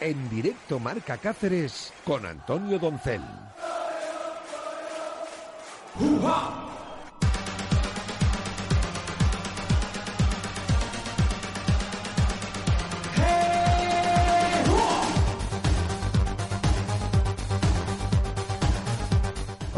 En 0.00 0.30
directo 0.30 0.78
Marca 0.78 1.18
Cáceres 1.18 1.92
con 2.04 2.24
Antonio 2.24 2.78
Doncel. 2.78 3.22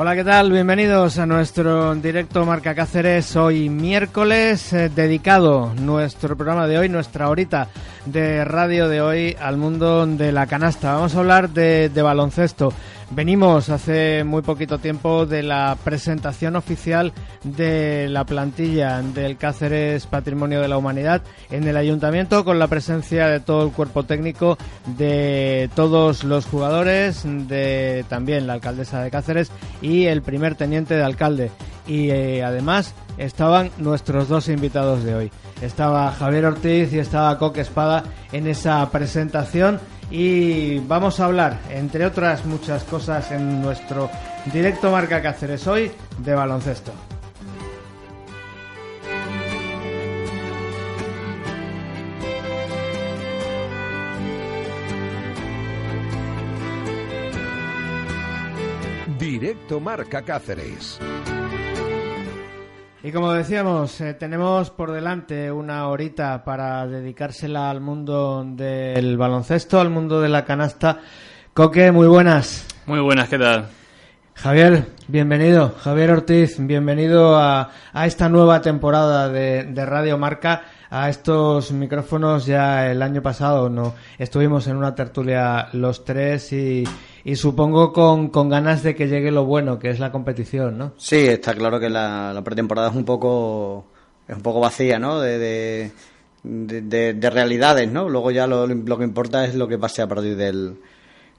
Hola, 0.03 0.17
¿qué 0.17 0.25
tal? 0.25 0.51
Bienvenidos 0.51 1.19
a 1.19 1.27
nuestro 1.27 1.95
directo 1.95 2.47
Marca 2.47 2.75
Cáceres. 2.75 3.37
Hoy 3.37 3.69
miércoles, 3.69 4.73
eh, 4.73 4.89
dedicado 4.89 5.75
nuestro 5.75 6.39
programa 6.39 6.67
de 6.67 6.79
hoy, 6.79 6.89
nuestra 6.89 7.29
horita 7.29 7.69
de 8.07 8.43
radio 8.47 8.89
de 8.89 9.03
hoy 9.03 9.37
al 9.39 9.59
mundo 9.59 10.07
de 10.07 10.33
la 10.33 10.47
canasta. 10.47 10.95
Vamos 10.95 11.15
a 11.15 11.19
hablar 11.19 11.51
de, 11.51 11.91
de 11.91 12.01
baloncesto. 12.01 12.73
Venimos 13.13 13.71
hace 13.71 14.23
muy 14.23 14.43
poquito 14.43 14.79
tiempo 14.79 15.27
de 15.27 15.43
la 15.43 15.77
presentación 15.83 16.55
oficial 16.55 17.13
de 17.43 18.09
la 18.09 18.25
plantilla 18.25 19.03
del 19.03 19.37
Cáceres 19.37 20.07
Patrimonio 20.07 20.61
de 20.61 20.69
la 20.69 20.79
Humanidad 20.79 21.21
en 21.51 21.67
el 21.67 21.77
ayuntamiento 21.77 22.45
con 22.45 22.61
la 22.61 22.69
presencia 22.69 23.27
de 23.27 23.41
todo 23.41 23.65
el 23.65 23.73
cuerpo 23.73 24.05
técnico, 24.05 24.59
de 24.97 25.69
todos 25.75 26.23
los 26.23 26.47
jugadores, 26.47 27.25
de 27.25 28.05
también 28.09 28.47
la 28.47 28.53
alcaldesa 28.53 29.03
de 29.03 29.11
Cáceres 29.11 29.51
y 29.83 30.05
el 30.05 30.23
primer 30.23 30.55
teniente 30.55 30.95
de 30.95 31.03
alcalde. 31.03 31.51
Y 31.89 32.11
eh, 32.11 32.45
además 32.45 32.95
estaban 33.19 33.73
nuestros 33.79 34.29
dos 34.29 34.49
invitados 34.49 35.03
de 35.03 35.17
hoy. 35.17 35.33
Estaba 35.63 36.13
Javier 36.13 36.47
Ortiz 36.47 36.93
y 36.93 37.01
estaba 37.01 37.37
Coque 37.39 37.63
Espada 37.63 38.05
en 38.31 38.47
esa 38.47 38.89
presentación 38.91 39.81
y 40.11 40.79
vamos 40.81 41.21
a 41.21 41.27
hablar, 41.27 41.61
entre 41.71 42.05
otras 42.05 42.45
muchas 42.45 42.85
cosas, 42.85 43.31
en 43.31 43.63
nuestro 43.63 44.11
directo 44.53 44.91
Marca 44.91 45.23
Cáceres 45.23 45.67
hoy 45.67 45.91
de 46.19 46.35
baloncesto. 46.35 46.93
Directo 59.19 59.81
Marca 59.81 60.23
Cáceres. 60.23 60.99
Y 63.03 63.13
como 63.13 63.33
decíamos, 63.33 63.99
eh, 64.03 64.13
tenemos 64.13 64.71
por 64.71 64.93
delante 64.93 65.51
una 65.51 65.89
horita 65.89 66.45
para 66.45 66.87
dedicársela 66.87 67.71
al 67.71 67.81
mundo 67.81 68.45
del 68.47 69.17
baloncesto, 69.17 69.81
al 69.81 69.89
mundo 69.89 70.21
de 70.21 70.29
la 70.29 70.45
canasta. 70.45 70.99
Coque, 71.55 71.93
muy 71.93 72.07
buenas. 72.07 72.67
Muy 72.85 73.01
buenas, 73.01 73.31
¿qué 73.31 73.39
tal? 73.39 73.69
Javier, 74.35 74.85
bienvenido. 75.09 75.75
Javier 75.81 76.11
Ortiz, 76.11 76.57
bienvenido 76.59 77.39
a, 77.39 77.71
a 77.95 78.07
esta 78.07 78.29
nueva 78.29 78.61
temporada 78.61 79.31
de, 79.31 79.65
de 79.65 79.87
Radio 79.87 80.19
Marca 80.19 80.65
a 80.91 81.09
estos 81.09 81.71
micrófonos 81.71 82.47
ya 82.47 82.91
el 82.91 83.01
año 83.01 83.23
pasado 83.23 83.71
no 83.71 83.95
estuvimos 84.19 84.67
en 84.67 84.77
una 84.77 84.93
tertulia 84.93 85.69
los 85.73 86.05
tres 86.05 86.53
y, 86.53 86.83
y 87.25 87.37
supongo 87.37 87.93
con, 87.93 88.29
con, 88.29 88.49
ganas 88.49 88.83
de 88.83 88.95
que 88.95 89.09
llegue 89.09 89.31
lo 89.31 89.45
bueno 89.45 89.79
que 89.79 89.91
es 89.91 89.99
la 89.99 90.13
competición 90.13 90.79
no 90.79 90.93
sí 90.97 91.27
está 91.27 91.55
claro 91.55 91.81
que 91.81 91.91
la, 91.91 92.41
pretemporada 92.45 92.91
es 92.91 92.97
un 92.97 93.05
poco 93.05 93.87
es 94.29 94.37
un 94.37 94.43
poco 94.43 94.61
vacía 94.61 94.99
no 94.99 95.21
de, 95.21 95.39
de, 95.39 95.93
de, 96.43 97.15
de 97.15 97.31
realidades 97.31 97.91
no 97.91 98.09
luego 98.09 98.31
ya 98.31 98.47
lo, 98.47 98.67
lo, 98.67 98.99
que 98.99 99.05
importa 99.05 99.45
es 99.45 99.55
lo 99.55 99.69
que 99.69 99.79
pase 99.79 100.03
a 100.03 100.09
partir 100.09 100.37
del 100.37 100.79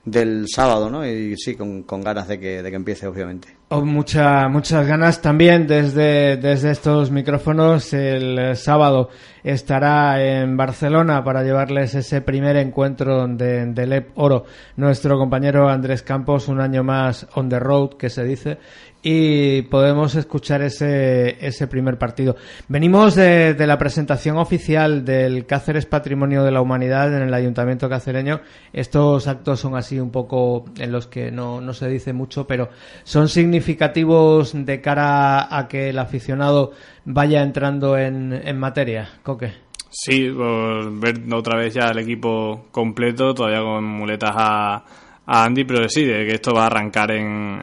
del 0.03 0.47
sábado, 0.47 0.89
¿no? 0.89 1.05
Y 1.05 1.35
sí, 1.37 1.55
con, 1.55 1.83
con 1.83 2.01
ganas 2.01 2.27
de 2.27 2.39
que, 2.39 2.63
de 2.63 2.69
que 2.69 2.75
empiece, 2.75 3.07
obviamente. 3.07 3.61
Mucha, 3.69 4.49
muchas 4.49 4.85
ganas 4.85 5.21
también 5.21 5.65
desde, 5.65 6.35
desde 6.35 6.71
estos 6.71 7.09
micrófonos. 7.09 7.93
El 7.93 8.57
sábado 8.57 9.09
estará 9.43 10.21
en 10.21 10.57
Barcelona 10.57 11.23
para 11.23 11.43
llevarles 11.43 11.95
ese 11.95 12.21
primer 12.21 12.57
encuentro 12.57 13.27
de, 13.27 13.67
de 13.67 14.07
Oro. 14.15 14.43
Nuestro 14.75 15.17
compañero 15.17 15.69
Andrés 15.69 16.03
Campos, 16.03 16.49
un 16.49 16.59
año 16.59 16.83
más 16.83 17.27
on 17.35 17.47
the 17.47 17.59
road, 17.59 17.91
que 17.97 18.09
se 18.09 18.25
dice, 18.25 18.57
y 19.03 19.63
podemos 19.63 20.15
escuchar 20.15 20.61
ese, 20.61 21.45
ese 21.45 21.67
primer 21.67 21.97
partido. 21.97 22.35
Venimos 22.67 23.15
de, 23.15 23.55
la 23.57 23.77
presentación 23.77 24.37
oficial 24.37 25.03
del 25.03 25.45
Cáceres 25.45 25.85
Patrimonio 25.85 26.43
de 26.43 26.51
la 26.51 26.61
Humanidad 26.61 27.15
en 27.15 27.23
el 27.23 27.33
Ayuntamiento 27.33 27.89
cacereño. 27.89 28.41
Estos 28.73 29.27
actos 29.27 29.59
son 29.59 29.75
así 29.75 29.99
un 29.99 30.11
poco 30.11 30.65
en 30.77 30.91
los 30.91 31.07
que 31.07 31.31
no, 31.31 31.61
no 31.61 31.73
se 31.73 31.87
dice 31.87 32.13
mucho, 32.13 32.45
pero 32.45 32.69
son 33.03 33.27
significativos 33.27 34.53
de 34.53 34.81
cara 34.81 35.55
a 35.55 35.67
que 35.67 35.89
el 35.89 35.99
aficionado 35.99 36.71
vaya 37.05 37.41
entrando 37.41 37.97
en, 37.97 38.33
en 38.33 38.59
materia. 38.59 39.09
Coque. 39.23 39.53
Sí, 39.89 40.29
ver 40.29 41.21
otra 41.33 41.57
vez 41.57 41.73
ya 41.73 41.89
el 41.89 41.99
equipo 41.99 42.67
completo, 42.71 43.33
todavía 43.33 43.59
con 43.59 43.83
muletas 43.83 44.31
a 44.35 44.83
Andy, 45.25 45.63
pero 45.63 45.87
sí, 45.87 46.05
que 46.05 46.33
esto 46.33 46.53
va 46.53 46.63
a 46.63 46.65
arrancar 46.67 47.11
en, 47.11 47.61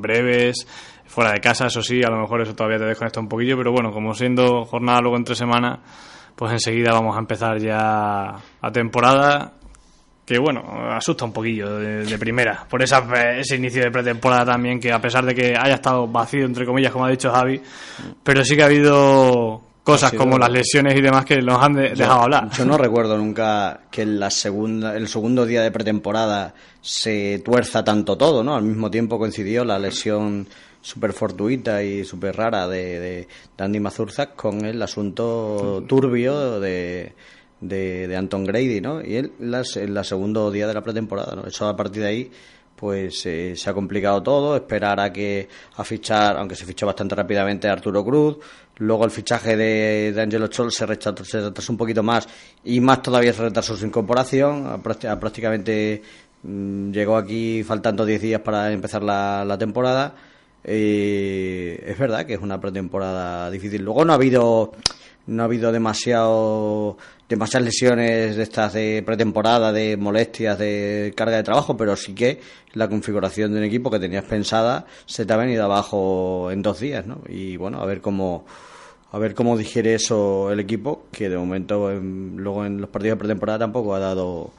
breves, 0.00 0.66
fuera 1.06 1.32
de 1.32 1.40
casa, 1.40 1.66
eso 1.66 1.82
sí, 1.82 2.02
a 2.04 2.10
lo 2.10 2.20
mejor 2.20 2.42
eso 2.42 2.54
todavía 2.54 2.78
te 2.78 2.84
desconecta 2.84 3.20
un 3.20 3.28
poquillo, 3.28 3.56
pero 3.56 3.72
bueno, 3.72 3.90
como 3.92 4.14
siendo 4.14 4.64
jornada 4.64 5.00
luego 5.00 5.16
entre 5.16 5.34
semanas, 5.34 5.80
pues 6.36 6.52
enseguida 6.52 6.92
vamos 6.92 7.16
a 7.16 7.20
empezar 7.20 7.58
ya 7.58 8.36
a 8.60 8.72
temporada, 8.72 9.54
que 10.24 10.38
bueno, 10.38 10.62
asusta 10.92 11.24
un 11.24 11.32
poquillo 11.32 11.78
de, 11.78 12.04
de 12.04 12.18
primera, 12.18 12.64
por 12.68 12.82
esa, 12.82 13.04
ese 13.36 13.56
inicio 13.56 13.82
de 13.82 13.90
pretemporada 13.90 14.52
también, 14.52 14.78
que 14.78 14.92
a 14.92 15.00
pesar 15.00 15.24
de 15.24 15.34
que 15.34 15.54
haya 15.58 15.74
estado 15.74 16.06
vacío, 16.06 16.44
entre 16.44 16.64
comillas, 16.64 16.92
como 16.92 17.06
ha 17.06 17.10
dicho 17.10 17.30
Javi, 17.32 17.60
pero 18.22 18.44
sí 18.44 18.54
que 18.54 18.62
ha 18.62 18.66
habido 18.66 19.69
cosas 19.82 20.12
como 20.12 20.38
las 20.38 20.50
lesiones 20.50 20.96
y 20.96 21.00
demás 21.00 21.24
que 21.24 21.40
nos 21.42 21.62
han 21.62 21.74
de, 21.74 21.90
dejado 21.90 22.22
hablar. 22.22 22.50
Yo 22.50 22.64
no 22.64 22.76
recuerdo 22.76 23.16
nunca 23.16 23.80
que 23.90 24.02
en 24.02 24.20
la 24.20 24.30
segunda, 24.30 24.96
el 24.96 25.08
segundo 25.08 25.46
día 25.46 25.62
de 25.62 25.70
pretemporada 25.70 26.54
se 26.80 27.40
tuerza 27.44 27.84
tanto 27.84 28.16
todo, 28.16 28.42
¿no? 28.42 28.56
Al 28.56 28.62
mismo 28.62 28.90
tiempo 28.90 29.18
coincidió 29.18 29.64
la 29.64 29.78
lesión 29.78 30.48
súper 30.82 31.12
fortuita 31.12 31.82
y 31.82 32.04
súper 32.04 32.36
rara 32.36 32.66
de, 32.66 33.00
de, 33.00 33.28
de, 33.56 33.64
Andy 33.64 33.80
Mazurzak 33.80 34.34
con 34.34 34.64
el 34.64 34.80
asunto 34.80 35.84
turbio 35.86 36.58
de, 36.58 37.12
de, 37.60 38.08
de 38.08 38.16
Anton 38.16 38.44
Grady, 38.44 38.80
¿no? 38.80 39.04
Y 39.04 39.16
él 39.16 39.32
en 39.40 39.94
la 39.94 40.04
segundo 40.04 40.50
día 40.50 40.66
de 40.66 40.74
la 40.74 40.82
pretemporada, 40.82 41.34
¿no? 41.36 41.46
Eso 41.46 41.68
a 41.68 41.76
partir 41.76 42.02
de 42.02 42.08
ahí 42.08 42.30
pues 42.80 43.26
eh, 43.26 43.54
se 43.54 43.68
ha 43.68 43.74
complicado 43.74 44.22
todo, 44.22 44.56
esperar 44.56 44.98
a 45.00 45.12
que 45.12 45.46
a 45.76 45.84
fichar, 45.84 46.38
aunque 46.38 46.56
se 46.56 46.64
fichó 46.64 46.86
bastante 46.86 47.14
rápidamente 47.14 47.68
Arturo 47.68 48.02
Cruz, 48.02 48.38
luego 48.78 49.04
el 49.04 49.10
fichaje 49.10 49.54
de, 49.54 50.12
de 50.14 50.22
Angelo 50.22 50.46
Chol 50.46 50.72
se 50.72 50.86
retrasó, 50.86 51.22
se 51.22 51.42
retrasó 51.42 51.72
un 51.72 51.76
poquito 51.76 52.02
más 52.02 52.26
y 52.64 52.80
más 52.80 53.02
todavía 53.02 53.34
se 53.34 53.42
retrasó 53.42 53.76
su 53.76 53.84
incorporación, 53.84 54.66
a, 54.66 55.12
a 55.12 55.20
prácticamente 55.20 56.00
mmm, 56.42 56.90
llegó 56.90 57.18
aquí 57.18 57.62
faltando 57.64 58.06
10 58.06 58.22
días 58.22 58.40
para 58.40 58.72
empezar 58.72 59.02
la, 59.02 59.44
la 59.44 59.58
temporada. 59.58 60.14
Eh, 60.64 61.82
es 61.86 61.98
verdad 61.98 62.24
que 62.24 62.34
es 62.34 62.40
una 62.40 62.60
pretemporada 62.60 63.50
difícil. 63.50 63.82
Luego 63.82 64.04
no 64.04 64.12
ha 64.12 64.16
habido 64.16 64.72
no 65.30 65.42
ha 65.42 65.46
habido 65.46 65.72
demasiado 65.72 66.98
demasiadas 67.28 67.66
lesiones 67.66 68.36
de 68.36 68.42
estas 68.42 68.72
de 68.72 69.02
pretemporada, 69.06 69.72
de 69.72 69.96
molestias, 69.96 70.58
de 70.58 71.14
carga 71.16 71.36
de 71.36 71.44
trabajo, 71.44 71.76
pero 71.76 71.94
sí 71.94 72.12
que 72.12 72.40
la 72.72 72.88
configuración 72.88 73.52
de 73.52 73.58
un 73.58 73.64
equipo 73.64 73.90
que 73.90 74.00
tenías 74.00 74.24
pensada 74.24 74.84
se 75.06 75.24
te 75.24 75.32
ha 75.32 75.36
venido 75.36 75.64
abajo 75.64 76.50
en 76.50 76.60
dos 76.62 76.80
días, 76.80 77.06
¿no? 77.06 77.20
Y 77.28 77.56
bueno, 77.56 77.80
a 77.80 77.86
ver 77.86 78.00
cómo 78.00 78.44
a 79.12 79.18
ver 79.18 79.34
cómo 79.34 79.56
digiere 79.56 79.94
eso 79.94 80.52
el 80.52 80.60
equipo, 80.60 81.04
que 81.10 81.28
de 81.28 81.36
momento 81.36 81.90
en, 81.90 82.36
luego 82.36 82.64
en 82.64 82.80
los 82.80 82.90
partidos 82.90 83.16
de 83.16 83.20
pretemporada 83.20 83.60
tampoco 83.60 83.94
ha 83.94 83.98
dado 83.98 84.52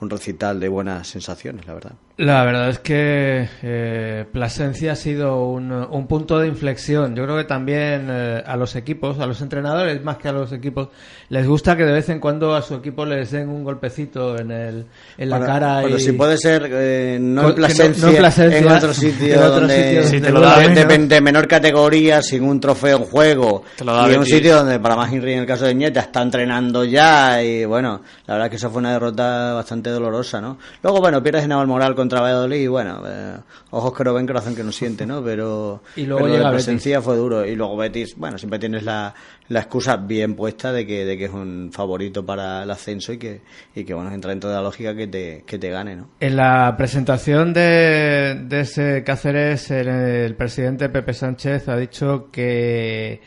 un 0.00 0.10
recital 0.10 0.58
de 0.58 0.68
buenas 0.68 1.08
sensaciones, 1.08 1.66
la 1.66 1.74
verdad. 1.74 1.92
La 2.16 2.44
verdad 2.44 2.68
es 2.68 2.78
que 2.78 3.48
eh, 3.64 4.24
Plasencia 4.32 4.92
ha 4.92 4.94
sido 4.94 5.48
un, 5.48 5.72
un, 5.72 6.06
punto 6.06 6.38
de 6.38 6.46
inflexión. 6.46 7.16
Yo 7.16 7.24
creo 7.24 7.36
que 7.36 7.42
también 7.42 8.06
eh, 8.08 8.40
a 8.46 8.56
los 8.56 8.76
equipos, 8.76 9.18
a 9.18 9.26
los 9.26 9.40
entrenadores 9.40 10.00
más 10.04 10.18
que 10.18 10.28
a 10.28 10.32
los 10.32 10.52
equipos, 10.52 10.90
les 11.28 11.44
gusta 11.44 11.76
que 11.76 11.82
de 11.82 11.90
vez 11.90 12.08
en 12.10 12.20
cuando 12.20 12.54
a 12.54 12.62
su 12.62 12.74
equipo 12.74 13.04
les 13.04 13.32
den 13.32 13.48
un 13.48 13.64
golpecito 13.64 14.38
en, 14.38 14.52
el, 14.52 14.86
en 15.18 15.28
la 15.28 15.38
bueno, 15.38 15.52
cara. 15.52 15.80
Bueno, 15.80 15.96
y... 15.96 16.00
si 16.00 16.12
puede 16.12 16.38
ser, 16.38 16.68
eh, 16.70 17.18
no, 17.20 17.48
en 17.48 17.54
Plasencia, 17.56 18.02
no, 18.02 18.06
no 18.06 18.12
en 18.12 18.18
Plasencia, 18.18 18.58
en 18.60 18.68
otro 18.68 18.94
sitio, 18.94 19.34
en 19.34 19.40
otro 19.40 19.60
donde, 19.60 19.88
sitio 19.88 20.02
si 20.04 20.20
te 20.20 20.30
lo 20.30 20.40
da 20.40 20.60
de, 20.60 20.68
menos. 20.86 21.08
de, 21.08 21.20
menor 21.20 21.48
categoría, 21.48 22.22
sin 22.22 22.44
un 22.44 22.60
trofeo 22.60 22.98
en 22.98 23.04
juego, 23.06 23.64
te 23.76 23.84
lo 23.84 23.92
da 23.92 24.08
y 24.08 24.14
en 24.14 24.20
un 24.20 24.26
sitio 24.26 24.54
donde, 24.58 24.78
para 24.78 24.94
más 24.94 25.12
Henry 25.12 25.32
en 25.32 25.40
el 25.40 25.46
caso 25.46 25.64
de 25.64 25.74
Nieta, 25.74 25.98
está 25.98 26.22
entrenando 26.22 26.84
ya, 26.84 27.42
y 27.42 27.64
bueno, 27.64 28.02
la 28.28 28.34
verdad 28.34 28.46
es 28.46 28.50
que 28.50 28.56
eso 28.58 28.70
fue 28.70 28.78
una 28.78 28.92
derrota 28.92 29.54
bastante 29.54 29.90
dolorosa, 29.90 30.40
¿no? 30.40 30.58
Luego, 30.80 31.00
bueno, 31.00 31.20
pierdes 31.20 31.42
en 31.42 31.48
Navalmoral 31.48 31.96
contra 32.04 32.20
Valladolid 32.20 32.60
y 32.60 32.66
bueno, 32.66 33.02
eh, 33.06 33.36
ojos 33.70 33.92
que 33.96 34.04
no 34.04 34.14
ven, 34.14 34.26
corazón 34.26 34.54
que 34.54 34.62
no 34.62 34.70
siente, 34.72 35.06
¿no? 35.06 35.22
Pero, 35.24 35.82
Y 35.96 36.06
luego 36.06 36.22
pero 36.22 36.28
llega 36.28 36.44
la 36.44 36.50
Betis. 36.50 36.64
presencia 36.66 37.00
fue 37.02 37.16
duro. 37.16 37.44
Y 37.44 37.56
luego 37.56 37.76
Betis, 37.76 38.16
bueno, 38.16 38.38
siempre 38.38 38.58
tienes 38.58 38.82
la, 38.84 39.14
la 39.48 39.60
excusa 39.60 39.96
bien 39.96 40.34
puesta 40.36 40.72
de 40.72 40.86
que, 40.86 41.04
de 41.04 41.16
que 41.18 41.24
es 41.24 41.32
un 41.32 41.70
favorito 41.72 42.24
para 42.24 42.62
el 42.62 42.70
ascenso 42.70 43.12
y 43.12 43.18
que, 43.18 43.40
y 43.74 43.84
que 43.84 43.94
bueno, 43.94 44.12
entra 44.12 44.30
dentro 44.30 44.50
de 44.50 44.56
la 44.56 44.62
lógica 44.62 44.94
que 44.94 45.06
te, 45.06 45.44
que 45.46 45.58
te 45.58 45.70
gane, 45.70 45.96
¿no? 45.96 46.08
En 46.20 46.36
la 46.36 46.74
presentación 46.76 47.52
de, 47.52 48.42
de 48.46 48.60
ese 48.60 49.02
Cáceres, 49.04 49.70
el, 49.70 49.88
el 49.88 50.34
presidente 50.36 50.88
Pepe 50.88 51.12
Sánchez 51.14 51.68
ha 51.68 51.76
dicho 51.76 52.28
que 52.30 53.20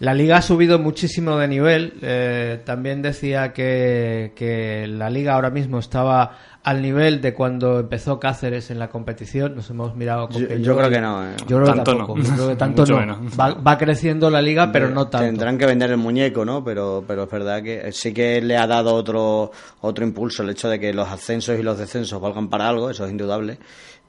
la 0.00 0.14
liga 0.14 0.38
ha 0.38 0.42
subido 0.42 0.78
muchísimo 0.78 1.36
de 1.38 1.48
nivel. 1.48 1.94
Eh, 2.02 2.60
también 2.64 3.02
decía 3.02 3.52
que, 3.52 4.32
que 4.34 4.86
la 4.88 5.10
liga 5.10 5.34
ahora 5.34 5.50
mismo 5.50 5.78
estaba 5.78 6.38
al 6.64 6.80
nivel 6.80 7.20
de 7.20 7.34
cuando 7.34 7.80
empezó 7.80 8.18
Cáceres 8.18 8.70
en 8.70 8.78
la 8.78 8.88
competición. 8.88 9.54
Nos 9.54 9.68
hemos 9.70 9.94
mirado 9.94 10.28
con 10.28 10.40
Yo- 10.40 10.48
que 10.48 10.60
yo 10.62 10.76
creo 10.76 10.88
que 10.90 11.00
no, 11.00 11.24
eh. 11.26 11.34
Yo 11.46 11.58
creo 11.58 11.64
que 11.64 11.66
Tanto 11.72 11.96
tampoco. 11.96 12.18
no. 12.18 12.24
Yo 12.24 12.34
creo 12.34 12.48
que 12.48 12.56
tanto 12.56 12.82
Mucho 12.82 12.92
no. 12.94 13.00
menos. 13.18 13.18
Va, 13.38 13.54
va 13.54 13.76
creciendo 13.78 14.30
la 14.30 14.40
liga, 14.40 14.72
pero 14.72 14.88
no 14.88 15.08
tanto. 15.08 15.26
Tendrán 15.26 15.58
que 15.58 15.66
vender 15.66 15.90
el 15.90 15.98
muñeco, 15.98 16.44
¿no? 16.44 16.64
Pero, 16.64 17.04
pero 17.06 17.24
es 17.24 17.30
verdad 17.30 17.62
que 17.62 17.92
sí 17.92 18.14
que 18.14 18.40
le 18.40 18.56
ha 18.56 18.66
dado 18.66 18.94
otro, 18.94 19.50
otro 19.82 20.04
impulso 20.06 20.42
el 20.42 20.50
hecho 20.50 20.68
de 20.70 20.80
que 20.80 20.94
los 20.94 21.08
ascensos 21.08 21.58
y 21.58 21.62
los 21.62 21.78
descensos 21.78 22.20
valgan 22.20 22.48
para 22.48 22.68
algo, 22.68 22.88
eso 22.90 23.04
es 23.04 23.10
indudable. 23.10 23.58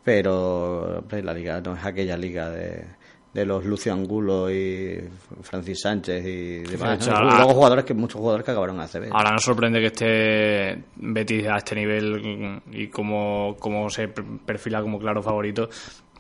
Pero 0.04 1.00
hombre, 1.00 1.24
la 1.24 1.34
liga 1.34 1.60
no 1.62 1.76
es 1.76 1.84
aquella 1.84 2.16
liga 2.16 2.50
de, 2.52 2.86
de 3.36 3.46
los 3.46 3.66
Lucio 3.66 3.92
Angulo 3.92 4.50
y 4.50 4.98
Francis 5.42 5.82
Sánchez 5.82 6.26
y 6.26 6.60
demás. 6.60 7.02
hecho, 7.06 7.12
Luego 7.22 7.54
jugadores 7.54 7.84
que 7.84 7.94
muchos 7.94 8.18
jugadores 8.20 8.46
que 8.46 8.52
acabaron 8.52 8.78
en 8.78 8.82
ACB. 8.84 9.10
Ahora 9.12 9.32
nos 9.32 9.44
sorprende 9.44 9.82
que 9.82 9.88
esté 9.88 10.84
Betis 10.96 11.46
a 11.48 11.58
este 11.58 11.76
nivel 11.76 12.62
y 12.72 12.88
cómo, 12.88 13.58
cómo 13.60 13.90
se 13.90 14.08
per- 14.08 14.24
perfila 14.46 14.82
como 14.82 14.98
claro 15.00 15.22
favorito. 15.22 15.68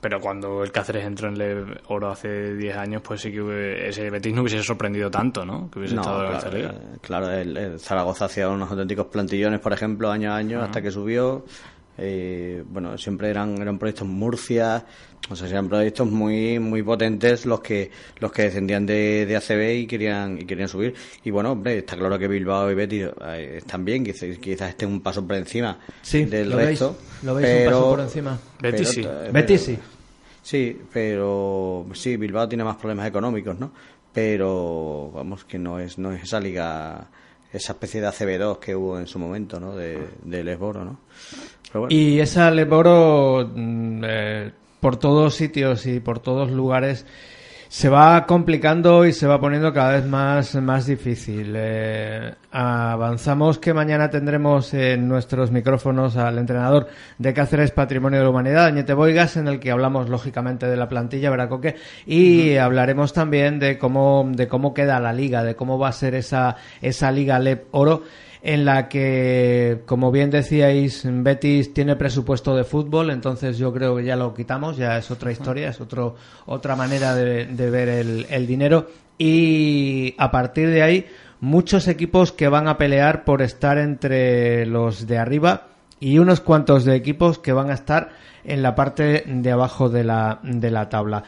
Pero 0.01 0.19
cuando 0.19 0.61
el 0.61 0.71
Cáceres 0.73 1.05
entró 1.05 1.29
en 1.29 1.41
el 1.41 1.79
Oro 1.87 2.09
hace 2.11 2.53
10 2.55 2.77
años, 2.77 3.01
pues 3.01 3.21
sí 3.21 3.31
que 3.31 3.87
ese 3.87 4.09
Betis 4.09 4.33
no 4.35 4.41
hubiese 4.41 4.61
sorprendido 4.61 5.09
tanto, 5.09 5.45
¿no? 5.45 5.71
Que 5.71 5.79
hubiese 5.79 5.95
No, 5.95 6.01
estado 6.01 6.19
en 6.19 6.29
claro, 6.31 6.37
esta 6.37 6.51
liga. 6.57 6.69
eh, 6.73 6.97
claro, 7.01 7.31
el, 7.31 7.57
el 7.57 7.79
Zaragoza 7.79 8.25
hacía 8.25 8.49
unos 8.49 8.69
auténticos 8.69 9.07
plantillones, 9.07 9.61
por 9.61 9.71
ejemplo, 9.73 10.11
año 10.11 10.31
a 10.33 10.35
año, 10.35 10.61
hasta 10.61 10.81
que 10.81 10.91
subió. 10.91 11.45
Eh, 11.97 12.63
bueno, 12.67 12.97
siempre 12.97 13.29
eran, 13.29 13.61
eran 13.61 13.79
proyectos 13.79 14.07
Murcia, 14.07 14.85
o 15.29 15.35
sea, 15.35 15.47
eran 15.47 15.69
proyectos 15.69 16.05
muy 16.11 16.59
muy 16.59 16.83
potentes 16.83 17.45
los 17.45 17.61
que 17.61 17.89
los 18.19 18.31
que 18.31 18.43
descendían 18.43 18.85
de, 18.85 19.25
de 19.25 19.35
ACB 19.37 19.75
y 19.83 19.87
querían 19.87 20.37
y 20.41 20.45
querían 20.45 20.67
subir. 20.67 20.93
Y 21.23 21.31
bueno, 21.31 21.53
hombre, 21.53 21.77
está 21.79 21.95
claro 21.95 22.19
que 22.19 22.27
Bilbao 22.27 22.69
y 22.69 22.75
Betis 22.75 23.05
eh, 23.25 23.53
están 23.57 23.85
bien, 23.85 24.03
quizás, 24.03 24.37
quizás 24.39 24.69
estén 24.69 24.89
un 24.89 25.01
paso 25.01 25.25
por 25.25 25.37
encima 25.37 25.79
Sí, 26.01 26.25
del 26.25 26.49
lo 26.49 26.57
veis, 26.57 26.69
resto. 26.69 26.97
lo 27.23 27.35
veis 27.35 27.47
un 27.47 27.53
pero- 27.55 27.71
paso 27.71 27.89
por 27.91 27.99
encima. 28.01 28.39
Betis 28.61 28.89
sí. 28.89 29.01
eh, 29.05 29.29
Betis 29.31 29.61
sí. 29.61 29.77
Sí, 30.41 30.79
pero 30.93 31.87
sí, 31.93 32.17
Bilbao 32.17 32.47
tiene 32.47 32.63
más 32.63 32.75
problemas 32.75 33.07
económicos, 33.07 33.57
¿no? 33.59 33.71
Pero 34.13 35.11
vamos, 35.13 35.43
que 35.45 35.57
no 35.57 35.79
es 35.79 35.97
no 35.97 36.11
es 36.11 36.23
esa 36.23 36.39
liga, 36.39 37.07
esa 37.55 37.73
especie 37.73 38.01
de 38.01 38.07
ACB2 38.07 38.59
que 38.59 38.75
hubo 38.75 38.99
en 38.99 39.07
su 39.07 39.19
momento, 39.19 39.59
¿no? 39.59 39.75
De, 39.75 39.99
de 40.23 40.43
Lesboro, 40.43 40.83
¿no? 40.83 40.99
Y 41.89 42.19
esa 42.19 42.51
Leboro, 42.51 43.49
mm, 43.53 44.03
eh, 44.05 44.51
por 44.79 44.97
todos 44.97 45.35
sitios 45.35 45.85
y 45.85 45.99
por 45.99 46.19
todos 46.19 46.51
lugares, 46.51 47.05
se 47.67 47.89
va 47.89 48.25
complicando 48.25 49.05
y 49.05 49.13
se 49.13 49.27
va 49.27 49.39
poniendo 49.39 49.73
cada 49.73 49.93
vez 49.93 50.05
más, 50.05 50.55
más 50.55 50.85
difícil. 50.85 51.53
Eh, 51.55 52.33
avanzamos 52.51 53.59
que 53.59 53.73
mañana 53.73 54.09
tendremos 54.09 54.73
en 54.73 55.07
nuestros 55.07 55.51
micrófonos 55.51 56.15
al 56.17 56.37
entrenador 56.37 56.87
de 57.17 57.33
Cáceres 57.33 57.71
Patrimonio 57.71 58.19
de 58.19 58.25
la 58.25 58.29
Humanidad, 58.29 58.65
Añete 58.65 58.93
Boigas, 58.93 59.37
en 59.37 59.47
el 59.47 59.59
que 59.59 59.71
hablamos 59.71 60.09
lógicamente 60.09 60.67
de 60.67 60.77
la 60.77 60.87
plantilla, 60.87 61.29
Veracoque, 61.29 61.75
y 62.05 62.55
hablaremos 62.55 63.13
también 63.13 63.59
de 63.59 63.77
cómo, 63.77 64.29
de 64.31 64.47
cómo 64.47 64.73
queda 64.73 64.99
la 64.99 65.13
liga, 65.13 65.43
de 65.43 65.55
cómo 65.55 65.79
va 65.79 65.89
a 65.89 65.93
ser 65.93 66.15
esa, 66.15 66.55
esa 66.81 67.11
liga 67.11 67.39
LEP 67.39 67.67
Oro 67.71 68.03
en 68.45 68.63
la 68.63 68.87
que, 68.89 69.81
como 69.87 70.11
bien 70.11 70.29
decíais, 70.29 71.01
Betis 71.03 71.73
tiene 71.73 71.95
presupuesto 71.95 72.55
de 72.55 72.63
fútbol, 72.63 73.09
entonces 73.09 73.57
yo 73.57 73.73
creo 73.73 73.95
que 73.95 74.05
ya 74.05 74.15
lo 74.15 74.35
quitamos, 74.35 74.77
ya 74.77 74.99
es 74.99 75.09
otra 75.09 75.31
historia, 75.31 75.69
es 75.69 75.81
otro, 75.81 76.15
otra 76.45 76.75
manera 76.75 77.15
de, 77.15 77.47
de 77.47 77.69
ver 77.71 77.89
el, 77.89 78.27
el 78.29 78.45
dinero. 78.45 78.85
Y 79.17 80.13
a 80.19 80.29
partir 80.29 80.69
de 80.69 80.83
ahí, 80.83 81.07
muchos 81.39 81.87
equipos 81.87 82.31
que 82.31 82.47
van 82.47 82.67
a 82.67 82.77
pelear 82.77 83.23
por 83.23 83.41
estar 83.41 83.79
entre 83.79 84.67
los 84.67 85.07
de 85.07 85.17
arriba 85.17 85.69
y 85.99 86.19
unos 86.19 86.39
cuantos 86.39 86.85
de 86.85 86.95
equipos 86.95 87.39
que 87.39 87.51
van 87.51 87.71
a 87.71 87.73
estar 87.73 88.11
en 88.43 88.61
la 88.61 88.75
parte 88.75 89.23
de 89.25 89.51
abajo 89.51 89.89
de 89.89 90.03
la, 90.03 90.39
de 90.43 90.69
la 90.69 90.87
tabla. 90.87 91.23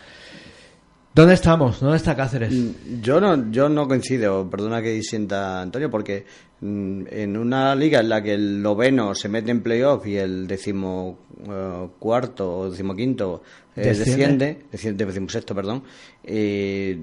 ¿Dónde 1.17 1.33
estamos? 1.33 1.79
¿Dónde 1.79 1.97
está 1.97 2.15
Cáceres? 2.15 2.53
yo 3.01 3.19
no 3.19 3.49
yo 3.49 3.69
no 3.69 3.87
coincido, 3.87 4.47
perdona 4.47 4.83
que 4.83 4.91
disienta 4.91 5.63
Antonio, 5.63 5.89
porque 5.89 6.23
mm, 6.61 7.05
en 7.09 7.37
una 7.37 7.73
liga 7.73 8.01
en 8.01 8.09
la 8.09 8.21
que 8.21 8.35
el 8.35 8.61
noveno 8.61 9.15
se 9.15 9.27
mete 9.27 9.49
en 9.49 9.63
playoff 9.63 10.05
y 10.05 10.15
el 10.15 10.45
décimo 10.45 11.17
eh, 11.49 11.87
cuarto 11.97 12.59
o 12.59 12.69
decimoquinto 12.69 13.41
eh, 13.75 13.81
Desciende. 13.81 14.65
desciende, 14.71 15.05
decimosexto, 15.05 15.55
perdón, 15.55 15.81
eh, 16.23 16.99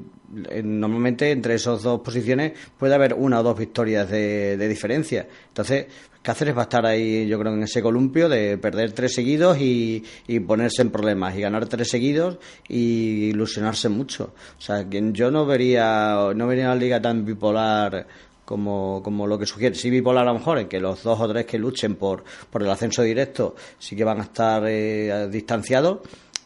eh, 0.48 0.62
normalmente 0.62 1.32
entre 1.32 1.54
esas 1.54 1.82
dos 1.82 2.00
posiciones 2.00 2.52
puede 2.78 2.94
haber 2.94 3.14
una 3.14 3.40
o 3.40 3.42
dos 3.42 3.58
victorias 3.58 4.08
de, 4.08 4.56
de 4.56 4.68
diferencia. 4.68 5.26
Entonces, 5.48 5.86
Cáceres 6.24 6.56
va 6.56 6.60
a 6.60 6.62
estar 6.62 6.86
ahí, 6.86 7.26
yo 7.28 7.38
creo, 7.38 7.52
en 7.52 7.64
ese 7.64 7.82
columpio 7.82 8.30
de 8.30 8.56
perder 8.56 8.92
tres 8.92 9.12
seguidos 9.12 9.58
y, 9.60 10.02
y 10.26 10.40
ponerse 10.40 10.80
en 10.80 10.88
problemas, 10.88 11.36
y 11.36 11.42
ganar 11.42 11.66
tres 11.66 11.90
seguidos 11.90 12.38
y 12.66 13.26
ilusionarse 13.26 13.90
mucho. 13.90 14.32
O 14.58 14.60
sea, 14.60 14.88
que 14.88 15.10
yo 15.12 15.30
no 15.30 15.44
vería, 15.44 16.32
no 16.34 16.46
vería 16.46 16.64
una 16.64 16.76
liga 16.76 17.02
tan 17.02 17.26
bipolar 17.26 18.06
como, 18.46 19.02
como 19.04 19.26
lo 19.26 19.38
que 19.38 19.44
sugiere. 19.44 19.74
Sí 19.74 19.90
bipolar 19.90 20.26
a 20.26 20.32
lo 20.32 20.38
mejor, 20.38 20.60
en 20.60 20.68
que 20.68 20.80
los 20.80 21.02
dos 21.02 21.20
o 21.20 21.28
tres 21.28 21.44
que 21.44 21.58
luchen 21.58 21.96
por, 21.96 22.24
por 22.50 22.62
el 22.62 22.70
ascenso 22.70 23.02
directo 23.02 23.54
sí 23.78 23.94
que 23.94 24.04
van 24.04 24.20
a 24.20 24.24
estar 24.24 24.62
eh, 24.66 25.28
distanciados, 25.30 25.98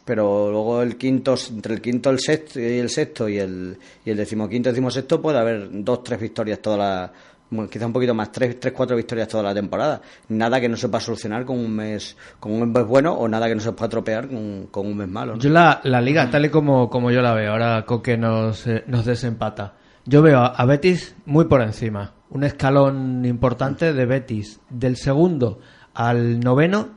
pero 0.05 0.51
luego 0.51 0.83
el 0.83 0.97
quinto, 0.97 1.37
entre 1.51 1.75
el 1.75 1.81
quinto 1.81 2.11
el 2.11 2.19
sexto 2.19 2.59
y 2.59 2.79
el 2.79 2.91
sexto 2.91 3.29
y 3.29 3.39
el, 3.39 3.79
y 4.05 4.11
el 4.11 4.17
decimoquinto 4.17 4.71
decimosexto 4.71 5.23
puede 5.23 5.39
haber 5.39 5.69
dos, 5.71 6.03
tres 6.03 6.19
victorias 6.19 6.61
toda 6.61 6.77
la, 6.79 7.13
bueno, 7.51 7.71
quizá 7.71 7.87
un 7.87 7.93
poquito 7.93 8.15
más, 8.15 8.31
tres, 8.31 8.61
tres, 8.61 8.73
cuatro 8.75 8.97
victorias 8.97 9.29
toda 9.29 9.43
la 9.43 9.55
temporada. 9.55 10.01
Nada 10.29 10.61
que 10.61 10.69
no 10.69 10.77
se 10.77 10.89
pueda 10.89 11.01
solucionar 11.01 11.45
con 11.45 11.59
un 11.59 11.71
mes, 11.75 12.17
con 12.39 12.53
un 12.53 12.71
mes 12.71 12.87
bueno 12.87 13.13
o 13.15 13.27
nada 13.29 13.49
que 13.49 13.55
no 13.55 13.61
se 13.61 13.73
pueda 13.73 13.89
tropear 13.89 14.29
con, 14.29 14.67
con 14.71 14.87
un 14.87 14.97
mes 14.97 15.09
malo. 15.09 15.35
¿no? 15.35 15.39
Yo 15.41 15.51
la, 15.51 15.81
la 15.85 16.01
liga, 16.01 16.31
tal 16.31 16.45
y 16.45 16.51
como, 16.51 16.91
como 16.91 17.11
yo 17.11 17.23
la 17.23 17.35
veo, 17.35 17.53
ahora 17.53 17.85
Coque 17.85 18.17
nos, 18.17 18.67
eh, 18.67 18.85
nos 18.87 19.05
desempata. 19.05 19.75
Yo 20.05 20.23
veo 20.23 20.39
a, 20.41 20.47
a 20.47 20.65
Betis 20.65 21.15
muy 21.27 21.47
por 21.47 21.63
encima. 21.63 22.13
Un 22.31 22.45
escalón 22.45 23.25
importante 23.25 23.93
de 23.93 24.07
Betis. 24.07 24.61
Del 24.69 24.97
segundo 24.97 25.61
al 25.95 26.41
noveno, 26.41 26.89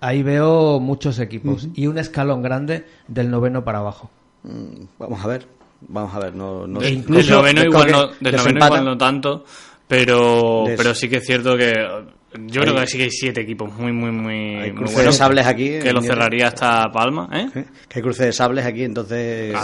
ahí 0.00 0.22
veo 0.22 0.80
muchos 0.80 1.18
equipos. 1.18 1.68
Y 1.74 1.86
un 1.86 1.98
escalón 1.98 2.42
grande 2.42 2.86
del 3.08 3.30
noveno 3.30 3.64
para 3.64 3.78
abajo. 3.78 4.10
Mm, 4.44 4.84
Vamos 4.98 5.24
a 5.24 5.28
ver, 5.28 5.46
vamos 5.80 6.14
a 6.14 6.18
ver. 6.20 6.34
No, 6.34 6.66
no 6.66 6.80
E 6.80 6.84
Del- 6.84 6.94
incluso- 6.94 7.20
del 7.26 7.30
noveno 7.36 7.62
igual 7.64 7.90
no, 7.92 8.06
del 8.20 8.36
noveno 8.36 8.66
igual 8.66 8.84
no 8.84 8.98
tanto, 8.98 9.44
pero, 9.88 10.64
Des- 10.66 10.76
pero 10.76 10.94
sí 10.94 11.08
que 11.08 11.16
es 11.16 11.24
cierto 11.26 11.56
que 11.56 11.72
yo 12.38 12.60
creo 12.60 12.74
que 12.74 12.86
sí 12.86 12.98
que 12.98 13.04
hay 13.04 13.10
siete 13.10 13.40
equipos 13.40 13.72
muy, 13.78 13.92
muy, 13.92 14.10
muy, 14.10 14.34
Hay 14.56 14.70
muy 14.72 14.78
cruce 14.80 14.90
de 14.92 14.96
buenos. 14.96 15.16
sables 15.16 15.46
aquí. 15.46 15.78
Que 15.78 15.90
lo 15.92 16.02
cerraría 16.02 16.48
hasta 16.48 16.90
Palma, 16.92 17.30
¿eh? 17.32 17.48
Que 17.88 17.98
hay 17.98 18.02
cruce 18.02 18.26
de 18.26 18.32
sables 18.32 18.66
aquí, 18.66 18.82
entonces. 18.84 19.54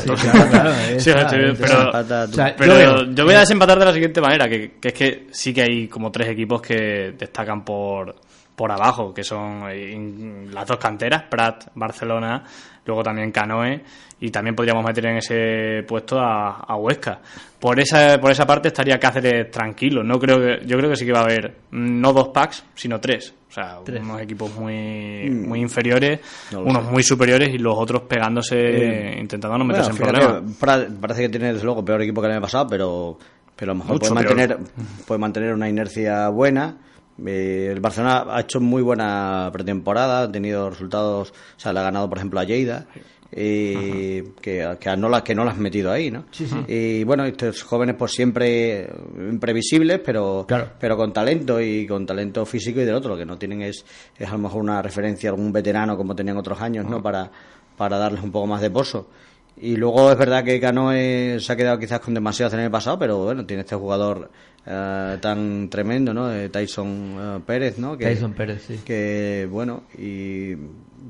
Pero- 2.56 3.04
yo 3.12 3.24
voy 3.24 3.34
a 3.34 3.40
desempatar 3.40 3.78
de 3.78 3.84
la 3.84 3.92
siguiente 3.92 4.20
manera, 4.20 4.48
que, 4.48 4.72
que 4.80 4.88
es 4.88 4.94
que 4.94 5.26
sí 5.30 5.52
que 5.52 5.62
hay 5.62 5.88
como 5.88 6.10
tres 6.10 6.28
equipos 6.28 6.62
que 6.62 7.12
destacan 7.18 7.64
por, 7.64 8.14
por 8.56 8.70
abajo, 8.70 9.12
que 9.12 9.24
son 9.24 9.64
eh, 9.70 10.46
las 10.50 10.66
dos 10.66 10.78
canteras, 10.78 11.24
Prat, 11.30 11.64
Barcelona, 11.74 12.44
luego 12.86 13.02
también 13.02 13.30
Canoe, 13.32 13.80
y 14.20 14.30
también 14.30 14.54
podríamos 14.54 14.84
meter 14.84 15.06
en 15.06 15.16
ese 15.18 15.82
puesto 15.86 16.18
a, 16.20 16.60
a 16.60 16.76
Huesca. 16.76 17.20
Por 17.58 17.78
esa, 17.80 18.18
por 18.20 18.30
esa 18.30 18.46
parte 18.46 18.68
estaría 18.68 18.98
Cáceres 18.98 19.50
tranquilo. 19.50 20.02
No 20.02 20.18
creo 20.18 20.38
que, 20.38 20.66
yo 20.66 20.76
creo 20.78 20.90
que 20.90 20.96
sí 20.96 21.04
que 21.06 21.12
va 21.12 21.20
a 21.20 21.24
haber 21.24 21.48
mm, 21.70 22.00
no 22.00 22.12
dos 22.12 22.28
packs, 22.28 22.64
sino 22.74 23.00
tres. 23.00 23.34
O 23.48 23.52
sea, 23.54 23.78
Tres. 23.84 24.00
unos 24.02 24.20
equipos 24.22 24.54
muy, 24.56 25.28
muy 25.30 25.60
inferiores, 25.60 26.20
Mm. 26.50 26.54
No 26.54 26.62
unos 26.62 26.84
sé. 26.86 26.90
muy 26.90 27.02
superiores 27.02 27.50
y 27.54 27.58
los 27.58 27.74
otros 27.76 28.02
pegándose, 28.02 28.56
Eh, 28.58 29.20
intentando 29.20 29.58
no 29.58 29.64
Bueno, 29.64 29.78
meterse 29.80 29.90
en 29.90 29.96
fíjate, 29.96 30.54
problemas. 30.58 30.98
Parece 31.00 31.22
que 31.22 31.28
tiene 31.28 31.52
desde 31.52 31.64
luego 31.64 31.84
peor 31.84 32.00
equipo 32.02 32.20
que 32.22 32.28
el 32.28 32.32
año 32.32 32.40
pasado, 32.40 32.66
pero, 32.68 33.18
pero 33.54 33.72
a 33.72 33.74
lo 33.74 33.80
mejor 33.82 33.98
puede 33.98 34.14
mantener, 34.14 34.58
puede 35.06 35.18
mantener 35.18 35.52
una 35.52 35.68
inercia 35.68 36.28
buena. 36.30 36.76
Eh, 37.26 37.68
el 37.72 37.80
Barcelona 37.80 38.26
ha 38.28 38.40
hecho 38.40 38.60
muy 38.60 38.82
buena 38.82 39.50
pretemporada, 39.52 40.22
ha 40.22 40.32
tenido 40.32 40.70
resultados, 40.70 41.30
o 41.30 41.60
sea, 41.60 41.72
le 41.72 41.80
ha 41.80 41.84
ganado 41.84 42.08
por 42.08 42.18
ejemplo 42.18 42.40
a 42.40 42.44
Lleida 42.44 42.86
y 43.34 44.22
que, 44.42 44.76
que, 44.78 44.96
no 44.96 45.08
las 45.08 45.22
que 45.22 45.34
no 45.34 45.44
las 45.44 45.54
has 45.54 45.60
metido 45.60 45.90
ahí, 45.90 46.10
¿no? 46.10 46.26
Y 46.68 47.02
bueno, 47.04 47.24
estos 47.24 47.62
jóvenes 47.62 47.96
pues 47.98 48.12
siempre 48.12 48.88
imprevisibles, 49.16 50.00
pero 50.04 50.46
pero 50.78 50.96
con 50.96 51.12
talento 51.12 51.60
y 51.60 51.86
con 51.86 52.04
talento 52.04 52.44
físico 52.44 52.80
y 52.80 52.84
del 52.84 52.94
otro, 52.94 53.12
lo 53.12 53.16
que 53.16 53.24
no 53.24 53.38
tienen 53.38 53.62
es, 53.62 53.84
es 54.18 54.28
a 54.28 54.32
lo 54.32 54.38
mejor 54.38 54.60
una 54.60 54.82
referencia 54.82 55.30
a 55.30 55.32
algún 55.32 55.50
veterano 55.50 55.96
como 55.96 56.14
tenían 56.14 56.36
otros 56.36 56.60
años, 56.60 56.84
¿no? 56.84 57.02
Para, 57.02 57.30
para 57.76 57.96
darles 57.96 58.22
un 58.22 58.30
poco 58.30 58.46
más 58.46 58.60
de 58.60 58.70
pozo. 58.70 59.08
Y 59.56 59.76
luego 59.76 60.10
es 60.10 60.18
verdad 60.18 60.44
que 60.44 60.60
Canoe 60.60 61.38
se 61.38 61.52
ha 61.52 61.56
quedado 61.56 61.78
quizás 61.78 62.00
con 62.00 62.14
demasiado 62.14 62.54
en 62.56 62.64
el 62.64 62.70
pasado, 62.70 62.98
pero 62.98 63.18
bueno, 63.18 63.46
tiene 63.46 63.62
este 63.62 63.76
jugador 63.76 64.30
eh, 64.64 65.18
tan 65.20 65.68
tremendo, 65.68 66.14
¿no? 66.14 66.32
Eh, 66.32 66.48
Tyson 66.48 67.16
eh, 67.18 67.40
Pérez, 67.44 67.78
¿no? 67.78 67.98
Que, 67.98 68.06
Tyson 68.06 68.32
Pérez, 68.32 68.64
sí. 68.64 68.80
Que 68.84 69.48
bueno, 69.50 69.82
y 69.98 70.52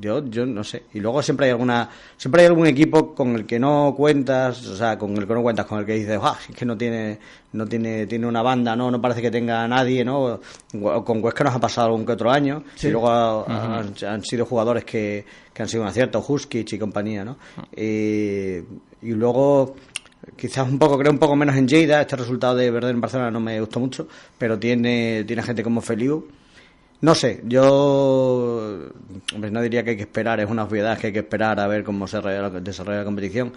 yo, 0.00 0.24
yo 0.24 0.46
no 0.46 0.64
sé. 0.64 0.84
Y 0.94 1.00
luego 1.00 1.22
siempre 1.22 1.46
hay 1.46 1.52
alguna, 1.52 1.90
siempre 2.16 2.42
hay 2.42 2.46
algún 2.46 2.66
equipo 2.66 3.14
con 3.14 3.34
el 3.34 3.44
que 3.44 3.58
no 3.58 3.94
cuentas, 3.94 4.66
o 4.66 4.74
sea, 4.74 4.96
con 4.96 5.14
el 5.18 5.26
que 5.26 5.34
no 5.34 5.42
cuentas, 5.42 5.66
con 5.66 5.80
el 5.80 5.84
que 5.84 5.92
dices, 5.92 6.18
ah, 6.22 6.38
es 6.48 6.56
que 6.56 6.64
no 6.64 6.78
tiene, 6.78 7.18
no 7.52 7.66
tiene, 7.66 8.06
tiene 8.06 8.26
una 8.26 8.40
banda, 8.40 8.74
no, 8.74 8.90
no 8.90 9.02
parece 9.02 9.20
que 9.20 9.30
tenga 9.30 9.68
nadie, 9.68 10.02
¿no? 10.02 10.40
Con 11.04 11.22
Huesca 11.22 11.44
nos 11.44 11.54
ha 11.54 11.60
pasado 11.60 11.88
algún 11.88 12.06
que 12.06 12.12
otro 12.12 12.30
año, 12.30 12.64
y 12.82 12.88
luego 12.88 13.46
han, 13.46 14.24
sido 14.24 14.46
jugadores 14.46 14.86
que, 14.86 15.26
que 15.52 15.62
han 15.62 15.68
sido 15.68 15.82
un 15.82 15.88
acierto, 15.88 16.24
Huskic 16.26 16.72
y 16.72 16.78
compañía, 16.78 17.22
¿no? 17.22 17.36
y 19.04 19.14
luego 19.14 19.74
quizás 20.36 20.68
un 20.68 20.78
poco, 20.78 20.98
creo 20.98 21.12
un 21.12 21.18
poco 21.18 21.36
menos 21.36 21.56
en 21.56 21.66
Lleida, 21.68 22.00
este 22.00 22.16
resultado 22.16 22.56
de 22.56 22.70
Verde 22.70 22.90
en 22.90 23.00
Barcelona 23.00 23.30
no 23.30 23.40
me 23.40 23.60
gustó 23.60 23.80
mucho, 23.80 24.08
pero 24.38 24.58
tiene, 24.58 25.24
tiene 25.24 25.42
gente 25.42 25.62
como 25.62 25.80
Feliu 25.80 26.28
no 27.02 27.16
sé, 27.16 27.42
yo 27.44 28.92
no 29.36 29.62
diría 29.62 29.82
que 29.82 29.90
hay 29.90 29.96
que 29.96 30.02
esperar, 30.02 30.38
es 30.38 30.48
una 30.48 30.62
obviedad 30.62 30.96
que 30.96 31.08
hay 31.08 31.12
que 31.12 31.18
esperar 31.18 31.58
a 31.58 31.66
ver 31.66 31.82
cómo 31.82 32.06
se 32.06 32.18
desarrolla 32.18 32.98
la 32.98 33.04
competición, 33.04 33.52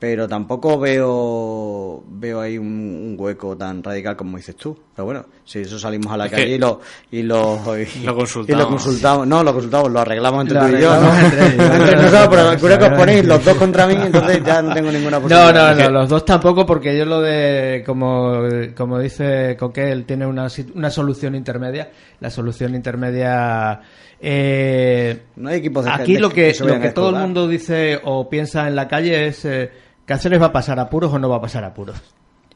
pero 0.00 0.26
tampoco 0.26 0.80
veo 0.80 2.02
veo 2.08 2.40
ahí 2.40 2.58
un, 2.58 3.14
hueco 3.16 3.56
tan 3.56 3.84
radical 3.84 4.16
como 4.16 4.36
dices 4.36 4.56
tú. 4.56 4.76
Pero 4.94 5.06
bueno, 5.06 5.24
si 5.44 5.60
eso 5.60 5.78
salimos 5.78 6.12
a 6.12 6.16
la 6.18 6.28
calle 6.28 6.54
y 6.54 6.58
lo 6.58 6.80
y 7.10 7.22
lo, 7.22 7.60
lo, 8.04 8.14
consultamos. 8.14 9.26
no, 9.26 9.42
lo 9.42 9.52
consultamos, 9.52 9.90
lo 9.90 10.00
arreglamos 10.00 10.42
entre 10.42 10.58
tú 10.58 10.76
y 10.76 10.80
yo. 10.82 11.00
¿no? 11.00 11.10
pero 12.30 12.56
creo 12.58 12.78
que 12.78 12.84
os 12.84 12.98
ponéis 12.98 13.24
los 13.24 13.44
dos 13.44 13.56
contra 13.56 13.86
mí, 13.86 13.94
entonces 13.94 14.42
ya 14.44 14.60
no 14.60 14.74
tengo 14.74 14.90
ninguna 14.90 15.18
posibilidad. 15.18 15.52
No, 15.52 15.74
no, 15.74 15.82
no, 15.82 16.00
los 16.00 16.08
dos 16.10 16.24
tampoco, 16.24 16.66
porque 16.66 16.96
yo 16.96 17.06
lo 17.06 17.22
de, 17.22 17.82
como, 17.86 18.42
como 18.76 18.98
dice 18.98 19.56
Coquel, 19.58 20.04
tiene 20.04 20.26
una, 20.26 20.48
una 20.74 20.90
solución 20.90 21.34
intermedia. 21.34 21.90
La 22.20 22.30
solución 22.30 22.74
intermedia 22.74 23.80
eh, 24.20 25.22
no 25.36 25.48
hay 25.48 25.58
equipos 25.58 25.84
de 25.84 25.90
aquí 25.90 26.16
lo 26.18 26.30
que, 26.30 26.54
lo 26.60 26.78
que 26.78 26.90
todo 26.90 27.10
el 27.10 27.16
mundo 27.16 27.48
dice 27.48 27.98
o 28.04 28.28
piensa 28.28 28.68
en 28.68 28.76
la 28.76 28.86
calle 28.86 29.26
es 29.26 29.44
eh, 29.44 29.70
¿Cáceres 30.04 30.40
va 30.40 30.46
a 30.46 30.52
pasar 30.52 30.78
apuros 30.80 31.12
o 31.12 31.18
no 31.18 31.28
va 31.28 31.36
a 31.36 31.40
pasar 31.40 31.64
apuros? 31.64 31.96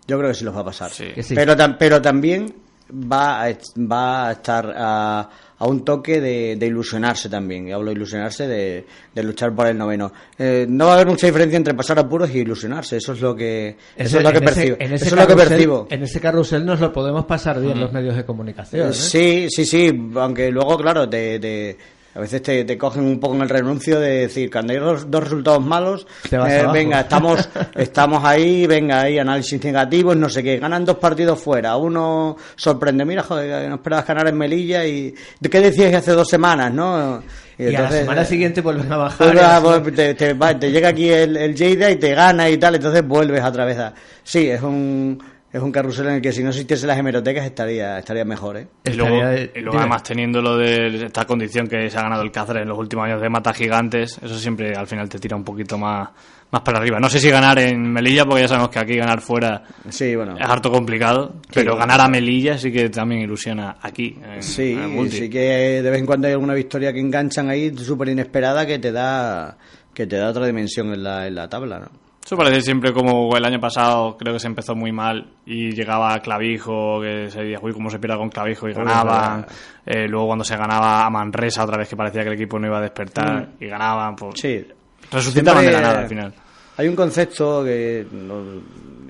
Yo 0.06 0.18
creo 0.18 0.30
que 0.30 0.34
sí 0.34 0.44
los 0.44 0.54
va 0.54 0.60
a 0.60 0.64
pasar. 0.64 0.90
Pero, 1.34 1.56
pero 1.78 2.00
también 2.02 2.54
va 2.90 3.44
a, 3.44 3.56
va 3.78 4.28
a 4.28 4.32
estar 4.32 4.72
a, 4.76 5.28
un 5.60 5.84
toque 5.84 6.20
de, 6.20 6.66
ilusionarse 6.66 7.28
también. 7.28 7.68
Y 7.68 7.72
hablo 7.72 7.90
de 7.90 7.96
ilusionarse, 7.96 8.46
de, 8.46 8.84
luchar 9.22 9.54
por 9.54 9.66
el 9.66 9.76
noveno. 9.76 10.12
Eh, 10.38 10.66
no 10.68 10.86
va 10.86 10.92
a 10.92 10.94
haber 10.94 11.08
mucha 11.08 11.26
diferencia 11.26 11.56
entre 11.56 11.74
pasar 11.74 11.98
apuros 11.98 12.30
y 12.30 12.38
ilusionarse. 12.38 12.98
Eso 12.98 13.12
es 13.12 13.20
lo 13.20 13.34
que, 13.34 13.76
eso 13.96 14.18
es 14.18 14.24
lo 14.24 14.32
que 14.32 14.40
percibo. 14.40 14.76
En 14.78 14.92
ese 14.92 15.06
eso 15.06 15.16
es 15.16 15.20
lo 15.22 15.26
que 15.26 15.36
percibo. 15.36 15.88
En 15.90 16.02
ese 16.02 16.20
carrusel 16.20 16.64
nos 16.64 16.80
lo 16.80 16.92
podemos 16.92 17.24
pasar 17.24 17.60
bien 17.60 17.80
los 17.80 17.92
medios 17.92 18.16
de 18.16 18.24
comunicación. 18.24 18.90
¿eh? 18.90 18.92
Sí, 18.92 19.48
sí, 19.50 19.64
sí. 19.64 20.10
Aunque 20.14 20.50
luego, 20.50 20.76
claro, 20.76 21.06
de 21.06 21.76
a 22.16 22.20
veces 22.20 22.42
te, 22.42 22.64
te, 22.64 22.78
cogen 22.78 23.04
un 23.04 23.20
poco 23.20 23.34
en 23.34 23.42
el 23.42 23.48
renuncio 23.48 24.00
de 24.00 24.20
decir, 24.20 24.50
cuando 24.50 24.72
hay 24.72 24.78
dos, 24.78 25.04
resultados 25.10 25.62
malos, 25.62 26.06
eh, 26.30 26.66
venga, 26.72 27.00
estamos, 27.00 27.46
estamos 27.74 28.24
ahí, 28.24 28.66
venga, 28.66 29.02
ahí 29.02 29.18
análisis 29.18 29.62
negativos, 29.62 30.16
no 30.16 30.30
sé 30.30 30.42
qué, 30.42 30.58
ganan 30.58 30.86
dos 30.86 30.96
partidos 30.96 31.38
fuera, 31.38 31.76
uno 31.76 32.36
sorprende, 32.54 33.04
mira, 33.04 33.22
joder, 33.22 33.68
no 33.68 33.74
esperabas 33.74 34.06
ganar 34.06 34.28
en 34.28 34.38
Melilla 34.38 34.86
y 34.86 35.14
¿qué 35.50 35.60
decías 35.60 35.92
hace 35.92 36.12
dos 36.12 36.28
semanas, 36.28 36.72
no? 36.72 37.22
Y, 37.58 37.74
a 37.74 37.82
la 37.82 37.90
semana 37.90 38.24
siguiente 38.24 38.62
vuelven 38.62 38.90
a 38.90 38.96
bajar. 38.96 39.82
te, 39.94 40.14
te, 40.14 40.70
llega 40.70 40.88
aquí 40.88 41.10
el, 41.10 41.36
el 41.36 41.56
Jada 41.56 41.90
y 41.90 41.96
te 41.96 42.14
gana 42.14 42.48
y 42.48 42.56
tal, 42.56 42.76
entonces 42.76 43.06
vuelves 43.06 43.42
a... 43.42 43.94
Sí, 44.22 44.48
es 44.48 44.62
un 44.62 45.22
es 45.56 45.62
un 45.62 45.72
carrusel 45.72 46.08
en 46.08 46.14
el 46.16 46.20
que 46.20 46.32
si 46.32 46.42
no 46.42 46.50
existiese 46.50 46.86
las 46.86 46.98
hemerotecas 46.98 47.46
estaría 47.46 47.98
estaría 47.98 48.24
mejor, 48.24 48.58
¿eh? 48.58 48.68
Y 48.84 48.92
luego, 48.92 49.78
además 49.78 50.02
teniendo 50.02 50.42
lo 50.42 50.56
de 50.58 51.06
esta 51.06 51.24
condición 51.24 51.66
que 51.66 51.88
se 51.88 51.98
ha 51.98 52.02
ganado 52.02 52.22
el 52.22 52.30
Cáceres 52.30 52.62
en 52.62 52.68
los 52.68 52.78
últimos 52.78 53.06
años 53.06 53.22
de 53.22 53.30
mata 53.30 53.54
gigantes, 53.54 54.18
eso 54.22 54.38
siempre 54.38 54.74
al 54.76 54.86
final 54.86 55.08
te 55.08 55.18
tira 55.18 55.34
un 55.34 55.44
poquito 55.44 55.78
más, 55.78 56.10
más 56.50 56.60
para 56.60 56.78
arriba. 56.78 57.00
No 57.00 57.08
sé 57.08 57.18
si 57.18 57.30
ganar 57.30 57.58
en 57.58 57.90
Melilla, 57.90 58.26
porque 58.26 58.42
ya 58.42 58.48
sabemos 58.48 58.68
que 58.68 58.78
aquí 58.78 58.96
ganar 58.96 59.22
fuera 59.22 59.62
sí, 59.88 60.14
bueno. 60.14 60.36
es 60.36 60.46
harto 60.46 60.70
complicado, 60.70 61.36
pero 61.54 61.74
ganar 61.76 62.02
a 62.02 62.08
Melilla 62.08 62.58
sí 62.58 62.70
que 62.70 62.90
también 62.90 63.22
ilusiona 63.22 63.78
aquí. 63.80 64.18
sí, 64.40 64.78
sí 65.10 65.30
que 65.30 65.80
de 65.82 65.90
vez 65.90 66.00
en 66.00 66.06
cuando 66.06 66.26
hay 66.26 66.34
alguna 66.34 66.54
victoria 66.54 66.92
que 66.92 67.00
enganchan 67.00 67.48
ahí 67.48 67.74
súper 67.78 68.10
inesperada 68.10 68.66
que 68.66 68.78
te 68.78 68.92
da 68.92 69.56
que 69.94 70.06
te 70.06 70.16
da 70.16 70.28
otra 70.28 70.44
dimensión 70.44 70.92
en 70.92 71.02
la, 71.02 71.26
en 71.26 71.34
la 71.34 71.48
tabla, 71.48 71.78
¿no? 71.78 72.05
Eso 72.26 72.36
parece 72.36 72.60
siempre 72.60 72.92
como 72.92 73.36
el 73.36 73.44
año 73.44 73.60
pasado, 73.60 74.16
creo 74.16 74.34
que 74.34 74.40
se 74.40 74.48
empezó 74.48 74.74
muy 74.74 74.90
mal 74.90 75.28
y 75.46 75.70
llegaba 75.70 76.18
Clavijo, 76.18 77.00
que 77.00 77.30
se 77.30 77.44
decía, 77.44 77.60
uy, 77.62 77.72
cómo 77.72 77.88
se 77.88 78.00
pierde 78.00 78.16
con 78.16 78.30
Clavijo 78.30 78.68
y 78.68 78.72
ganaban. 78.72 79.46
Eh, 79.86 80.08
luego 80.08 80.26
cuando 80.26 80.44
se 80.44 80.56
ganaba 80.56 81.06
a 81.06 81.08
Manresa 81.10 81.62
otra 81.62 81.76
vez 81.76 81.88
que 81.88 81.94
parecía 81.94 82.22
que 82.22 82.30
el 82.30 82.34
equipo 82.34 82.58
no 82.58 82.66
iba 82.66 82.78
a 82.78 82.80
despertar 82.80 83.42
mm. 83.42 83.62
y 83.62 83.68
ganaban, 83.68 84.16
pues 84.16 84.40
sí. 84.40 84.66
resucitaban 85.08 85.64
de 85.66 85.70
la 85.70 85.80
nada 85.80 86.00
al 86.00 86.08
final. 86.08 86.34
Hay 86.78 86.88
un 86.88 86.96
concepto 86.96 87.62
que 87.62 88.04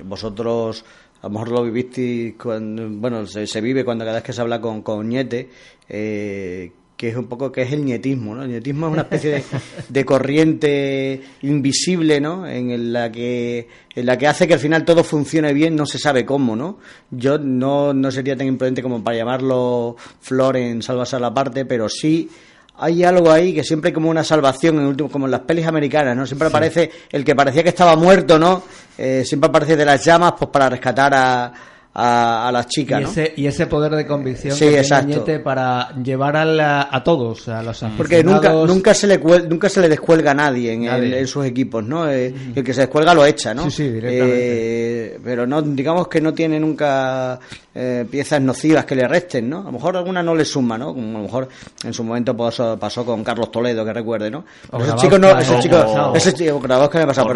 vosotros 0.04 0.85
a 1.23 1.28
lo 1.28 1.30
mejor 1.30 1.52
lo 1.52 1.64
vivisteis 1.64 2.35
cuando, 2.35 2.87
bueno, 2.87 3.25
se, 3.25 3.61
vive 3.62 3.82
cuando 3.82 4.04
cada 4.04 4.16
vez 4.16 4.25
que 4.25 4.35
se 4.35 4.42
habla 4.42 4.61
con, 4.61 4.82
con 4.82 5.08
Ñete, 5.08 5.49
eh, 5.88 6.70
que 6.96 7.10
es 7.10 7.16
un 7.16 7.26
poco 7.26 7.52
que 7.52 7.62
es 7.62 7.72
el 7.72 7.84
nietismo, 7.84 8.34
¿no? 8.34 8.42
El 8.42 8.50
nietismo 8.50 8.86
es 8.86 8.92
una 8.92 9.02
especie 9.02 9.44
de, 9.88 10.04
corriente 10.04 11.20
invisible, 11.42 12.20
¿no? 12.20 12.46
En 12.46 12.92
la 12.92 13.12
que 13.12 13.68
en 13.94 14.06
la 14.06 14.16
que 14.16 14.26
hace 14.26 14.48
que 14.48 14.54
al 14.54 14.60
final 14.60 14.84
todo 14.84 15.04
funcione 15.04 15.52
bien, 15.52 15.76
no 15.76 15.86
se 15.86 15.98
sabe 15.98 16.24
cómo, 16.24 16.56
¿no? 16.56 16.78
Yo 17.10 17.38
no, 17.38 17.92
no 17.92 18.10
sería 18.10 18.36
tan 18.36 18.46
imprudente 18.46 18.82
como 18.82 19.04
para 19.04 19.16
llamarlo 19.16 19.96
flor 20.20 20.56
en 20.56 20.82
salvarse 20.82 21.16
a 21.16 21.20
la 21.20 21.34
parte, 21.34 21.64
pero 21.66 21.88
sí 21.88 22.30
hay 22.78 23.04
algo 23.04 23.30
ahí 23.30 23.54
que 23.54 23.64
siempre 23.64 23.88
hay 23.88 23.94
como 23.94 24.10
una 24.10 24.24
salvación 24.24 24.76
en 24.76 24.86
último, 24.86 25.10
como 25.10 25.26
en 25.26 25.32
las 25.32 25.40
pelis 25.40 25.66
americanas, 25.66 26.16
¿no? 26.16 26.26
Siempre 26.26 26.48
aparece 26.48 26.90
el 27.10 27.24
que 27.24 27.34
parecía 27.34 27.62
que 27.62 27.70
estaba 27.70 27.96
muerto, 27.96 28.38
¿no? 28.38 28.62
Eh, 28.96 29.22
siempre 29.24 29.48
aparece 29.48 29.76
de 29.76 29.84
las 29.84 30.04
llamas, 30.04 30.34
pues 30.38 30.50
para 30.50 30.70
rescatar 30.70 31.12
a 31.14 31.52
a, 31.98 32.50
las 32.52 32.66
chicas. 32.66 33.00
Y, 33.00 33.04
¿no? 33.04 33.10
ese, 33.10 33.32
y 33.36 33.46
ese 33.46 33.66
poder 33.66 33.92
de 33.92 34.06
convicción 34.06 34.58
que 34.58 34.82
tiene 34.82 35.40
para 35.40 35.94
llevar 36.02 36.36
a, 36.36 36.94
a 36.94 37.02
todos, 37.02 37.48
a 37.48 37.62
los 37.62 37.82
Porque 37.96 38.22
nunca, 38.22 38.52
nunca, 38.52 38.92
se 38.92 39.06
le 39.06 39.18
nunca 39.18 39.68
se 39.68 39.80
le 39.80 39.88
descuelga 39.88 40.32
a 40.32 40.34
nadie 40.34 40.72
en, 40.72 41.26
sus 41.26 41.46
equipos, 41.46 41.82
¿no? 41.84 42.10
Eh, 42.10 42.34
el 42.54 42.62
que 42.62 42.74
se 42.74 42.82
descuelga 42.82 43.14
lo 43.14 43.24
echa, 43.24 43.54
¿no? 43.54 43.64
Sí, 43.64 43.70
sí, 43.70 43.88
directamente. 43.88 45.14
Eh, 45.14 45.20
pero 45.24 45.46
no, 45.46 45.62
digamos 45.62 46.08
que 46.08 46.20
no 46.20 46.34
tiene 46.34 46.60
nunca 46.60 47.38
eh, 47.74 48.06
piezas 48.10 48.40
nocivas 48.42 48.84
que 48.84 48.94
le 48.94 49.08
resten, 49.08 49.48
¿no? 49.48 49.60
A 49.60 49.64
lo 49.64 49.72
mejor 49.72 49.96
alguna 49.96 50.22
no 50.22 50.34
le 50.34 50.44
suma, 50.44 50.76
¿no? 50.76 50.92
Como 50.92 51.08
a 51.08 51.20
lo 51.20 51.26
mejor 51.26 51.48
en 51.82 51.94
su 51.94 52.04
momento 52.04 52.36
pasó, 52.36 52.78
pasó 52.78 53.06
con 53.06 53.24
Carlos 53.24 53.50
Toledo, 53.50 53.84
que 53.84 53.92
recuerde, 53.92 54.30
¿no? 54.30 54.44
ese 54.78 54.94
chico 54.96 55.18
no, 55.18 55.38
ese 55.38 55.58
chico, 55.60 56.12
ese 56.14 56.34
chico, 56.34 56.60
que 56.60 56.98
me 56.98 57.06
pasó, 57.06 57.26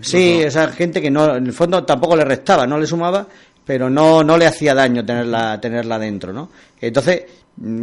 Sí, 0.00 0.40
esa 0.40 0.68
gente 0.68 1.02
que 1.02 1.10
no, 1.10 1.36
en 1.36 1.46
el 1.46 1.52
fondo 1.52 1.84
tampoco 1.84 2.14
le 2.14 2.24
restaba, 2.24 2.66
no 2.66 2.78
le 2.78 2.86
sumaba 2.86 3.26
pero 3.64 3.88
no, 3.88 4.24
no 4.24 4.36
le 4.36 4.46
hacía 4.46 4.74
daño 4.74 5.04
tenerla, 5.04 5.60
tenerla 5.60 5.98
dentro, 5.98 6.32
¿no? 6.32 6.48
Entonces, 6.80 7.22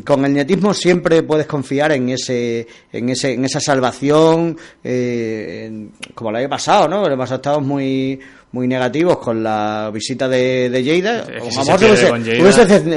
con 0.03 0.25
el 0.25 0.33
netismo 0.33 0.73
siempre 0.73 1.23
puedes 1.23 1.45
confiar 1.45 1.91
en 1.91 2.09
ese, 2.09 2.67
en 2.91 3.09
ese, 3.09 3.33
en 3.33 3.45
esa 3.45 3.59
salvación, 3.59 4.57
eh, 4.83 5.87
como 6.13 6.31
lo 6.31 6.37
había 6.37 6.49
pasado, 6.49 6.87
¿no? 6.87 7.03
Pasado 7.17 7.35
estábamos 7.35 7.67
muy, 7.67 8.19
muy 8.51 8.67
negativos 8.67 9.19
con 9.19 9.43
la 9.43 9.91
visita 9.93 10.27
de, 10.27 10.69
de 10.69 10.83
Lleida. 10.83 11.23
hubiese, 11.27 12.11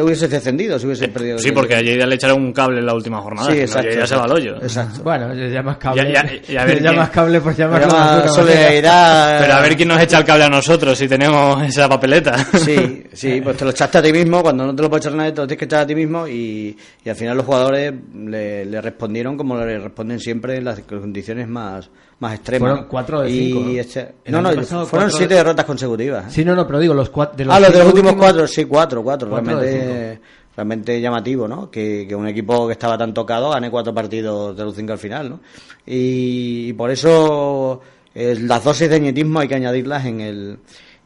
hubiese, 0.02 0.29
descendido 0.29 0.79
si 0.79 0.87
hubiese 0.87 1.09
perdido. 1.09 1.38
Sí, 1.38 1.52
porque 1.52 1.76
a 1.76 1.83
Lleida 1.83 2.07
le 2.07 2.14
echaron 2.14 2.43
un 2.43 2.52
cable 2.52 2.79
en 2.79 2.87
la 2.87 2.95
última 2.95 3.21
jornada. 3.21 3.50
Sí, 3.50 3.61
exacto. 3.61 3.91
Lleida 3.91 4.07
se 4.07 4.17
va 4.17 4.25
al 4.25 4.33
hoyo. 4.33 4.57
Exacto. 4.57 5.02
Bueno, 5.02 5.35
ya 5.35 5.62
más 5.62 5.76
cable. 5.76 6.11
Ya, 6.11 6.25
ya, 6.49 6.62
a 6.62 6.64
ver 6.64 6.83
ya 6.83 6.93
más 6.93 7.11
cable, 7.11 7.41
pues 7.41 7.57
ya 7.57 7.69
más 7.69 7.81
Pero 7.83 9.55
a 9.55 9.61
ver 9.61 9.76
quién 9.76 9.88
nos 9.88 10.00
echa 10.00 10.19
el 10.19 10.25
cable 10.25 10.45
a 10.45 10.49
nosotros 10.49 10.97
si 10.97 11.07
tenemos 11.07 11.62
esa 11.64 11.88
papeleta. 11.88 12.37
Sí, 12.62 13.05
sí, 13.12 13.41
pues 13.43 13.57
te 13.57 13.64
lo 13.64 13.73
echaste 13.73 13.99
a 13.99 14.02
ti 14.02 14.12
mismo. 14.12 14.43
Cuando 14.43 14.64
no 14.64 14.75
te 14.75 14.83
lo 14.83 14.88
puede 14.88 15.00
echar 15.00 15.14
nadie, 15.14 15.33
te 15.33 15.43
lo 15.43 15.47
tienes 15.47 15.59
que 15.59 15.64
echar 15.67 15.81
a 15.81 15.87
ti 15.87 15.95
mismo. 15.95 16.26
Y, 16.26 16.62
y 17.04 17.09
al 17.09 17.16
final 17.16 17.37
los 17.37 17.47
jugadores 17.47 17.92
le, 18.14 18.64
le 18.64 18.81
respondieron 18.81 19.37
como 19.37 19.57
le 19.57 19.78
responden 19.78 20.21
siempre 20.21 20.57
en 20.57 20.64
las 20.64 20.81
condiciones 20.81 21.49
más 21.49 21.90
más 22.23 22.35
extrema. 22.35 22.69
Fueron 22.69 22.88
cuatro 22.88 23.21
de 23.21 23.31
cinco. 23.31 23.69
Este- 23.71 24.14
¿no? 24.26 24.40
no, 24.40 24.87
fueron 24.87 25.11
siete 25.11 25.35
derrotas 25.35 25.64
consecutivas. 25.64 26.26
¿eh? 26.26 26.31
Sí, 26.31 26.45
no, 26.45 26.54
no, 26.54 26.66
pero 26.66 26.78
digo, 26.78 26.95
los 26.95 27.11
cuatro. 27.11 27.37
De 27.37 27.45
los 27.45 27.54
ah, 27.54 27.61
los 27.61 27.73
de 27.73 27.78
los 27.81 27.88
últimos, 27.88 28.14
cuatro, 28.14 28.47
sí, 28.47 28.64
cuatro, 28.64 29.02
cuatro. 29.02 29.28
realmente 29.28 30.21
realmente 30.54 31.00
llamativo, 31.00 31.49
¿no? 31.49 31.71
Que, 31.71 32.07
que 32.07 32.14
un 32.14 32.28
equipo 32.28 32.66
que 32.66 32.75
estaba 32.75 32.97
tan 32.99 33.12
tocado 33.14 33.50
gane 33.50 33.71
cuatro 33.71 33.95
partidos 33.95 34.57
de 34.57 34.64
los 34.64 34.76
cinco 34.76 34.92
al 34.92 34.99
final, 34.99 35.31
¿no? 35.31 35.40
Y, 35.87 36.69
y 36.69 36.73
por 36.75 36.90
eso 36.90 37.81
eh, 38.14 38.37
las 38.40 38.62
dosis 38.62 38.88
de 38.88 39.00
ñetismo 39.00 39.40
hay 39.40 39.49
que 39.49 39.54
añadirlas 39.54 40.04
en 40.04 40.21
el 40.21 40.59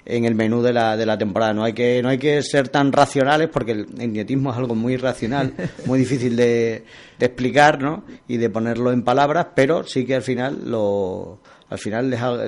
en 0.06 0.25
el 0.25 0.34
menú 0.34 0.62
de 0.62 0.72
la, 0.72 0.96
de 0.96 1.04
la 1.04 1.18
temporada. 1.18 1.52
No 1.52 1.64
hay 1.64 1.72
que 1.72 2.00
no 2.02 2.08
hay 2.08 2.18
que 2.18 2.42
ser 2.42 2.68
tan 2.68 2.92
racionales 2.92 3.48
porque 3.48 3.72
el, 3.72 3.86
el 3.98 4.12
ñetismo 4.12 4.50
es 4.52 4.56
algo 4.56 4.75
muy 4.75 4.96
racional, 4.96 5.52
muy 5.86 5.98
difícil 5.98 6.36
de, 6.36 6.84
de 7.18 7.26
explicar, 7.26 7.82
¿no? 7.82 8.04
Y 8.28 8.36
de 8.38 8.48
ponerlo 8.48 8.92
en 8.92 9.02
palabras, 9.02 9.48
pero 9.54 9.84
sí 9.84 10.06
que 10.06 10.14
al 10.14 10.22
final 10.22 10.70
lo 10.70 11.40
al 11.68 11.78
final 11.78 12.12
es 12.12 12.20
algo, 12.20 12.42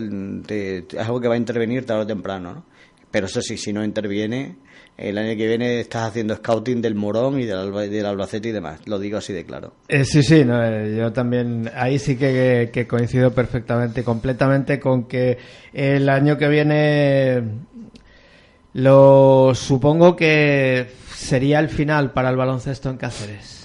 es 0.48 0.84
algo 0.98 1.20
que 1.20 1.28
va 1.28 1.34
a 1.34 1.38
intervenir 1.38 1.84
tarde 1.84 2.02
o 2.02 2.06
temprano, 2.06 2.54
¿no? 2.54 2.64
Pero 3.10 3.26
eso 3.26 3.40
sí, 3.40 3.56
si 3.56 3.72
no 3.72 3.82
interviene, 3.84 4.56
el 4.98 5.16
año 5.16 5.36
que 5.36 5.46
viene 5.46 5.80
estás 5.80 6.08
haciendo 6.08 6.34
scouting 6.36 6.82
del 6.82 6.94
Morón 6.96 7.38
y 7.40 7.44
del, 7.46 7.56
Alba- 7.56 7.86
del 7.88 8.04
Albacete 8.04 8.48
y 8.48 8.52
demás. 8.52 8.80
Lo 8.86 8.98
digo 8.98 9.16
así 9.18 9.32
de 9.32 9.44
claro. 9.44 9.72
Eh, 9.88 10.04
sí, 10.04 10.22
sí, 10.22 10.44
no, 10.44 10.62
eh, 10.62 10.96
yo 10.98 11.12
también 11.12 11.70
ahí 11.74 11.98
sí 11.98 12.16
que 12.16 12.86
coincido 12.88 13.30
perfectamente, 13.32 14.02
completamente 14.04 14.78
con 14.80 15.04
que 15.08 15.38
el 15.72 16.08
año 16.08 16.36
que 16.36 16.48
viene 16.48 17.42
lo 18.74 19.52
supongo 19.54 20.14
que 20.16 20.88
sería 21.14 21.58
el 21.60 21.68
final 21.68 22.12
para 22.12 22.30
el 22.30 22.36
baloncesto 22.36 22.90
en 22.90 22.96
Cáceres. 22.96 23.57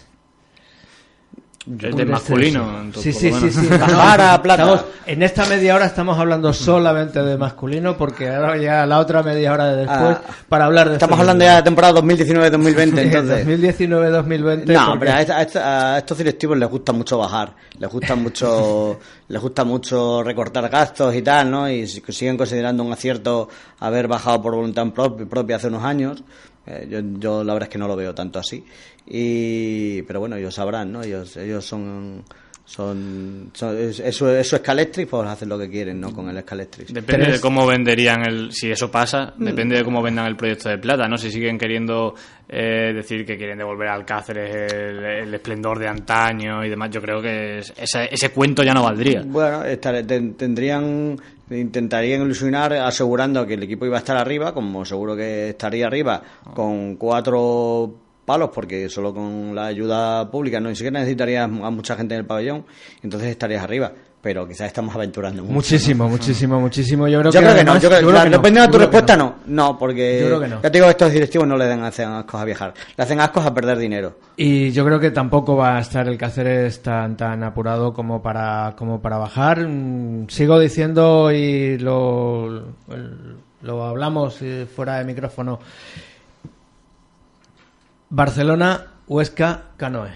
Es 1.65 1.95
de 1.95 2.05
masculino. 2.05 2.81
entonces, 2.81 3.15
Sí, 3.17 3.31
sí, 3.31 3.51
sí, 3.51 3.67
menos. 3.69 3.87
sí. 3.87 3.93
Para, 3.95 4.41
plata. 4.41 4.63
estamos- 4.63 4.85
en 5.05 5.23
esta 5.23 5.45
media 5.45 5.75
hora 5.75 5.85
estamos 5.85 6.19
hablando 6.19 6.51
solamente 6.51 7.21
de 7.23 7.37
masculino 7.37 7.95
porque 7.97 8.29
ahora 8.29 8.57
ya 8.57 8.85
la 8.85 8.99
otra 8.99 9.23
media 9.23 9.53
hora 9.53 9.67
de 9.67 9.77
después 9.85 10.17
Ah, 10.17 10.21
para 10.49 10.65
hablar 10.65 10.87
de 10.89 10.95
Estamos 10.95 11.17
hablando 11.19 11.43
ya 11.45 11.51
de 11.51 11.57
la 11.59 11.63
temporada 11.63 11.93
2019-2020, 12.01 12.97
entonces. 13.01 13.47
2019-2020. 13.47 14.65
No, 14.73 14.79
porque- 14.79 14.91
hombre, 14.91 15.09
a, 15.11 15.15
a 15.15 15.41
esta- 15.41 15.93
a 15.95 15.97
estos 15.99 16.17
directivos 16.17 16.57
les 16.57 16.69
gusta 16.69 16.91
mucho 16.91 17.17
bajar, 17.17 17.53
les 17.79 17.89
gusta 17.89 18.15
mucho, 18.15 18.99
les 19.29 19.41
gusta 19.41 19.63
mucho 19.63 20.21
recortar 20.23 20.67
gastos 20.69 21.15
y 21.15 21.21
tal, 21.21 21.49
¿no? 21.49 21.69
Y 21.69 21.87
si- 21.87 22.03
siguen 22.09 22.37
considerando 22.37 22.83
un 22.83 22.91
acierto 22.91 23.47
haber 23.79 24.07
bajado 24.09 24.41
por 24.41 24.55
voluntad 24.55 24.85
prop- 24.87 25.27
propia 25.29 25.55
hace 25.57 25.67
unos 25.67 25.83
años. 25.83 26.23
Eh, 26.65 26.87
yo, 26.89 26.99
yo 27.19 27.43
la 27.43 27.53
verdad 27.53 27.67
es 27.67 27.73
que 27.73 27.77
no 27.77 27.87
lo 27.87 27.95
veo 27.95 28.13
tanto 28.15 28.39
así. 28.39 28.63
Y, 29.05 30.01
pero 30.03 30.19
bueno, 30.19 30.35
ellos 30.35 30.55
sabrán, 30.55 30.91
¿no? 30.91 31.03
Ellos, 31.03 31.35
ellos 31.37 31.65
son, 31.65 32.23
son, 32.65 33.51
son- 33.53 33.77
es- 33.77 33.99
eso, 33.99 34.29
eso 34.33 34.55
es 34.55 34.61
Scalextric, 34.61 35.09
pues 35.09 35.27
hacen 35.27 35.49
lo 35.49 35.59
que 35.59 35.69
quieren, 35.69 35.99
¿no? 35.99 36.13
Con 36.13 36.29
el 36.29 36.41
Scalextric. 36.41 36.87
Depende 36.89 37.25
Tres. 37.25 37.35
de 37.37 37.41
cómo 37.41 37.67
venderían 37.67 38.25
el. 38.25 38.51
Si 38.51 38.71
eso 38.71 38.89
pasa, 38.89 39.33
Mm. 39.37 39.43
depende 39.45 39.75
de 39.77 39.83
cómo 39.83 40.01
vendan 40.01 40.25
el 40.27 40.35
proyecto 40.35 40.69
de 40.69 40.77
plata, 40.77 41.07
¿no? 41.07 41.17
Si 41.17 41.29
siguen 41.31 41.57
queriendo 41.57 42.15
eh, 42.55 42.91
decir 42.93 43.25
que 43.25 43.35
quieren 43.37 43.57
devolver 43.57 43.87
al 43.87 44.05
Cáceres 44.05 44.71
el, 44.73 45.03
el 45.03 45.33
esplendor 45.33 45.79
de 45.79 45.87
antaño 45.87 46.63
y 46.63 46.69
demás, 46.69 46.89
yo 46.91 47.01
creo 47.01 47.21
que 47.21 47.57
es- 47.59 47.73
ese, 47.77 48.07
ese 48.11 48.29
cuento 48.29 48.63
ya 48.63 48.73
no 48.73 48.83
valdría. 48.83 49.23
Bueno, 49.25 49.63
estar- 49.65 50.05
tendrían, 50.05 51.17
intentarían 51.49 52.21
ilusionar 52.21 52.73
asegurando 52.73 53.45
que 53.47 53.55
el 53.55 53.63
equipo 53.63 53.85
iba 53.85 53.95
a 53.95 53.99
estar 53.99 54.17
arriba, 54.17 54.53
como 54.53 54.85
seguro 54.85 55.15
que 55.15 55.49
estaría 55.49 55.87
arriba, 55.87 56.21
con 56.53 56.95
cuatro 56.97 57.95
palos, 58.25 58.49
porque 58.53 58.89
solo 58.89 59.13
con 59.13 59.53
la 59.55 59.65
ayuda 59.67 60.29
pública 60.31 60.59
no 60.59 60.69
ni 60.69 60.75
siquiera 60.75 60.99
necesitarías 60.99 61.43
a 61.45 61.47
mucha 61.69 61.95
gente 61.95 62.13
en 62.15 62.21
el 62.21 62.25
pabellón, 62.25 62.65
entonces 63.01 63.29
estarías 63.29 63.63
arriba. 63.63 63.91
Pero 64.21 64.47
quizás 64.47 64.67
estamos 64.67 64.95
aventurando 64.95 65.41
mucho. 65.43 65.53
Muchísimo, 65.53 66.07
muchísimo, 66.07 66.57
muchísimo. 66.57 67.09
Yo 67.09 67.19
creo 67.19 67.29
Yo 67.33 67.39
que, 67.41 67.45
creo 67.45 67.57
que 67.57 67.63
no, 67.65 67.71
además- 67.71 67.83
yo 67.83 67.89
creo, 67.89 67.99
yo 68.01 68.07
creo 68.07 68.17
la- 68.19 68.23
que 68.23 68.29
no, 68.29 68.37
dependiendo 68.37 68.67
de 68.67 68.71
tu 68.71 68.77
respuesta, 68.79 69.17
no. 69.17 69.35
no. 69.47 69.63
No, 69.71 69.77
porque 69.77 70.19
Yo 70.21 70.25
creo 70.27 70.39
que 70.39 70.47
no. 70.47 70.55
ya 70.61 70.71
te 70.71 70.77
digo, 70.77 70.89
estos 70.89 71.11
directivos 71.11 71.45
no 71.45 71.57
le 71.57 71.67
dan 71.67 71.83
hacen 71.83 72.07
ascos 72.07 72.39
a 72.39 72.45
viajar, 72.45 72.73
le 72.95 73.03
hacen 73.03 73.19
ascos 73.19 73.45
a 73.45 73.53
perder 73.53 73.77
dinero. 73.77 74.17
Y 74.37 74.71
yo 74.71 74.85
creo 74.85 74.97
que 74.97 75.11
tampoco 75.11 75.57
va 75.57 75.75
a 75.75 75.81
estar 75.81 76.07
el 76.07 76.17
Cáceres 76.17 76.81
tan 76.81 77.17
tan 77.17 77.43
apurado 77.43 77.91
como 77.93 78.21
para 78.21 78.73
como 78.77 79.01
para 79.01 79.17
bajar. 79.17 79.67
Mm, 79.67 80.29
Sigo 80.29 80.57
diciendo 80.57 81.29
y 81.29 81.77
lo 81.79 82.63
lo 83.61 83.83
hablamos 83.83 84.41
eh, 84.41 84.65
fuera 84.73 84.99
de 84.99 85.03
micrófono. 85.05 85.59
Barcelona, 88.15 88.85
Huesca, 89.07 89.63
Canoe. 89.75 90.11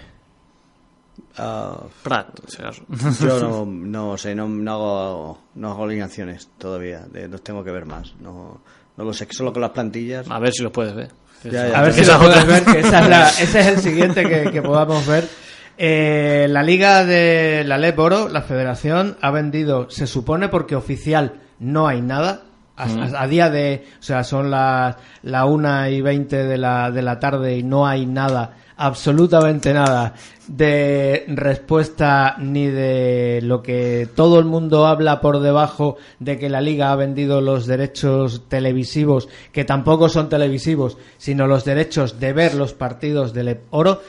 Prat, 2.02 2.28
en 2.40 2.44
ese 2.48 2.62
caso. 2.62 2.82
Yo 3.20 3.40
no, 3.40 3.66
no 3.66 4.16
sé, 4.16 4.34
no, 4.34 4.48
no 4.48 4.72
hago, 4.72 5.38
no 5.56 5.70
hago 5.70 5.84
alineaciones 5.84 6.48
todavía, 6.58 7.00
de- 7.10 7.26
los 7.28 7.42
tengo 7.42 7.62
que 7.64 7.70
ver 7.72 7.86
más. 7.86 8.14
No, 8.20 8.60
no 8.96 9.04
lo 9.04 9.12
sé, 9.12 9.26
solo 9.30 9.52
con 9.52 9.62
las 9.62 9.70
plantillas. 9.72 10.30
A 10.30 10.38
ver 10.38 10.52
si 10.52 10.62
los 10.62 10.72
puedes 10.72 10.94
ver. 10.94 11.10
Ya, 11.44 11.68
ya. 11.68 11.78
A 11.78 11.82
ver 11.82 11.92
si 11.92 12.04
lo 12.04 12.18
puedes 12.18 12.46
ver, 12.46 12.64
que 12.64 12.80
esa 12.80 13.00
es 13.00 13.08
la- 13.08 13.28
ese 13.40 13.60
es 13.60 13.66
el 13.66 13.78
siguiente 13.78 14.24
que, 14.28 14.50
que 14.50 14.62
podamos 14.62 15.06
ver. 15.06 15.28
Eh, 15.76 16.46
la 16.48 16.62
liga 16.62 17.04
de 17.04 17.62
la 17.64 17.78
LEP 17.78 17.98
Oro, 17.98 18.28
la 18.28 18.42
federación, 18.42 19.16
ha 19.20 19.30
vendido, 19.30 19.90
se 19.90 20.06
supone 20.08 20.48
porque 20.48 20.74
oficial 20.76 21.40
no 21.60 21.86
hay 21.88 22.00
nada. 22.00 22.42
A, 22.78 22.84
a- 22.84 23.22
a 23.22 23.26
día 23.26 23.50
de, 23.50 23.84
o 23.98 24.02
sea, 24.02 24.22
son 24.24 24.50
las 24.50 24.96
la 25.22 25.44
una 25.44 25.90
y 25.90 26.00
veinte 26.00 26.44
de 26.44 26.56
la, 26.58 26.90
de 26.90 27.02
la 27.02 27.18
tarde 27.18 27.56
y 27.58 27.62
no 27.62 27.86
hay 27.86 28.06
nada, 28.06 28.54
absolutamente 28.76 29.74
nada 29.74 30.14
de 30.46 31.24
respuesta 31.28 32.36
ni 32.38 32.66
de 32.68 33.40
lo 33.42 33.62
que 33.62 34.08
todo 34.14 34.38
el 34.38 34.44
mundo 34.46 34.86
habla 34.86 35.20
por 35.20 35.40
debajo 35.40 35.96
de 36.20 36.38
que 36.38 36.48
la 36.48 36.60
liga 36.60 36.90
ha 36.92 36.96
vendido 36.96 37.40
los 37.40 37.66
derechos 37.66 38.48
televisivos, 38.48 39.28
que 39.52 39.64
tampoco 39.64 40.08
son 40.08 40.28
televisivos, 40.28 40.96
sino 41.18 41.46
los 41.46 41.64
derechos 41.64 42.18
de 42.20 42.32
ver 42.32 42.54
los 42.54 42.72
partidos 42.72 43.34
del 43.34 43.58
Oro. 43.70 44.00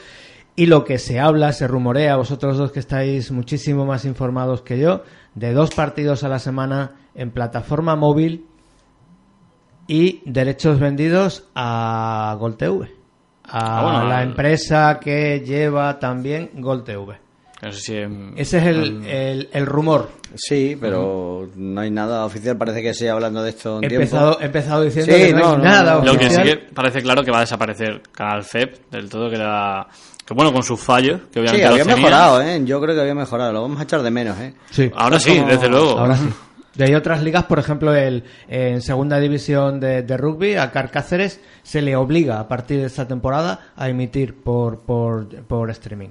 Y 0.56 0.66
lo 0.66 0.84
que 0.84 0.98
se 0.98 1.18
habla, 1.20 1.52
se 1.52 1.66
rumorea, 1.68 2.16
vosotros 2.16 2.58
dos 2.58 2.72
que 2.72 2.80
estáis 2.80 3.30
muchísimo 3.30 3.86
más 3.86 4.04
informados 4.04 4.60
que 4.62 4.78
yo, 4.78 5.02
de 5.34 5.52
dos 5.54 5.70
partidos 5.70 6.22
a 6.24 6.28
la 6.28 6.38
semana 6.38 6.92
en 7.14 7.30
plataforma 7.30 7.96
móvil 7.96 8.46
y 9.92 10.22
derechos 10.24 10.78
vendidos 10.78 11.48
a 11.54 12.36
Gol 12.38 12.56
TV, 12.56 12.88
a 13.44 13.78
Ah, 13.78 13.82
bueno, 13.82 14.04
la 14.08 14.18
al- 14.18 14.28
empresa 14.28 15.00
que 15.00 15.40
lleva 15.44 15.98
también 15.98 16.50
Gol 16.54 16.84
TV. 16.84 17.18
No 17.62 17.72
sé 17.72 17.80
si 17.80 17.96
en- 17.96 18.32
Ese 18.36 18.58
es 18.58 18.64
el, 18.66 19.04
el, 19.06 19.48
el 19.52 19.66
rumor. 19.66 20.08
Sí, 20.36 20.78
pero 20.80 21.48
no 21.56 21.80
hay 21.80 21.90
nada 21.90 22.24
oficial, 22.24 22.56
parece 22.56 22.82
que 22.82 22.94
sigue 22.94 23.10
hablando 23.10 23.42
de 23.42 23.50
esto 23.50 23.78
en 23.78 23.84
He 23.84 23.88
tiempo. 23.88 24.04
empezado, 24.04 24.40
he 24.40 24.44
empezado 24.46 24.82
diciendo 24.84 25.12
Sí, 25.12 25.20
que 25.22 25.32
no, 25.34 25.38
no, 25.40 25.48
hay 25.50 25.56
no, 25.58 25.64
nada 25.64 25.94
no. 25.96 26.04
Lo 26.04 26.12
que 26.12 26.30
sí 26.30 26.36
oficial. 26.36 26.44
que 26.46 26.56
parece 26.72 27.02
claro 27.02 27.24
que 27.24 27.30
va 27.32 27.38
a 27.38 27.40
desaparecer 27.40 28.00
Canal 28.12 28.44
FEP 28.44 28.90
del 28.92 29.08
todo, 29.10 29.28
que 29.28 29.34
era... 29.36 29.88
Que 30.24 30.32
bueno, 30.34 30.52
con 30.52 30.62
sus 30.62 30.80
fallos, 30.80 31.22
que 31.32 31.40
Sí, 31.42 31.48
había 31.60 31.70
los 31.72 31.86
mejorado, 31.86 32.40
¿eh? 32.40 32.62
Yo 32.64 32.80
creo 32.80 32.94
que 32.94 33.00
había 33.00 33.16
mejorado, 33.16 33.52
lo 33.52 33.62
vamos 33.62 33.80
a 33.80 33.82
echar 33.82 34.00
de 34.02 34.10
menos, 34.12 34.38
¿eh? 34.38 34.54
Sí. 34.70 34.88
Ahora 34.94 35.18
sí, 35.18 35.36
como- 35.36 35.48
desde 35.50 35.68
luego. 35.68 35.98
Ahora 35.98 36.16
sí. 36.16 36.28
Y 36.80 36.82
hay 36.82 36.94
otras 36.94 37.22
ligas, 37.22 37.44
por 37.44 37.58
ejemplo, 37.58 37.94
el, 37.94 38.24
en 38.48 38.80
segunda 38.80 39.18
división 39.20 39.80
de, 39.80 40.02
de 40.02 40.16
rugby, 40.16 40.54
a 40.56 40.70
Car 40.70 40.90
Cáceres 40.90 41.40
se 41.62 41.82
le 41.82 41.94
obliga 41.96 42.40
a 42.40 42.48
partir 42.48 42.80
de 42.80 42.86
esta 42.86 43.06
temporada 43.06 43.72
a 43.76 43.88
emitir 43.88 44.34
por, 44.42 44.80
por, 44.80 45.28
por 45.44 45.70
streaming. 45.70 46.10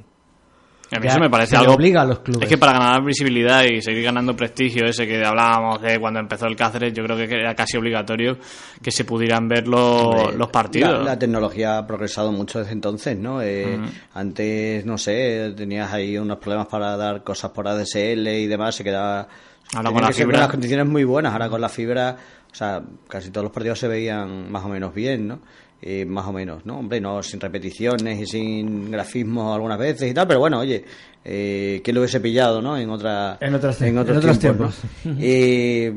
A 0.91 0.99
mí 0.99 1.05
Ya 1.05 1.11
eso 1.11 1.19
me 1.19 1.29
parece 1.29 1.51
se 1.51 1.55
le 1.57 1.61
algo... 1.61 1.75
obliga 1.75 2.01
a 2.01 2.05
los 2.05 2.19
clubes. 2.19 2.43
Es 2.43 2.49
que 2.49 2.57
para 2.57 2.73
ganar 2.73 3.03
visibilidad 3.03 3.63
y 3.63 3.79
seguir 3.79 4.03
ganando 4.03 4.35
prestigio 4.35 4.85
ese 4.85 5.05
que 5.05 5.23
hablábamos 5.23 5.81
de 5.83 5.99
cuando 5.99 6.19
empezó 6.19 6.47
el 6.47 6.55
Cáceres, 6.55 6.93
yo 6.93 7.03
creo 7.03 7.15
que 7.15 7.25
era 7.25 7.53
casi 7.53 7.77
obligatorio 7.77 8.39
que 8.81 8.89
se 8.91 9.05
pudieran 9.05 9.47
ver 9.47 9.67
los, 9.67 10.33
los 10.35 10.49
partidos. 10.49 10.99
La, 10.99 11.03
la 11.13 11.19
tecnología 11.19 11.77
ha 11.77 11.85
progresado 11.85 12.31
mucho 12.31 12.57
desde 12.59 12.71
entonces, 12.73 13.15
¿no? 13.17 13.39
Eh, 13.41 13.79
Antes, 14.15 14.83
no 14.85 14.97
sé, 14.97 15.53
tenías 15.55 15.93
ahí 15.93 16.17
unos 16.17 16.37
problemas 16.39 16.65
para 16.67 16.97
dar 16.97 17.23
cosas 17.23 17.51
por 17.51 17.67
ADSL 17.67 18.27
y 18.27 18.47
demás, 18.47 18.73
se 18.75 18.83
quedaba... 18.83 19.27
Ahora 19.75 19.91
con 19.91 20.01
la 20.01 20.07
que 20.09 20.13
fibra. 20.13 20.37
unas 20.39 20.49
condiciones 20.49 20.85
muy 20.87 21.03
buenas, 21.03 21.31
ahora 21.33 21.49
con 21.49 21.61
la 21.61 21.69
fibra, 21.69 22.15
o 22.51 22.55
sea, 22.55 22.81
casi 23.07 23.29
todos 23.29 23.43
los 23.45 23.53
partidos 23.53 23.79
se 23.79 23.87
veían 23.87 24.51
más 24.51 24.63
o 24.63 24.69
menos 24.69 24.93
bien, 24.93 25.27
¿no? 25.27 25.39
Eh, 25.81 26.03
más 26.05 26.27
o 26.27 26.33
menos, 26.33 26.65
¿no? 26.65 26.79
Hombre, 26.79 26.99
no 26.99 27.23
sin 27.23 27.39
repeticiones 27.39 28.19
y 28.19 28.25
sin 28.25 28.91
grafismos 28.91 29.55
algunas 29.55 29.77
veces 29.79 30.11
y 30.11 30.13
tal, 30.13 30.27
pero 30.27 30.41
bueno, 30.41 30.59
oye, 30.59 30.83
eh, 31.23 31.79
¿quién 31.81 31.95
lo 31.95 32.01
hubiese 32.01 32.19
pillado, 32.19 32.61
no? 32.61 32.77
En, 32.77 32.89
otra, 32.89 33.37
En 33.39 33.53
otros- 33.55 33.81
en 33.83 33.97
otros, 33.97 34.11
en 34.13 34.17
otros 34.17 34.39
tiempos, 34.39 34.75
tiempos. 34.75 35.05
¿no? 35.05 35.15
Eh, 35.21 35.93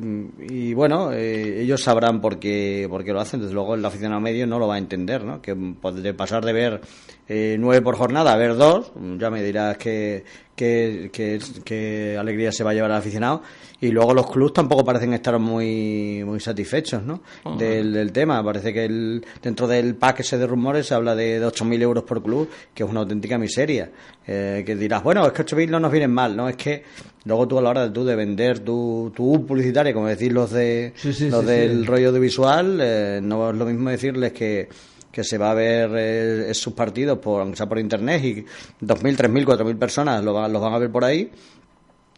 y 0.50 0.72
bueno, 0.74 1.10
eh, 1.12 1.62
ellos 1.62 1.82
sabrán 1.82 2.20
por 2.20 2.38
qué, 2.38 2.86
por 2.88 3.02
qué 3.02 3.12
lo 3.12 3.20
hacen. 3.20 3.40
Desde 3.40 3.54
luego, 3.54 3.74
el 3.74 3.84
aficionado 3.84 4.20
medio 4.20 4.46
no 4.46 4.60
lo 4.60 4.68
va 4.68 4.76
a 4.76 4.78
entender, 4.78 5.24
¿no? 5.24 5.42
Que 5.42 5.54
de 5.56 6.14
pasar 6.14 6.44
de 6.44 6.52
ver 6.52 6.80
eh, 7.26 7.56
nueve 7.58 7.82
por 7.82 7.96
jornada 7.96 8.32
a 8.34 8.36
ver 8.36 8.54
dos, 8.54 8.92
ya 9.18 9.30
me 9.30 9.42
dirás 9.42 9.78
que, 9.78 10.24
que, 10.62 11.10
que, 11.12 11.40
que 11.64 12.16
alegría 12.16 12.52
se 12.52 12.62
va 12.62 12.70
a 12.70 12.74
llevar 12.74 12.92
al 12.92 12.98
aficionado. 12.98 13.42
Y 13.80 13.88
luego 13.88 14.14
los 14.14 14.30
clubs 14.30 14.52
tampoco 14.52 14.84
parecen 14.84 15.12
estar 15.12 15.36
muy, 15.40 16.22
muy 16.24 16.38
satisfechos, 16.38 17.02
¿no? 17.02 17.20
del, 17.58 17.92
del 17.92 18.12
tema. 18.12 18.44
Parece 18.44 18.72
que 18.72 18.84
el, 18.84 19.26
dentro 19.42 19.66
del 19.66 19.96
pack 19.96 20.20
ese 20.20 20.38
de 20.38 20.46
rumores 20.46 20.86
se 20.86 20.94
habla 20.94 21.16
de, 21.16 21.40
de 21.40 21.46
8.000 21.46 21.82
euros 21.82 22.04
por 22.04 22.22
club, 22.22 22.48
que 22.72 22.84
es 22.84 22.88
una 22.88 23.00
auténtica 23.00 23.38
miseria. 23.38 23.90
Eh, 24.24 24.62
que 24.64 24.76
dirás, 24.76 25.02
bueno, 25.02 25.26
es 25.26 25.32
que 25.32 25.44
8.000 25.44 25.68
no 25.68 25.80
nos 25.80 25.90
vienen 25.90 26.12
mal, 26.12 26.36
¿no? 26.36 26.48
Es 26.48 26.54
que 26.54 26.84
luego 27.24 27.48
tú 27.48 27.58
a 27.58 27.62
la 27.62 27.70
hora 27.70 27.82
de 27.88 27.90
tú 27.90 28.04
de 28.04 28.14
vender 28.14 28.60
tu, 28.60 29.12
tu 29.16 29.44
publicitaria, 29.44 29.92
como 29.92 30.06
decir 30.06 30.32
los 30.32 30.52
de 30.52 30.92
Sí, 30.94 31.12
sí, 31.12 31.28
los 31.28 31.40
sí, 31.40 31.46
del 31.46 31.84
rollo 31.84 32.10
audiovisual, 32.10 32.78
eh, 32.80 33.20
no 33.20 33.50
es 33.50 33.56
lo 33.56 33.66
mismo 33.66 33.90
decirles 33.90 34.32
que 34.32 34.68
que 35.12 35.22
se 35.22 35.36
va 35.38 35.50
a 35.50 35.54
ver 35.54 35.90
eh, 35.94 36.54
sus 36.54 36.72
partidos, 36.72 37.18
por, 37.18 37.42
aunque 37.42 37.56
sea 37.56 37.68
por 37.68 37.78
internet, 37.78 38.24
y 38.24 38.34
2.000, 38.84 39.16
3.000, 39.16 39.44
4.000 39.44 39.78
personas 39.78 40.24
lo, 40.24 40.32
van- 40.32 40.52
los 40.52 40.60
van 40.62 40.72
a 40.74 40.78
ver 40.78 40.90
por 40.90 41.04
ahí. 41.04 41.30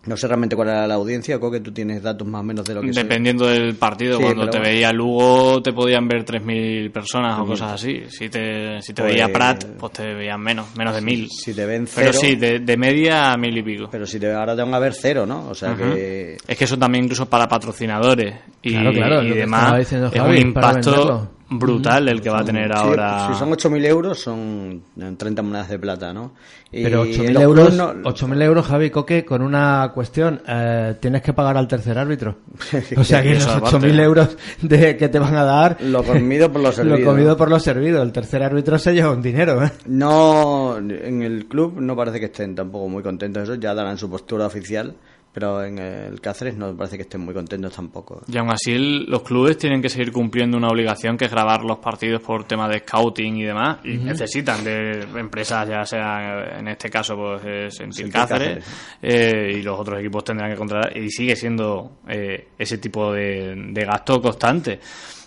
No 0.07 0.19
sé 0.19 0.27
realmente 0.29 0.55
cuál 0.55 0.69
era 0.69 0.87
la 0.87 0.95
audiencia, 0.97 1.39
creo 1.39 1.51
que 1.51 1.61
tú 1.61 1.73
tienes 1.73 2.03
datos 2.03 2.29
más 2.29 2.43
o 2.43 2.45
menos 2.45 2.67
de 2.67 2.75
lo 2.75 2.83
que 2.83 2.91
Dependiendo 2.91 3.47
del 3.47 3.75
partido, 3.77 4.19
Sí, 4.19 4.23
cuando 4.23 4.43
pero 4.43 4.53
te 4.53 4.59
bueno. 4.59 4.71
veía 4.75 4.93
Lugo 4.93 5.63
te 5.63 5.73
podían 5.73 6.07
ver 6.07 6.27
3.000 6.27 6.93
personas 6.93 7.41
o 7.41 7.47
cosas 7.47 7.73
así. 7.73 8.03
Si 8.11 8.29
te, 8.29 8.83
si 8.83 8.93
te 8.93 9.01
Pues- 9.01 9.15
veía 9.15 9.33
Prat, 9.33 9.65
pues 9.79 9.93
te 9.95 10.13
veían 10.13 10.43
menos, 10.43 10.77
menos 10.77 10.95
de 10.95 11.01
1.000. 11.01 11.29
Si 11.31 11.55
te 11.55 11.65
ven 11.65 11.89
Pero 11.95 12.13
cero, 12.13 12.19
sí, 12.21 12.37
de, 12.37 12.59
de 12.61 12.77
media 12.77 13.33
a 13.33 13.39
mil 13.39 13.57
y 13.57 13.63
pico. 13.63 13.89
pero 13.91 14.05
si 14.07 14.21
te, 14.21 14.31
ahora 14.31 14.55
te 14.55 14.61
van 14.63 14.75
a 14.75 14.79
ver 14.79 14.93
cero, 14.93 15.25
¿no? 15.25 15.49
O 15.49 15.55
sea 15.55 15.75
que... 15.75 16.37
Es 16.47 16.59
que 16.59 16.65
eso 16.65 16.79
también 16.79 17.05
incluso 17.05 17.25
para 17.31 17.49
patrocinadores 17.49 18.35
y, 18.61 18.73
Claro, 18.73 18.93
claro, 18.93 19.23
y 19.23 19.31
demás 19.31 19.91
es 19.91 20.13
Javi, 20.13 20.37
un 20.37 20.37
impacto. 20.49 21.31
Brutal 21.51 22.09
el 22.09 22.21
que 22.23 22.31
va 22.31 22.41
a 22.41 22.45
tener 22.45 22.69
Sí, 22.73 22.75
ahora. 22.77 23.29
Si 23.33 23.39
son 23.39 23.51
8.000 23.51 23.85
euros, 23.87 24.19
son 24.21 24.83
30 25.17 25.43
monedas 25.43 25.69
de 25.69 25.79
plata, 25.79 26.13
¿no? 26.13 26.33
Y 26.73 26.83
Pero 26.83 27.05
en 27.05 27.13
8.000 27.13 27.33
los 27.33 27.43
euros, 27.43 27.75
no- 27.75 27.93
8.000 28.03 28.43
euros, 28.43 28.67
Javi 28.67 28.91
Coque, 28.91 29.25
con 29.25 29.43
una 29.43 29.93
cuestión. 29.95 30.43
eh, 30.49 30.95
tienes 31.01 31.23
que 31.23 31.33
pagar 31.33 31.57
al 31.57 31.69
tercer 31.69 31.97
árbitro. 31.99 32.37
O 32.97 33.05
sea 33.05 33.23
que 33.23 33.35
los 33.35 33.47
aparte. 33.47 33.77
8.000 33.79 34.01
euros 34.01 34.37
de, 34.63 34.97
que 34.97 35.09
te 35.09 35.19
van 35.19 35.37
a 35.37 35.45
dar, 35.45 35.77
Lo 35.83 36.03
comido 36.03 36.51
por 36.51 36.61
lo 36.63 36.73
servido. 36.73 36.99
lo 36.99 37.05
comido 37.05 37.37
por 37.37 37.51
lo 37.51 37.61
servido. 37.61 38.03
El 38.03 38.11
tercer 38.13 38.43
árbitro 38.43 38.79
se 38.79 38.93
lleva 38.93 39.11
un 39.13 39.23
dinero. 39.23 39.63
¿eh? 39.65 39.71
No, 39.87 40.77
en 40.79 41.23
el 41.23 41.47
club 41.47 41.81
no 41.81 41.95
parece 41.95 42.19
que 42.19 42.27
estén 42.27 42.55
tampoco 42.55 42.89
muy 42.89 43.03
contentos 43.03 43.47
de 43.47 43.53
eso, 43.55 43.61
ya 43.61 43.73
darán 43.75 43.97
su 43.99 44.11
postura 44.11 44.47
oficial, 44.47 44.95
pero 45.35 45.63
en 45.65 45.79
el 45.79 46.21
Cáceres 46.21 46.57
no 46.57 46.75
parece 46.77 46.97
que 46.97 47.03
estén 47.03 47.21
muy 47.21 47.35
contentos 47.35 47.75
tampoco. 47.75 48.23
Y 48.29 48.39
aún 48.39 48.51
así 48.51 48.73
el- 48.73 49.05
los 49.07 49.23
clubes 49.23 49.59
tienen 49.59 49.83
que 49.83 49.89
seguir 49.91 50.13
cumpliendo 50.13 50.57
una 50.57 50.69
obligación 50.69 51.19
que 51.19 51.25
es 51.27 51.31
grabar 51.31 51.63
los 51.65 51.79
partidos 51.79 52.23
por 52.23 52.45
tema 52.45 52.69
de 52.69 52.79
scouting 52.79 53.37
y 53.37 53.43
demás 53.45 53.79
y 53.85 53.97
necesitan 53.97 54.63
de 54.65 55.01
empresas 55.19 55.69
ya 55.69 55.85
sea 55.85 56.59
en 56.59 56.69
este 56.69 56.89
caso 56.89 57.17
pues 57.17 57.43
es 57.45 57.81
en 57.81 57.93
Sentir 57.93 58.13
Cáceres 58.13 58.65
eh, 59.03 59.57
y 59.59 59.63
los 59.63 59.79
otros 59.79 59.99
equipos 59.99 60.23
tendrán 60.25 60.51
que 60.53 60.57
contratar 60.57 60.97
y 60.97 61.11
sigue 61.11 61.35
siendo 61.35 61.99
eh, 62.09 62.49
ese 62.57 62.79
tipo 62.79 63.13
de, 63.13 63.55
de 63.73 63.85
gasto 63.85 64.23
constante. 64.23 64.79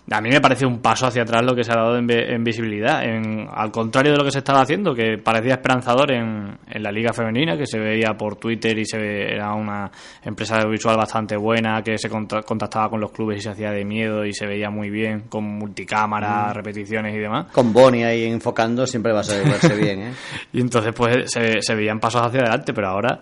A 0.10 0.22
mí 0.22 0.30
me 0.30 0.40
parece 0.40 0.66
un 0.66 0.80
paso 0.80 1.06
hacia 1.06 1.24
atrás 1.24 1.44
lo 1.44 1.54
que 1.54 1.66
se 1.66 1.72
ha 1.74 1.76
dado 1.76 1.98
en, 1.98 2.10
en 2.10 2.42
visibilidad, 2.42 3.04
en, 3.04 3.46
al 3.54 3.72
contrario 3.72 4.14
de 4.14 4.18
lo 4.18 4.24
que 4.24 4.32
se 4.32 4.38
estaba 4.38 4.62
haciendo, 4.62 4.96
que 4.96 5.18
parecía 5.18 5.56
esperanzador 5.56 6.12
en, 6.14 6.58
en 6.66 6.82
la 6.84 6.92
liga 6.94 7.12
femenina, 7.12 7.58
que 7.58 7.66
se 7.66 7.78
veía 7.78 8.14
por 8.18 8.38
Twitter 8.38 8.78
y 8.80 8.86
se 8.86 8.98
ve- 8.98 9.34
era 9.34 9.54
una 9.54 9.92
empresa 10.24 10.66
visual 10.66 10.96
bastante 10.96 11.36
buena, 11.36 11.82
que 11.84 11.98
se 11.98 12.10
conta- 12.10 12.42
contactaba 12.44 12.90
con 12.90 13.02
los 13.02 13.12
clubes 13.12 13.40
y 13.40 13.42
se 13.42 13.50
hacía 13.50 13.72
de 13.72 13.84
miedo 13.84 14.26
y 14.26 14.32
se 14.32 14.46
veía 14.48 14.70
muy 14.70 14.90
bien, 14.90 15.24
con 15.28 15.44
multicámara, 15.44 16.54
repeticiones 16.54 17.14
y 17.14 17.18
demás. 17.20 17.48
Con 17.52 17.74
Boni 17.74 18.06
ahí 18.06 18.24
enfocando 18.24 18.88
siempre 18.88 19.12
va 19.12 19.20
a 19.20 19.24
ser- 19.24 19.44
verse 19.44 19.76
bien, 19.76 20.02
¿eh? 20.04 20.12
Y 20.54 20.62
entonces 20.62 20.94
pues 20.96 21.30
se, 21.30 21.62
se 21.62 21.76
veían 21.76 22.00
pasos 22.00 22.22
hacia 22.22 22.40
adelante, 22.40 22.74
pero 22.74 22.88
ahora, 22.88 23.20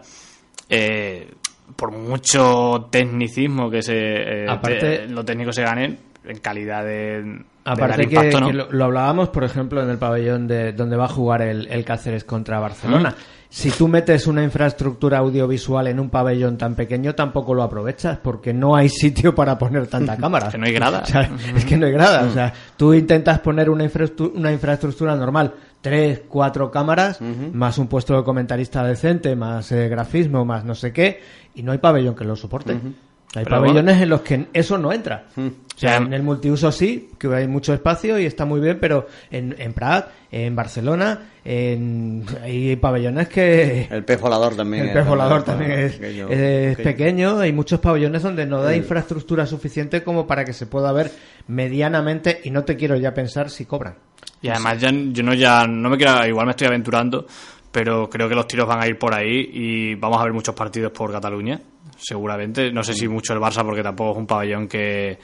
eh, 0.69 1.31
por 1.75 1.91
mucho 1.91 2.87
tecnicismo 2.91 3.71
que 3.71 3.81
se 3.81 3.95
eh, 3.97 4.45
Aparte- 4.47 4.79
te- 4.79 5.07
lo 5.07 5.25
técnico 5.25 5.51
se 5.51 5.63
gane, 5.63 5.97
en 6.27 6.37
calidad 6.39 6.83
de, 6.83 7.23
de 7.23 7.45
Aparte 7.63 8.07
que 8.07 8.29
lo, 8.53 8.71
lo 8.71 8.85
hablábamos, 8.85 9.29
por 9.29 9.43
ejemplo, 9.43 9.81
en 9.81 9.89
el 9.89 9.97
pabellón 9.97 10.47
de 10.47 10.73
donde 10.73 10.95
va 10.97 11.05
a 11.05 11.09
jugar 11.09 11.41
el, 11.41 11.67
el 11.67 11.83
Cáceres 11.85 12.23
contra 12.23 12.59
Barcelona. 12.59 13.15
Si 13.49 13.71
tú 13.71 13.87
metes 13.87 14.27
una 14.27 14.43
infraestructura 14.43 15.19
audiovisual 15.19 15.87
en 15.87 15.99
un 16.01 16.09
pabellón 16.09 16.57
tan 16.57 16.75
pequeño, 16.75 17.15
tampoco 17.15 17.53
lo 17.53 17.63
aprovechas 17.63 18.17
porque 18.17 18.53
no 18.53 18.75
hay 18.75 18.89
sitio 18.89 19.33
para 19.33 19.57
poner 19.57 19.87
tanta 19.87 20.17
cámara. 20.21 20.49
Que 20.49 20.57
no 20.57 20.65
hay 20.65 20.73
grada. 20.73 20.99
O 21.03 21.05
sea, 21.05 21.29
es 21.55 21.63
que 21.65 21.77
no 21.77 21.85
hay 21.85 21.93
grada. 21.93 22.23
O 22.27 22.31
sea, 22.31 22.51
tú 22.75 22.93
intentas 22.93 23.39
poner 23.39 23.69
una, 23.69 23.85
infraestru- 23.85 24.33
una 24.35 24.51
infraestructura 24.51 25.15
normal, 25.15 25.53
tres, 25.79 26.23
cuatro 26.27 26.69
cámaras, 26.69 27.19
más 27.53 27.77
un 27.77 27.87
puesto 27.87 28.17
de 28.17 28.23
comentarista 28.25 28.83
decente, 28.83 29.35
más 29.37 29.71
eh, 29.71 29.87
grafismo, 29.87 30.43
más 30.43 30.65
no 30.65 30.75
sé 30.75 30.91
qué, 30.91 31.21
y 31.53 31.63
no 31.63 31.71
hay 31.71 31.77
pabellón 31.77 32.13
que 32.15 32.25
lo 32.25 32.35
soporte. 32.35 32.77
Hay 33.35 33.43
Pero 33.43 33.57
pabellones 33.57 34.01
en 34.01 34.09
los 34.09 34.21
que 34.21 34.47
eso 34.53 34.77
no 34.77 34.93
entra. 34.93 35.25
O 35.35 35.77
sea, 35.77 35.97
en 35.97 36.13
el 36.13 36.23
multiuso 36.23 36.71
sí, 36.71 37.09
que 37.19 37.27
hay 37.35 37.47
mucho 37.47 37.73
espacio 37.73 38.17
y 38.17 38.25
está 38.25 38.45
muy 38.45 38.61
bien, 38.61 38.77
pero 38.79 39.07
en, 39.29 39.55
en 39.59 39.73
Prat, 39.73 40.07
en 40.31 40.55
Barcelona, 40.55 41.31
en, 41.43 42.25
hay 42.41 42.77
pabellones 42.77 43.27
que... 43.27 43.87
El 43.91 44.05
pez 44.05 44.21
volador 44.21 44.55
también. 44.55 44.83
El 44.83 44.89
es 44.89 44.95
pez 44.95 45.05
volador 45.05 45.43
también 45.43 45.71
es, 45.71 45.93
pequeño, 45.93 46.29
es 46.29 46.77
pequeño. 46.77 46.83
pequeño. 46.83 47.39
Hay 47.39 47.51
muchos 47.51 47.81
pabellones 47.81 48.23
donde 48.23 48.45
no 48.45 48.61
da 48.61 48.75
infraestructura 48.75 49.45
suficiente 49.45 50.01
como 50.01 50.25
para 50.25 50.45
que 50.45 50.53
se 50.53 50.65
pueda 50.65 50.93
ver 50.93 51.11
medianamente 51.47 52.39
y 52.45 52.51
no 52.51 52.63
te 52.63 52.77
quiero 52.77 52.95
ya 52.95 53.13
pensar 53.13 53.49
si 53.49 53.65
cobran. 53.65 53.95
Y 54.41 54.49
además 54.49 54.79
ya, 54.79 54.91
yo 54.91 55.23
no 55.23 55.33
ya 55.33 55.65
no 55.65 55.89
me 55.89 55.97
quiero, 55.97 56.25
igual 56.25 56.45
me 56.45 56.51
estoy 56.51 56.67
aventurando, 56.67 57.25
pero 57.75 58.09
creo 58.09 58.29
que 58.29 58.35
los 58.35 58.47
tiros 58.47 58.65
van 58.65 58.81
a 58.81 58.87
ir 58.87 58.97
por 58.97 59.13
ahí 59.13 59.49
y 59.51 59.95
vamos 59.95 60.21
a 60.21 60.23
ver 60.23 60.31
muchos 60.31 60.55
partidos 60.55 60.93
por 60.93 61.11
Cataluña, 61.11 61.59
seguramente. 61.97 62.71
No 62.71 62.81
sé 62.85 62.93
si 62.93 63.05
mucho 63.05 63.33
el 63.33 63.39
Barça 63.39 63.65
porque 63.65 63.83
tampoco 63.83 64.11
es 64.11 64.17
un 64.19 64.25
pabellón 64.25 64.65
que 64.69 65.19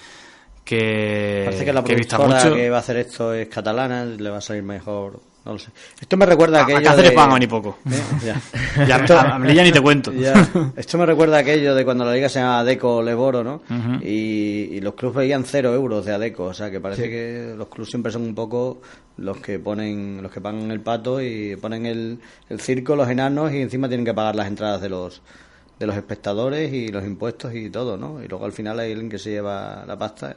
que, 0.66 1.44
Parece 1.46 1.64
que 1.64 1.72
la 1.72 1.82
que 1.82 1.96
vista 1.96 2.18
mucho. 2.18 2.54
que 2.54 2.70
va 2.70 2.76
a 2.76 2.80
hacer 2.82 2.98
esto 2.98 3.34
es 3.34 3.48
catalana, 3.48 4.04
le 4.04 4.30
va 4.30 4.40
a 4.40 4.42
salir 4.42 4.64
mejor. 4.64 5.22
No 5.43 5.54
lo 5.54 5.60
sé. 5.60 5.71
Esto 5.99 6.17
me 6.17 6.25
recuerda 6.27 6.58
a 6.58 6.60
A- 6.60 6.62
a 6.62 6.65
aquello. 6.65 6.84
Cáceres 6.84 7.10
de... 7.12 7.15
pagan 7.15 7.39
ni 7.39 7.47
poco. 7.47 7.77
¿Eh? 7.89 8.01
Ya. 8.25 8.86
Ya, 8.86 8.97
Esto- 8.97 9.17
a, 9.17 9.36
a 9.36 9.39
Melilla 9.39 9.63
ni 9.63 9.71
te 9.71 9.82
cuento. 9.82 10.12
Ya. 10.15 10.34
Esto 10.75 10.97
me 10.99 11.06
recuerda 11.08 11.38
a 11.38 11.39
aquello 11.39 11.73
de 11.73 11.84
cuando 11.84 12.06
la 12.06 12.13
liga 12.13 12.30
se 12.30 12.39
llamaba 12.39 12.60
Adeco 12.60 13.01
Leboro, 13.01 13.43
¿no? 13.43 13.62
Y 14.01 14.80
los 14.82 14.93
clubes 14.93 15.17
veían 15.17 15.43
cero 15.45 15.73
euros 15.73 16.06
de 16.06 16.13
Adeco, 16.13 16.45
o 16.45 16.54
sea 16.54 16.69
que 16.69 16.80
parece 16.80 17.10
que 17.10 17.54
los 17.58 17.67
clubes 17.69 17.89
siempre 17.89 18.12
son 18.12 18.21
un 18.23 18.36
poco 18.36 18.82
los 19.17 19.38
que 19.38 19.58
ponen, 19.60 20.19
los 20.21 20.32
que 20.32 20.41
pagan 20.41 20.69
el 20.71 20.80
pato 20.82 21.21
y 21.21 21.56
ponen 21.56 21.86
el, 21.86 22.19
el 22.49 22.60
circo, 22.62 22.95
los 22.95 23.10
enanos 23.10 23.51
y 23.51 23.62
encima 23.62 23.88
tienen 23.88 24.06
que 24.06 24.13
pagar 24.13 24.36
las 24.36 24.47
entradas 24.47 24.82
de 24.82 24.89
los 24.89 25.21
de 25.80 25.88
los 25.88 25.95
espectadores 25.95 26.71
y 26.71 26.89
los 26.89 27.04
impuestos 27.04 27.56
y 27.56 27.71
todo, 27.71 27.97
¿no? 27.97 28.23
Y 28.23 28.27
luego 28.27 28.45
al 28.45 28.51
final 28.51 28.80
hay 28.80 28.91
alguien 28.91 29.10
que 29.10 29.17
se 29.17 29.32
lleva 29.32 29.84
la 29.88 29.97
pasta. 29.97 30.36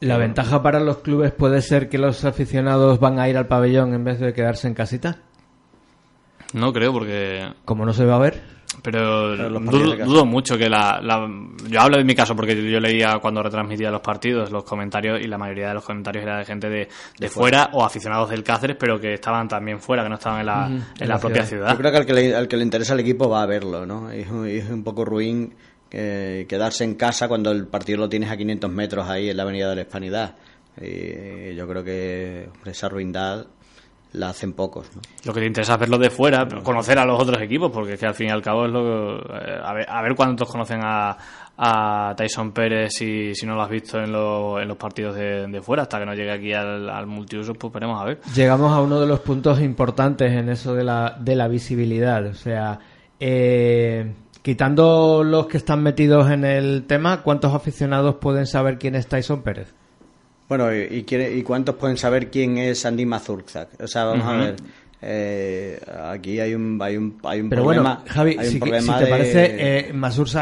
La 0.00 0.16
ventaja 0.16 0.62
para 0.62 0.78
los 0.80 0.98
clubes 0.98 1.32
puede 1.32 1.60
ser 1.60 1.88
que 1.88 1.98
los 1.98 2.24
aficionados 2.24 3.00
van 3.00 3.18
a 3.18 3.28
ir 3.28 3.36
al 3.36 3.46
pabellón 3.48 3.94
en 3.94 4.04
vez 4.04 4.20
de 4.20 4.32
quedarse 4.32 4.68
en 4.68 4.74
casita. 4.74 5.18
No 6.54 6.72
creo 6.72 6.92
porque 6.92 7.46
Como 7.64 7.84
no 7.84 7.92
se 7.92 8.04
va 8.06 8.16
a 8.16 8.20
ver. 8.20 8.58
Pero, 8.82 9.34
dudo, 9.58 10.24
mucho 10.24 10.56
que 10.56 10.68
la, 10.68 11.00
la- 11.02 11.28
Yo 11.68 11.80
hablo 11.80 11.96
de 11.96 12.04
mi 12.04 12.14
caso 12.14 12.36
porque 12.36 12.54
yo 12.70 12.78
leía 12.78 13.18
cuando 13.20 13.42
retransmitía 13.42 13.90
los 13.90 14.02
partidos 14.02 14.52
los 14.52 14.62
comentarios 14.62 15.20
y 15.20 15.26
la 15.26 15.36
mayoría 15.36 15.68
de 15.68 15.74
los 15.74 15.84
comentarios 15.84 16.22
era 16.22 16.38
de 16.38 16.44
gente 16.44 16.68
de, 16.68 16.88
de 17.18 17.28
fuera 17.28 17.70
o 17.72 17.84
aficionados 17.84 18.30
del 18.30 18.44
Cáceres, 18.44 18.76
pero 18.78 19.00
que 19.00 19.14
estaban 19.14 19.48
también 19.48 19.80
fuera, 19.80 20.04
que 20.04 20.10
no 20.10 20.14
estaban 20.14 20.40
en 20.40 20.46
la, 20.46 20.66
en 20.66 20.72
en 21.00 21.08
la, 21.08 21.14
la 21.14 21.18
propia 21.18 21.44
ciudad. 21.44 21.66
ciudad. 21.66 21.72
Yo 21.72 21.78
creo 21.78 21.90
que 21.90 21.96
al 21.98 22.06
que, 22.06 22.12
le, 22.12 22.36
al 22.36 22.46
que 22.46 22.56
le 22.56 22.62
interesa 22.62 22.94
el 22.94 23.00
equipo 23.00 23.28
va 23.28 23.42
a 23.42 23.46
verlo, 23.46 23.84
¿no? 23.84 24.14
Y 24.14 24.20
es, 24.20 24.30
un- 24.30 24.46
es 24.46 24.70
un 24.70 24.84
poco 24.84 25.04
ruin 25.04 25.54
eh, 25.90 26.46
quedarse 26.48 26.84
en 26.84 26.94
casa 26.94 27.28
cuando 27.28 27.50
el 27.50 27.66
partido 27.66 27.98
lo 27.98 28.08
tienes 28.08 28.30
a 28.30 28.36
500 28.36 28.70
metros 28.70 29.08
ahí 29.08 29.30
en 29.30 29.36
la 29.36 29.42
Avenida 29.44 29.68
de 29.70 29.76
la 29.76 29.82
Hispanidad. 29.82 30.34
Y 30.80 31.54
yo 31.54 31.66
creo 31.68 31.82
que 31.84 32.48
hombre, 32.54 32.70
esa 32.72 32.88
ruindad 32.88 33.46
la 34.12 34.30
hacen 34.30 34.54
pocos, 34.54 34.88
¿no? 34.94 35.02
Lo 35.24 35.34
que 35.34 35.40
te 35.40 35.46
interesa 35.46 35.74
es 35.74 35.80
verlo 35.80 35.98
de 35.98 36.08
fuera, 36.08 36.46
conocer 36.62 36.98
a 36.98 37.04
los 37.04 37.20
otros 37.20 37.42
equipos, 37.42 37.70
porque 37.70 37.94
es 37.94 38.00
que 38.00 38.06
al 38.06 38.14
fin 38.14 38.28
y 38.28 38.30
al 38.30 38.40
cabo 38.42 38.64
es 38.64 38.72
lo 38.72 38.82
que. 38.82 39.34
eh, 39.34 39.58
a, 39.62 39.72
ver, 39.74 39.86
a 39.88 40.02
ver 40.02 40.14
cuántos 40.14 40.48
conocen 40.50 40.80
a, 40.82 41.16
a 41.58 42.14
Tyson 42.16 42.52
Pérez 42.52 42.92
si, 42.94 43.34
si 43.34 43.44
no 43.44 43.54
lo 43.54 43.62
has 43.62 43.68
visto 43.70 43.98
en, 43.98 44.10
lo- 44.12 44.60
en 44.60 44.68
los 44.68 44.78
partidos 44.78 45.14
de, 45.14 45.46
de 45.48 45.60
fuera, 45.60 45.82
hasta 45.82 45.98
que 45.98 46.06
no 46.06 46.14
llegue 46.14 46.30
aquí 46.32 46.54
al, 46.54 46.88
al 46.88 47.06
multiuso, 47.06 47.52
pues 47.54 47.70
veremos 47.72 48.00
a 48.00 48.04
ver. 48.06 48.20
Llegamos 48.34 48.72
a 48.72 48.80
uno 48.80 48.98
de 49.00 49.06
los 49.06 49.20
puntos 49.20 49.60
importantes 49.60 50.32
en 50.32 50.48
eso 50.48 50.74
de 50.74 50.84
la, 50.84 51.16
de 51.20 51.36
la 51.36 51.46
visibilidad. 51.48 52.24
O 52.26 52.34
sea, 52.34 52.78
eh, 53.20 54.10
quitando 54.42 55.22
los 55.24 55.46
que 55.46 55.56
están 55.56 55.82
metidos 55.82 56.30
en 56.30 56.44
el 56.44 56.84
tema, 56.86 57.22
¿cuántos 57.22 57.54
aficionados 57.54 58.16
pueden 58.16 58.46
saber 58.46 58.78
quién 58.78 58.94
es 58.94 59.06
Tyson 59.06 59.42
Pérez? 59.42 59.74
Bueno, 60.48 60.74
¿y, 60.74 60.78
y 60.90 61.02
quiere- 61.04 61.34
y 61.34 61.42
cuántos 61.42 61.74
pueden 61.74 61.96
saber 61.98 62.30
quién 62.30 62.56
es 62.58 62.86
Andy 62.86 63.04
Mazurczak? 63.04 63.68
O 63.82 63.86
sea, 63.86 64.04
vamos 64.04 64.26
a 64.26 64.32
ver. 64.36 64.56
eh, 65.00 65.78
aquí 66.10 66.40
hay 66.40 66.54
un, 66.54 66.76
hay 66.82 66.96
un, 66.96 67.18
hay 67.22 67.40
un 67.40 67.48
Pero 67.50 67.62
problema. 67.62 67.96
bueno, 68.02 68.10
Javi, 68.12 68.32
si, 68.42 68.58
te 68.58 69.04
de- 69.04 69.06
parece, 69.10 69.88
eh, 69.90 69.92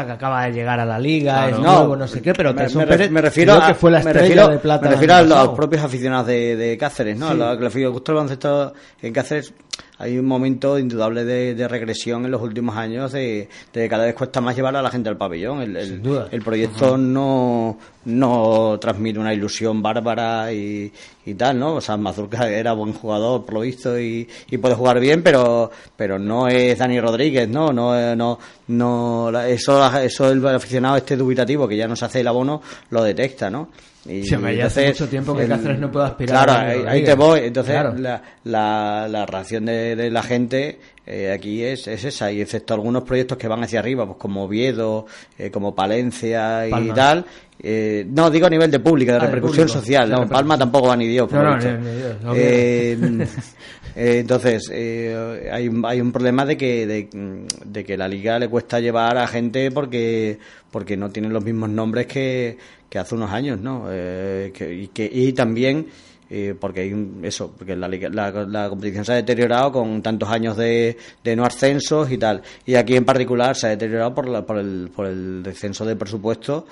acaba 0.09 0.45
de 0.45 0.53
llegar 0.53 0.79
a 0.79 0.85
la 0.85 0.97
liga, 0.97 1.33
Claro. 1.33 1.55
es 1.57 1.61
No, 1.61 1.77
nuevo, 1.79 1.95
no 1.97 2.07
sé 2.07 2.21
qué, 2.23 2.33
pero 2.33 2.53
me, 2.53 2.63
Tyson 2.63 2.79
me 2.81 2.87
Pérez 2.87 3.11
me 3.11 3.21
refiero 3.21 3.53
creo 3.53 3.63
a, 3.65 3.67
que 3.67 3.73
fue 3.75 3.91
la 3.91 3.99
estrella 3.99 4.19
refiero- 4.21 4.47
de 4.47 4.57
plata. 4.57 4.85
Me 4.85 4.91
refiero 4.93 5.13
a 5.13 5.21
los 5.23 5.49
propios 5.49 5.83
aficionados 5.83 6.25
de, 6.27 6.55
de 6.55 6.77
Cáceres, 6.77 7.17
¿no? 7.19 7.27
Sí. 7.27 7.33
A 7.33 7.35
los 7.35 7.49
que 7.57 7.59
le 7.63 7.67
refiero, 7.67 7.91
gusto 7.91 8.11
el 8.13 8.15
baloncesto 8.15 8.73
en 9.01 9.13
Cáceres 9.13 9.53
hay 9.99 10.17
un 10.19 10.25
momento 10.25 10.77
indudable 10.77 11.25
de, 11.25 11.67
regresión 11.67 12.25
en 12.25 12.31
los 12.31 12.41
últimos 12.41 12.75
años 12.77 13.11
de, 13.11 13.49
de, 13.73 13.89
cada 13.89 14.05
vez 14.05 14.13
cuesta 14.13 14.41
más 14.41 14.55
llevar 14.55 14.75
a 14.75 14.81
la 14.81 14.91
gente 14.91 15.09
al 15.09 15.17
pabellón. 15.17 15.61
El, 15.61 15.75
el, 15.75 16.41
proyecto 16.41 16.97
no, 16.97 17.77
no 18.05 18.77
transmite 18.79 19.19
una 19.19 19.33
ilusión 19.33 19.81
bárbara 19.81 20.53
y, 20.53 20.91
y 21.25 21.33
tal, 21.33 21.59
¿no? 21.59 21.75
O 21.75 21.81
sea, 21.81 21.97
Mazurka 21.97 22.47
era 22.47 22.73
buen 22.73 22.93
jugador, 22.93 23.43
por 23.43 23.55
lo 23.55 23.61
visto, 23.61 23.99
y, 23.99 24.27
y 24.49 24.57
puede 24.57 24.75
jugar 24.75 24.99
bien, 24.99 25.23
pero 25.23 25.71
pero 25.95 26.19
no 26.19 26.47
es 26.47 26.77
Dani 26.77 26.99
Rodríguez, 26.99 27.49
¿no? 27.49 27.73
No, 27.73 28.15
no, 28.15 28.39
no 28.67 29.41
eso, 29.41 29.97
eso 29.97 30.31
el 30.31 30.45
aficionado 30.47 30.97
este 30.97 31.17
dubitativo 31.17 31.67
que 31.67 31.75
ya 31.75 31.87
no 31.87 31.95
se 31.95 32.05
hace 32.05 32.21
el 32.21 32.27
abono 32.27 32.61
lo 32.91 33.03
detecta, 33.03 33.49
¿no? 33.49 33.69
Y 34.07 34.23
sí, 34.23 34.35
ya 34.55 34.65
hace 34.67 34.87
mucho 34.87 35.07
tiempo 35.07 35.35
que 35.35 35.47
Cáceres 35.47 35.79
no 35.79 35.91
puede 35.91 36.05
aspirar. 36.05 36.45
Claro, 36.45 36.89
ahí, 36.89 37.03
te 37.03 37.13
voy. 37.13 37.41
Entonces, 37.41 37.75
la, 37.97 38.21
la, 38.45 39.07
la, 39.09 39.25
reacción 39.25 39.65
de, 39.65 39.95
de 39.95 40.09
la 40.09 40.23
gente 40.23 40.79
eh, 41.05 41.31
aquí 41.31 41.63
es, 41.63 41.87
es, 41.87 42.03
esa, 42.03 42.29
y 42.31 42.41
excepto 42.41 42.73
algunos 42.73 43.03
proyectos 43.03 43.37
que 43.37 43.47
van 43.47 43.63
hacia 43.63 43.79
arriba, 43.79 44.05
pues 44.05 44.17
como 44.17 44.43
Oviedo, 44.43 45.05
eh, 45.37 45.49
como 45.49 45.73
Palencia 45.73 46.67
y 46.67 46.89
tal. 46.91 47.25
Eh, 47.59 48.05
no, 48.09 48.29
digo 48.29 48.47
a 48.47 48.49
nivel 48.49 48.69
de 48.69 48.79
pública, 48.79 49.13
de 49.13 49.19
ah, 49.19 49.21
repercusión 49.21 49.69
social. 49.69 50.09
No, 50.09 50.27
Palma 50.27 50.57
tampoco 50.57 50.89
va 50.89 50.97
ni 50.97 51.07
Dios. 51.07 51.29
Por 51.29 51.43
no, 51.43 51.57
no, 52.23 52.33
entonces, 53.99 54.69
hay, 54.69 55.69
hay 55.83 56.01
un 56.01 56.11
problema 56.11 56.45
de 56.45 56.55
que, 56.57 56.85
de, 56.85 57.83
que 57.83 57.97
la 57.97 58.07
liga 58.07 58.37
le 58.37 58.47
cuesta 58.47 58.79
llevar 58.79 59.17
a 59.17 59.27
gente 59.27 59.71
porque, 59.71 60.37
porque 60.71 60.95
no 60.95 61.09
tienen 61.09 61.33
los 61.33 61.43
mismos 61.43 61.69
nombres 61.69 62.05
que 62.05 62.57
que 62.89 62.99
hace 62.99 63.15
unos 63.15 63.31
años, 63.31 63.59
¿no? 63.59 63.85
Eh, 63.89 64.51
y, 64.83 64.87
que, 64.87 65.09
y 65.11 65.33
también 65.33 65.87
eh, 66.29 66.55
porque 66.59 66.81
hay 66.81 67.19
eso, 67.23 67.53
porque 67.57 67.75
la, 67.75 67.87
la, 67.87 68.69
competición 68.69 69.05
se 69.05 69.13
ha 69.13 69.15
deteriorado 69.15 69.71
con 69.71 70.01
tantos 70.01 70.29
años 70.29 70.57
de, 70.57 70.97
de, 71.23 71.35
no 71.35 71.45
ascensos 71.45 72.11
y 72.11 72.17
tal. 72.17 72.41
Y 72.65 72.75
aquí 72.75 72.95
en 72.95 73.05
particular 73.05 73.55
se 73.55 73.67
ha 73.67 73.69
deteriorado 73.71 74.13
por, 74.13 74.45
por, 74.45 74.57
el, 74.57 74.91
por 74.93 75.07
el 75.07 75.43
descenso 75.43 75.85
de 75.85 75.95
presupuesto, 75.95 76.65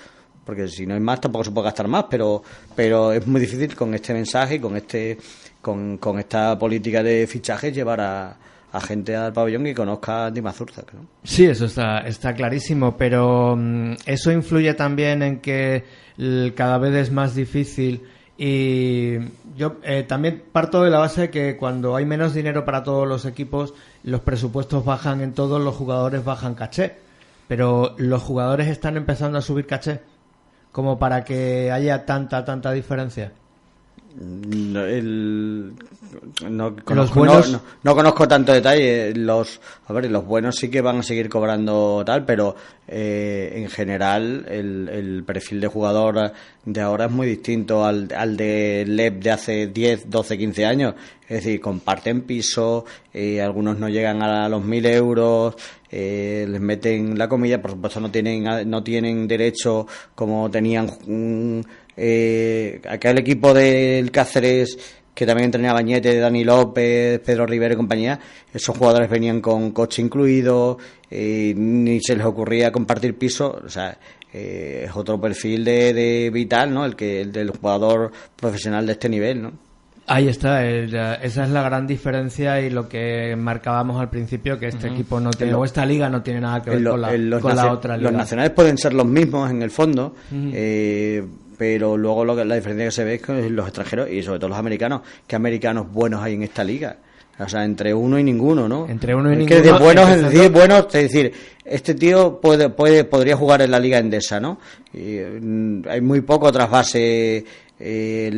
porque 0.46 0.68
si 0.68 0.86
no 0.86 0.94
hay 0.94 1.00
más 1.00 1.22
tampoco 1.22 1.46
se 1.46 1.52
puede 1.52 1.66
gastar 1.66 1.88
más, 1.88 2.06
pero, 2.10 2.44
pero 2.76 3.12
es 3.12 3.26
muy 3.26 3.42
difícil 3.42 3.76
con 3.76 3.94
este 3.94 4.14
mensaje 4.14 4.56
y 4.56 4.60
con, 4.60 4.76
este, 4.76 5.18
con, 5.66 5.98
con 5.98 6.20
esta 6.20 6.60
política 6.60 7.02
de 7.02 7.26
fichajes 7.26 7.74
llevar 7.74 8.00
a, 8.00 8.38
gente 8.82 9.16
al 9.16 9.34
pabellón 9.34 9.64
que 9.64 9.74
conozca 9.74 10.26
a 10.26 10.32
Dimazurza. 10.32 10.84
¿no? 10.94 11.08
Sí, 11.24 11.46
eso 11.46 11.66
está, 11.66 12.00
está 12.02 12.36
clarísimo, 12.36 12.96
pero 12.96 13.56
mm, 13.58 13.94
eso 14.06 14.32
influye 14.32 14.76
también 14.76 15.24
en 15.24 15.40
que 15.40 15.84
cada 16.56 16.78
vez 16.78 16.94
es 16.94 17.12
más 17.12 17.34
difícil 17.34 18.04
y 18.38 19.18
yo 19.56 19.78
eh, 19.82 20.04
también 20.04 20.44
parto 20.52 20.84
de 20.84 20.92
la 20.92 21.00
base 21.00 21.22
de 21.22 21.30
que 21.32 21.58
cuando 21.58 21.96
hay 21.96 22.06
menos 22.06 22.36
dinero 22.36 22.64
para 22.64 22.84
todos 22.84 23.08
los 23.08 23.26
equipos, 23.26 23.74
los 24.04 24.22
presupuestos 24.22 24.86
bajan 24.86 25.22
en 25.22 25.34
todos, 25.34 25.60
los 25.60 25.74
jugadores 25.74 26.24
bajan 26.24 26.54
caché. 26.54 26.98
Pero 27.48 27.96
los 27.98 28.22
jugadores 28.22 28.68
están 28.68 28.98
empezando 28.98 29.40
a 29.40 29.42
subir 29.42 29.66
caché, 29.66 30.02
como 30.72 31.00
para 31.00 31.24
que 31.24 31.72
haya 31.72 32.06
tanta, 32.06 32.46
tanta 32.46 32.72
diferencia. 32.72 33.32
El, 34.18 35.74
no, 36.50 36.76
conozco, 36.86 37.26
no, 37.84 37.96
conozco 37.96 38.28
tanto 38.28 38.54
detalle. 38.54 39.14
Los, 39.14 39.60
a 39.88 39.94
ver, 39.94 40.10
los 40.10 40.26
buenos 40.26 40.56
sí 40.56 40.70
que 40.70 40.80
van 40.80 41.00
a 41.00 41.04
seguir 41.04 41.28
cobrando 41.28 42.02
tal, 42.06 42.24
pero 42.24 42.56
eh, 42.88 43.52
en 43.56 43.70
general 43.70 44.46
el, 44.48 44.88
el, 44.88 45.24
perfil 45.26 45.60
de 45.60 45.68
jugador 45.68 46.32
de 46.64 46.82
ahora 46.82 47.06
es 47.06 47.12
muy 47.12 47.28
distinto 47.28 47.84
al, 47.84 48.08
al 48.16 48.38
de 48.38 48.86
LEP 48.88 49.22
de 49.22 49.32
hace 49.32 49.68
10, 49.68 50.10
12, 50.10 50.38
15 50.38 50.66
años. 50.66 50.96
Es 51.28 51.44
decir, 51.44 51.60
comparten 51.60 52.22
piso, 52.22 52.86
eh, 53.14 53.42
algunos 53.42 53.80
no 53.80 53.90
llegan 53.90 54.22
a 54.22 54.48
los 54.48 54.64
1000 54.64 54.86
euros, 54.86 55.56
eh, 55.90 56.46
les 56.48 56.62
meten 56.62 57.18
la 57.18 57.28
comida, 57.28 57.60
por 57.62 57.72
supuesto 57.72 58.00
no 58.00 58.12
tienen, 58.12 58.70
no 58.70 58.84
tienen 58.84 59.28
derecho 59.28 59.88
como 60.14 60.50
tenían. 60.52 60.88
Eh, 61.98 62.82
aquel 62.90 63.20
equipo 63.20 63.54
del 63.54 64.12
Cáceres 64.12 64.78
que 65.16 65.26
también 65.26 65.50
tenía 65.50 65.72
Bañete, 65.72 66.20
Dani 66.20 66.44
López, 66.44 67.22
Pedro 67.22 67.46
Rivero 67.46 67.74
y 67.74 67.78
compañía, 67.78 68.20
esos 68.54 68.78
jugadores 68.78 69.10
venían 69.10 69.40
con 69.40 69.72
coche 69.72 70.02
incluido, 70.02 70.78
eh, 71.10 71.54
ni 71.56 72.02
se 72.02 72.18
les 72.18 72.26
ocurría 72.26 72.70
compartir 72.70 73.18
piso, 73.18 73.62
o 73.66 73.70
sea, 73.70 73.98
eh, 74.34 74.84
es 74.86 74.96
otro 74.96 75.20
perfil 75.20 75.64
de, 75.64 75.94
de, 75.94 76.30
vital, 76.30 76.74
¿no? 76.74 76.84
El 76.86 76.98
que 76.98 77.22
el 77.22 77.32
del 77.32 77.52
jugador 77.52 78.12
profesional 78.36 78.86
de 78.86 78.92
este 78.92 79.08
nivel, 79.08 79.42
¿no? 79.42 79.54
Ahí 80.08 80.28
está, 80.28 80.64
esa 80.68 81.46
es 81.46 81.50
la 81.50 81.64
gran 81.64 81.88
diferencia 81.88 82.62
y 82.62 82.70
lo 82.70 82.88
que 82.88 83.36
marcábamos 83.36 84.00
al 84.00 84.10
principio, 84.10 84.60
que 84.60 84.68
este 84.68 84.88
equipo 84.88 85.20
no 85.20 85.32
tiene, 85.32 85.56
o 85.56 85.66
esta 85.66 85.84
liga 85.84 86.12
no 86.12 86.22
tiene 86.22 86.42
nada 86.42 86.62
que 86.62 86.70
ver 86.70 86.84
con, 86.84 87.02
la, 87.02 87.72
otra 87.72 87.98
liga. 87.98 88.12
Los 88.12 88.18
nacionales 88.20 88.52
pueden 88.52 88.78
ser 88.78 88.94
los 88.94 89.08
mismos 89.08 89.50
en 89.50 89.64
el 89.64 89.72
fondo, 89.72 90.14
eh, 90.32 91.26
pero 91.58 91.98
luego 91.98 92.26
lo 92.26 92.36
que, 92.36 92.46
la 92.46 92.56
diferencia 92.56 92.86
que 92.86 92.92
se 92.92 93.04
ve 93.04 93.16
es 93.16 93.22
con 93.22 93.56
los 93.56 93.68
extranjeros 93.68 94.10
y 94.10 94.24
sobre 94.24 94.40
todo 94.40 94.50
los 94.50 94.58
americanos. 94.58 95.02
¿Qué 95.28 95.36
americanos 95.36 95.92
buenos 95.92 96.22
hay 96.22 96.34
en 96.34 96.44
esta 96.44 96.64
liga? 96.64 96.98
O 97.38 97.50
sea, 97.50 97.66
entre 97.66 97.94
uno 97.94 98.18
y 98.18 98.24
ninguno, 98.24 98.70
¿no? 98.70 98.88
Entre 98.88 99.14
uno 99.14 99.32
y 99.32 99.36
ninguno. 99.36 99.62
Que 99.62 99.62
de 99.62 99.72
buenos, 99.74 100.10
es 100.10 100.22
decir, 100.32 100.50
buenos, 100.52 100.86
es 100.86 101.12
decir, 101.12 101.34
este 101.66 101.94
tío 101.94 102.40
puede, 102.40 102.70
puede, 102.70 103.04
podría 103.04 103.36
jugar 103.36 103.62
en 103.62 103.72
la 103.72 103.80
liga 103.80 103.98
endesa, 103.98 104.40
¿no? 104.40 104.60
Y, 104.94 105.18
mm, 105.18 105.84
hay 105.90 106.00
muy 106.00 106.22
poco 106.22 106.50
trasvase 106.52 107.44
eh, 107.78 108.30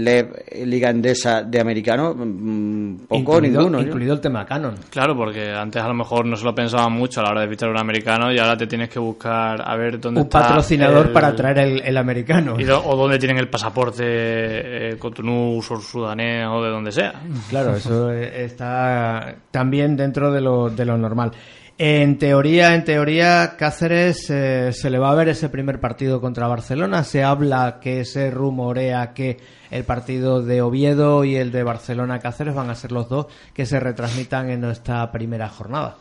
Liga 0.65 0.89
Endesa 0.89 1.43
de 1.43 1.59
americano, 1.59 2.15
mm, 2.15 3.07
poco 3.07 3.39
ninguno. 3.39 3.79
Incluido 3.79 4.13
el 4.13 4.19
tema 4.19 4.45
Canon. 4.45 4.75
Claro, 4.89 5.15
porque 5.15 5.51
antes 5.51 5.81
a 5.81 5.87
lo 5.87 5.93
mejor 5.93 6.25
no 6.25 6.35
se 6.35 6.43
lo 6.43 6.55
pensaba 6.55 6.89
mucho 6.89 7.19
a 7.19 7.23
la 7.23 7.29
hora 7.31 7.41
de 7.41 7.49
fichar 7.49 7.69
un 7.69 7.77
americano 7.77 8.31
y 8.31 8.39
ahora 8.39 8.57
te 8.57 8.65
tienes 8.65 8.89
que 8.89 8.99
buscar 8.99 9.61
a 9.63 9.75
ver 9.75 9.99
dónde 9.99 10.21
un 10.21 10.29
patrocinador 10.29 11.13
para 11.13 11.35
traer 11.35 11.81
el, 11.85 11.97
americano. 11.97 12.55
o 12.55 12.95
dónde 12.95 13.19
tienen 13.19 13.37
el 13.37 13.47
pasaporte 13.47 14.03
eh, 14.05 14.97
Cotonou, 14.97 15.59
o 15.59 15.61
sudanés 15.61 16.47
o 16.47 16.63
de 16.63 16.69
donde 16.69 16.91
sea. 16.91 17.13
Claro, 17.49 17.75
eso 17.75 18.11
está 18.11 19.35
también 19.51 19.95
dentro 19.95 20.31
de 20.31 20.41
lo, 20.41 20.69
de 20.69 20.85
lo 20.85 20.97
normal. 20.97 21.31
En 21.79 22.17
teoría, 22.17 22.73
en 22.73 22.83
teoría, 22.83 23.55
Cáceres 23.55 24.31
eh, 24.31 24.73
se 24.73 24.89
le 24.89 24.97
va 24.97 25.11
a 25.11 25.15
ver 25.15 25.29
ese 25.29 25.47
primer 25.47 25.79
partido 25.79 26.19
contra 26.19 26.47
Barcelona. 26.47 27.03
Se 27.03 27.23
habla 27.23 27.77
que 27.79 28.03
se 28.03 28.31
rumorea 28.31 29.13
que 29.13 29.37
el 29.69 29.83
partido 29.83 30.41
de 30.41 30.63
Oviedo 30.63 31.23
y 31.23 31.35
el 31.35 31.51
de 31.51 31.61
Barcelona 31.61 32.17
Cáceres 32.19 32.55
van 32.55 32.71
a 32.71 32.75
ser 32.75 32.91
los 32.91 33.09
dos 33.09 33.27
que 33.53 33.67
se 33.67 33.79
retransmitan 33.79 34.49
en 34.49 34.61
nuestra 34.61 35.11
primera 35.11 35.49
jornada. 35.49 35.97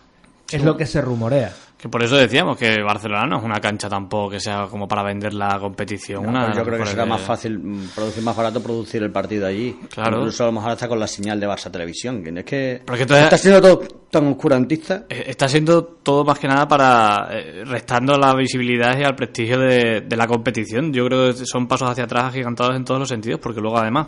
Es 0.50 0.64
lo 0.64 0.78
que 0.78 0.86
se 0.86 1.02
rumorea. 1.02 1.52
Que 1.78 1.90
por 1.90 2.02
eso 2.02 2.16
decíamos 2.16 2.56
que 2.56 2.82
Barcelona 2.82 3.26
no 3.26 3.36
es 3.36 3.44
una 3.44 3.60
cancha 3.60 3.88
tampoco 3.88 4.30
que 4.30 4.40
sea 4.40 4.66
como 4.66 4.88
para 4.88 5.02
vender 5.02 5.34
la 5.34 5.58
competición. 5.58 6.24
Pues 6.24 6.56
yo 6.56 6.64
creo 6.64 6.78
que 6.78 6.86
será 6.86 7.04
más 7.04 7.20
fácil 7.20 7.60
producir 7.94 8.22
más 8.22 8.34
barato 8.34 8.62
producir 8.62 9.02
el 9.02 9.10
partido 9.10 9.46
allí. 9.46 9.78
Claro. 9.90 10.18
Incluso 10.18 10.44
a 10.44 10.46
lo 10.46 10.52
mejor 10.52 10.70
hasta 10.70 10.88
con 10.88 10.98
la 10.98 11.06
señal 11.06 11.38
de 11.38 11.46
Barça 11.46 11.70
Televisión. 11.70 12.24
Es 12.38 12.44
que 12.44 12.82
está 12.86 13.36
siendo 13.36 13.60
todo 13.60 13.82
tan 14.10 14.26
oscurantista. 14.28 15.04
Eh, 15.10 15.24
está 15.26 15.48
siendo 15.48 15.84
todo 15.84 16.24
más 16.24 16.38
que 16.38 16.48
nada 16.48 16.66
para 16.66 17.28
eh, 17.32 17.64
restando 17.66 18.16
la 18.16 18.34
visibilidad 18.34 18.98
y 18.98 19.04
al 19.04 19.14
prestigio 19.14 19.58
de, 19.58 20.00
de 20.00 20.16
la 20.16 20.26
competición. 20.26 20.94
Yo 20.94 21.04
creo 21.06 21.34
que 21.34 21.44
son 21.44 21.68
pasos 21.68 21.90
hacia 21.90 22.04
atrás 22.04 22.24
agigantados 22.24 22.74
en 22.74 22.84
todos 22.84 23.00
los 23.00 23.08
sentidos 23.10 23.38
porque 23.38 23.60
luego 23.60 23.76
además 23.76 24.06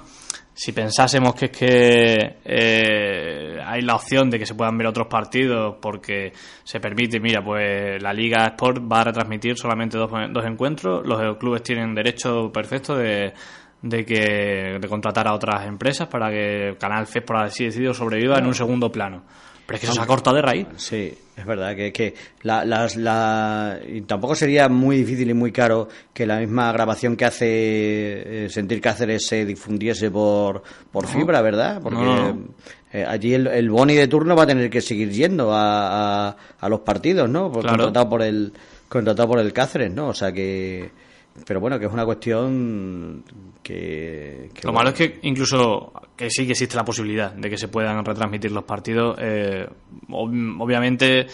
si 0.59 0.73
pensásemos 0.73 1.37
que 1.37 1.45
es 1.45 1.51
que 1.53 2.39
eh, 2.45 3.61
hay 3.65 3.81
la 3.81 3.95
opción 3.95 4.29
de 4.29 4.41
que 4.41 4.45
se 4.45 4.57
puedan 4.57 4.77
ver 4.77 4.89
otros 4.89 5.07
partidos 5.07 5.77
porque 5.81 6.33
se 6.65 6.81
permite, 6.81 7.21
mira, 7.21 7.45
pues 7.45 8.03
la 8.03 8.13
Liga 8.13 8.45
Sport 8.45 8.83
va 8.91 9.03
a 9.03 9.05
retransmitir 9.05 9.57
solamente 9.57 9.97
dos, 9.97 10.11
dos 10.11 10.45
encuentros, 10.45 11.07
los 11.07 11.37
clubes 11.37 11.63
tienen 11.63 11.95
derecho 11.95 12.51
perfecto 12.53 12.97
de, 12.97 13.33
de 13.83 14.05
que 14.05 14.79
de 14.81 14.89
contratar 14.89 15.29
a 15.29 15.35
otras 15.35 15.65
empresas 15.65 16.09
para 16.09 16.29
que 16.29 16.77
Canal 16.77 17.07
FES, 17.07 17.23
por 17.23 17.37
así 17.37 17.67
decirlo, 17.67 17.95
sobreviva 17.95 18.39
en 18.39 18.47
un 18.47 18.55
segundo 18.55 18.91
plano. 18.91 19.23
Pero 19.69 19.77
es 19.77 19.81
que 19.83 19.87
eso 19.89 19.97
se 19.97 20.01
ha 20.01 20.07
cortado 20.07 20.35
de 20.35 20.41
raíz. 20.41 20.67
Sí, 20.77 21.13
es 21.37 21.45
verdad 21.45 21.77
que, 21.77 21.93
que 21.93 22.15
la, 22.41 22.65
la, 22.65 23.79
y 23.87 24.01
tampoco 24.01 24.35
sería 24.35 24.67
muy 24.71 24.97
difícil 24.97 25.29
y 25.29 25.35
muy 25.35 25.53
caro 25.53 25.89
que 26.15 26.25
la 26.25 26.39
misma 26.39 26.73
grabación 26.73 27.19
que 27.19 27.27
hace 27.27 28.47
eh, 28.47 28.49
Sentir 28.49 28.81
Cáceres 28.81 29.27
se 29.27 29.45
difundiese 29.45 30.11
por, 30.11 30.63
por 30.91 31.07
fibra, 31.07 31.43
¿verdad? 31.43 31.83
Porque 31.83 32.35
eh, 32.95 33.05
allí 33.07 33.35
el, 33.35 33.47
el, 33.47 33.69
Boni 33.69 33.95
de 33.95 34.09
turno 34.09 34.35
va 34.35 34.45
a 34.45 34.47
tener 34.47 34.71
que 34.71 34.81
seguir 34.81 35.11
yendo 35.11 35.53
a, 35.53 36.35
a, 36.59 36.69
los 36.71 36.81
partidos, 36.81 37.29
¿no? 37.29 37.53
Por, 37.53 37.67
Contratado 37.67 38.09
por 38.09 38.23
el 38.23 38.55
contratado 38.89 39.29
por 39.29 39.39
el 39.39 39.53
Cáceres, 39.53 39.93
¿no? 39.93 40.09
O 40.09 40.15
sea 40.15 40.33
que 40.33 40.91
pero 41.47 41.61
bueno, 41.61 41.79
que 41.79 41.87
es 41.87 41.93
una 41.93 42.05
cuestión 42.05 43.25
que... 43.63 44.51
Lo 44.63 44.73
malo 44.73 44.91
es 44.91 44.95
que 44.95 45.19
incluso 45.23 45.93
que 46.17 46.31
sí 46.31 46.45
que 46.45 46.53
existe 46.53 46.77
la 46.77 46.85
posibilidad 46.85 47.33
de 47.33 47.49
que 47.49 47.57
se 47.57 47.69
puedan 47.69 48.05
retransmitir 48.05 48.53
los 48.53 48.65
partidos. 48.65 49.17
Eh, 49.21 49.67
obviamente 50.11 51.27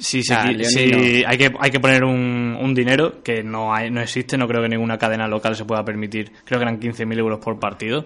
Sí, 0.00 0.22
sí, 0.22 0.32
Ah, 0.34 0.50
sí, 0.64 1.22
hay 1.26 1.36
que 1.38 1.52
hay 1.60 1.70
que 1.70 1.78
poner 1.78 2.04
un, 2.04 2.56
un 2.60 2.74
dinero 2.74 3.22
que 3.22 3.42
no 3.42 3.74
hay, 3.74 3.90
no 3.90 4.00
existe, 4.00 4.38
no 4.38 4.48
creo 4.48 4.62
que 4.62 4.68
ninguna 4.68 4.96
cadena 4.98 5.28
local 5.28 5.54
se 5.54 5.64
pueda 5.66 5.84
permitir. 5.84 6.32
Creo 6.44 6.58
que 6.58 6.64
eran 6.64 6.80
15.000 6.80 7.18
euros 7.18 7.38
por 7.38 7.58
partido. 7.60 8.04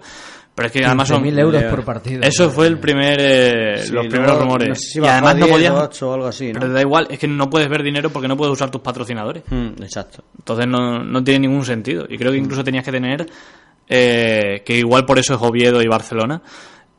Pero 0.53 0.67
es 0.67 0.71
que 0.71 0.85
además 0.85 1.07
son 1.09 1.23
15.000 1.23 1.39
euros 1.39 1.63
por 1.63 1.83
partido. 1.83 2.21
Eso 2.23 2.49
fue 2.49 2.67
el 2.67 2.79
primer 2.79 3.17
eh, 3.19 3.75
Sí, 3.77 3.81
los 3.83 3.91
luego, 4.05 4.09
primeros 4.09 4.39
rumores. 4.39 4.69
no 4.69 4.75
sé 4.75 4.81
si 4.87 4.99
y 4.99 5.05
además 5.05 5.31
a 5.31 5.37
no 5.37 5.45
10 5.47 5.51
podías 5.57 5.71
o 5.73 5.83
8 5.83 6.09
o 6.09 6.13
algo 6.13 6.27
así, 6.27 6.53
¿no? 6.53 6.59
pero 6.61 6.71
da 6.73 6.81
igual, 6.81 7.07
es 7.09 7.19
que 7.19 7.27
no 7.27 7.49
puedes 7.49 7.67
ver 7.69 7.83
dinero 7.83 8.09
porque 8.09 8.27
no 8.29 8.37
puedes 8.37 8.53
usar 8.53 8.71
tus 8.71 8.81
patrocinadores. 8.81 9.43
Mm, 9.49 9.81
exacto. 9.83 10.23
Entonces 10.37 10.65
no, 10.67 11.03
no 11.03 11.23
tiene 11.23 11.47
ningún 11.47 11.65
sentido. 11.65 12.05
Y 12.09 12.17
creo 12.17 12.31
que 12.31 12.37
incluso 12.37 12.63
tenías 12.63 12.85
que 12.85 12.91
tener, 12.91 13.25
eh, 13.89 14.63
que 14.65 14.77
igual 14.77 15.05
por 15.05 15.19
eso 15.19 15.33
es 15.35 15.41
Oviedo 15.41 15.81
y 15.81 15.87
Barcelona, 15.87 16.41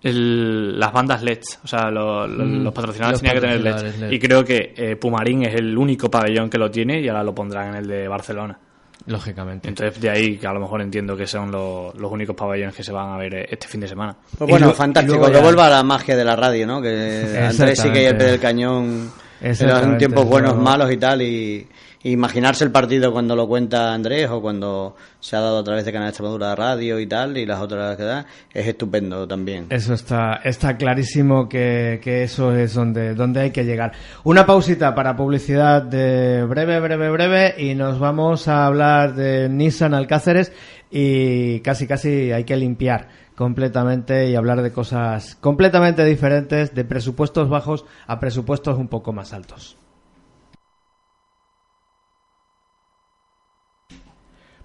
el- 0.07 0.79
las 0.79 0.92
bandas 0.92 1.23
LEDs. 1.23 1.61
O 1.64 1.66
sea, 1.66 1.90
lo- 1.90 2.27
lo- 2.27 2.45
Mm, 2.45 2.62
los 2.64 2.73
patrocinadores 2.73 3.23
los 3.23 3.23
tenían 3.23 3.35
que 3.37 3.40
tener 3.40 3.61
LEDs. 3.61 3.99
LED. 4.01 4.11
Y 4.12 4.19
creo 4.19 4.45
que 4.45 4.75
eh, 4.77 4.97
Pumarín 4.97 5.45
es 5.45 5.55
el 5.55 5.77
único 5.77 6.11
pabellón 6.11 6.49
que 6.49 6.59
lo 6.59 6.71
tiene 6.71 7.01
y 7.01 7.09
ahora 7.09 7.23
lo 7.25 7.35
pondrán 7.35 7.69
en 7.71 7.75
el 7.77 7.87
de 7.87 8.09
Barcelona. 8.09 8.59
Lógicamente. 9.07 9.69
Entonces 9.69 10.01
de 10.01 10.11
ahí 10.11 10.37
que 10.37 10.47
a 10.49 10.53
lo 10.53 10.59
mejor 10.61 10.81
entiendo 10.83 11.16
que 11.16 11.27
son 11.27 11.51
los, 11.53 11.95
los 11.97 12.11
únicos 12.11 12.35
pabellones 12.35 12.75
que 12.75 12.83
se 12.83 12.90
van 12.92 13.11
a 13.12 13.16
ver 13.16 13.35
eh, 13.35 13.47
este 13.51 13.69
fin 13.69 13.81
de 13.81 13.87
semana. 13.88 14.16
Pues 14.37 14.51
bueno, 14.51 14.73
fantástico. 14.73 15.31
Que 15.31 15.38
vuelva 15.40 15.69
la 15.69 15.83
magia 15.85 16.16
de 16.16 16.25
la 16.25 16.35
radio, 16.35 16.66
¿no? 16.66 16.83
Que 16.83 17.47
Andrés 17.49 17.79
sí 17.79 17.90
que 17.90 17.99
hay 18.01 18.07
al 18.07 18.16
pie 18.16 18.27
del 18.27 18.40
cañón. 18.40 19.11
Eran 19.40 19.97
tiempos 19.99 20.25
buenos, 20.27 20.57
malos 20.57 20.90
y 20.90 20.97
tal. 20.97 21.23
Y 21.23 21.69
imaginarse 22.12 22.64
el 22.64 22.71
partido 22.71 23.12
cuando 23.12 23.35
lo 23.35 23.49
cuenta 23.49 23.92
Andrés 23.92 24.29
o 24.31 24.40
cuando 24.40 24.97
se 25.19 25.37
ha 25.37 25.40
dado 25.40 25.59
a 25.59 25.64
través 25.64 25.85
de 25.85 25.92
Canal 25.92 26.09
Extremadura 26.09 26.55
Radio 26.55 27.01
y 27.01 27.07
tal, 27.07 27.37
y 27.37 27.47
las 27.47 27.61
otras 27.61 27.97
que 27.97 28.05
da, 28.05 28.27
es 28.53 28.66
estupendo 28.66 29.27
también. 29.27 29.66
Eso 29.71 29.95
está, 29.95 30.40
está 30.45 30.77
clarísimo 30.77 31.49
que, 31.49 32.01
que 32.03 32.23
eso 32.23 32.55
es 32.55 32.75
donde, 32.75 33.14
donde 33.14 33.40
hay 33.40 33.51
que 33.51 33.64
llegar. 33.64 33.92
Una 34.25 34.47
pausita 34.47 34.95
para 34.95 35.16
publicidad 35.16 35.83
de 35.83 36.45
breve, 36.45 36.81
breve, 36.81 37.11
breve 37.11 37.55
y 37.59 37.75
nos 37.75 37.99
vamos 37.99 38.47
a 38.49 38.66
hablar 38.66 39.14
de 39.14 39.49
Nissan 39.49 39.95
Alcáceres 39.95 40.53
y 40.90 41.61
casi, 41.61 41.87
casi 41.87 42.31
hay 42.31 42.45
que 42.45 42.57
limpiar 42.57 43.09
completamente 43.35 44.31
y 44.31 44.35
hablar 44.35 44.62
de 44.62 44.73
cosas 44.73 45.37
completamente 45.37 46.05
diferentes, 46.05 46.75
de 46.75 46.85
presupuestos 46.85 47.49
bajos 47.49 47.85
a 48.07 48.19
presupuestos 48.19 48.79
un 48.79 48.88
poco 48.88 49.12
más 49.12 49.33
altos. 49.33 49.77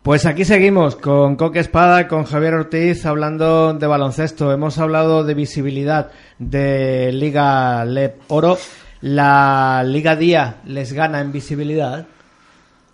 Pues 0.03 0.25
aquí 0.25 0.45
seguimos 0.45 0.95
con 0.95 1.35
Coque 1.35 1.59
Espada, 1.59 2.07
con 2.07 2.23
Javier 2.23 2.55
Ortiz, 2.55 3.05
hablando 3.05 3.75
de 3.75 3.85
baloncesto. 3.85 4.51
Hemos 4.51 4.79
hablado 4.79 5.23
de 5.23 5.35
visibilidad 5.35 6.09
de 6.39 7.11
Liga 7.13 7.85
LEP 7.85 8.19
Oro. 8.29 8.57
¿La 9.01 9.83
Liga 9.85 10.15
Día 10.15 10.55
les 10.65 10.93
gana 10.93 11.21
en 11.21 11.31
visibilidad? 11.31 12.07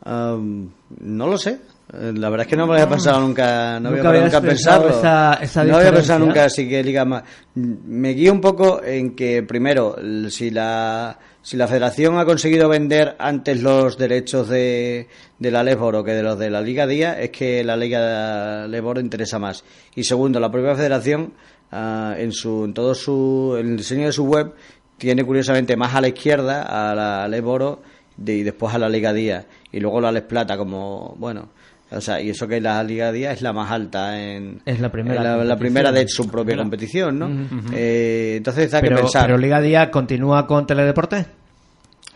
No 0.05 1.27
lo 1.27 1.37
sé. 1.37 1.59
Eh, 1.93 2.11
La 2.15 2.29
verdad 2.29 2.45
es 2.45 2.49
que 2.49 2.57
no 2.57 2.67
me 2.67 2.73
había 2.73 2.89
pensado 2.89 3.21
nunca, 3.21 3.79
no 3.79 3.91
Nunca 3.91 4.09
había 4.09 4.21
nunca 4.23 4.41
pensado 4.41 4.89
esa- 4.89 5.39
esa 5.41 5.63
no 5.63 5.77
había 5.77 5.93
pensado 5.93 6.19
nunca 6.25 6.43
así 6.45 6.67
que 6.67 6.83
liga 6.83 7.05
más. 7.05 7.23
Me 7.55 8.09
guío 8.09 8.33
un 8.33 8.41
poco 8.41 8.83
en 8.83 9.15
que 9.15 9.43
primero, 9.43 9.95
si 10.29 10.49
la 10.51 11.17
si 11.41 11.55
la 11.55 11.65
Federación 11.69 12.17
ha 12.19 12.25
conseguido 12.25 12.67
vender 12.67 13.15
antes 13.19 13.63
los 13.63 13.97
derechos 13.97 14.49
de, 14.49 15.07
de 15.39 15.51
la 15.51 15.63
Leboro 15.63 16.03
que 16.03 16.11
de 16.11 16.21
los 16.21 16.37
de 16.37 16.49
la 16.49 16.59
Liga 16.59 16.85
Día, 16.85 17.17
es 17.21 17.29
que 17.29 17.63
la 17.63 17.77
Liga 17.77 18.67
Leboro 18.67 18.99
interesa 18.99 19.39
más. 19.39 19.63
Y 19.95 20.03
segundo, 20.03 20.41
la 20.41 20.51
propia 20.51 20.75
Federación 20.75 21.31
ah, 21.71 22.15
en 22.17 22.33
su 22.33 22.65
en 22.65 22.73
todo 22.73 22.93
su 22.93 23.55
en 23.57 23.67
el 23.71 23.77
diseño 23.77 24.07
de 24.07 24.11
su 24.11 24.25
web 24.25 24.51
tiene 24.97 25.23
curiosamente 25.23 25.77
más 25.77 25.95
a 25.95 26.01
la 26.01 26.09
izquierda 26.09 26.63
a 26.63 26.93
la 26.93 27.27
Leboro 27.29 27.81
de- 28.17 28.35
y 28.37 28.43
después 28.43 28.73
a 28.75 28.77
la 28.77 28.89
Liga 28.89 29.13
Día 29.13 29.45
y 29.71 29.79
luego 29.79 30.01
la 30.01 30.11
Les 30.11 30.23
Plata 30.23 30.57
como 30.57 31.15
bueno 31.17 31.49
o 31.91 32.01
sea 32.01 32.19
y 32.21 32.29
eso 32.31 32.47
que 32.47 32.59
la 32.59 32.83
Liga 32.83 33.11
Día 33.11 33.31
es 33.31 33.41
la 33.41 33.53
más 33.53 33.71
alta 33.71 34.19
en 34.19 34.61
Es 34.65 34.79
la 34.79 34.91
primera 34.91 35.37
la, 35.43 35.55
primera 35.57 35.91
de 35.91 36.07
su 36.07 36.27
propia 36.29 36.57
competición 36.57 37.17
no 37.19 37.29
Eh, 37.73 38.35
entonces 38.37 38.73
hay 38.73 38.81
que 38.81 38.87
Pero, 38.89 39.01
pensar 39.01 39.25
pero 39.25 39.37
Liga 39.37 39.61
Día 39.61 39.89
continúa 39.91 40.45
con 40.45 40.65
Teledeporte. 40.67 41.25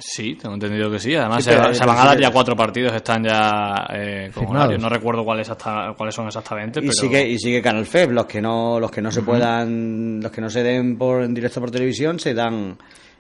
Sí, 0.03 0.33
tengo 0.33 0.55
entendido 0.55 0.89
que 0.89 0.97
sí. 0.99 1.13
Además, 1.13 1.43
Sí, 1.43 1.51
se, 1.51 1.85
van 1.85 1.97
a 1.99 2.05
dar 2.05 2.19
ya 2.19 2.31
cuatro 2.31 2.55
partidos, 2.55 2.91
están 2.93 3.23
ya 3.23 3.85
eh, 3.93 4.31
con 4.33 4.47
horarios. 4.47 4.81
No 4.81 4.89
recuerdo 4.89 5.23
cuáles, 5.23 5.47
hasta- 5.47 5.93
cuáles 5.95 6.15
son 6.15 6.25
exactamente. 6.25 6.79
y 6.79 6.83
pero... 6.87 6.93
sigue 6.93 7.29
y 7.29 7.37
sigue 7.37 7.61
Canal 7.61 7.85
FEB 7.85 8.09
los 8.11 8.25
que 8.25 8.41
no 8.41 8.79
los 8.79 8.89
que 8.89 8.99
no 9.01 9.11
se 9.11 9.21
puedan 9.21 10.19
los 10.19 10.31
que 10.31 10.41
no 10.41 10.49
se 10.49 10.63
den 10.63 10.97
por 10.97 11.21
en 11.23 11.35
directo 11.35 11.59
por 11.61 11.69
televisión 11.69 12.19
se 12.19 12.33
dan 12.33 12.77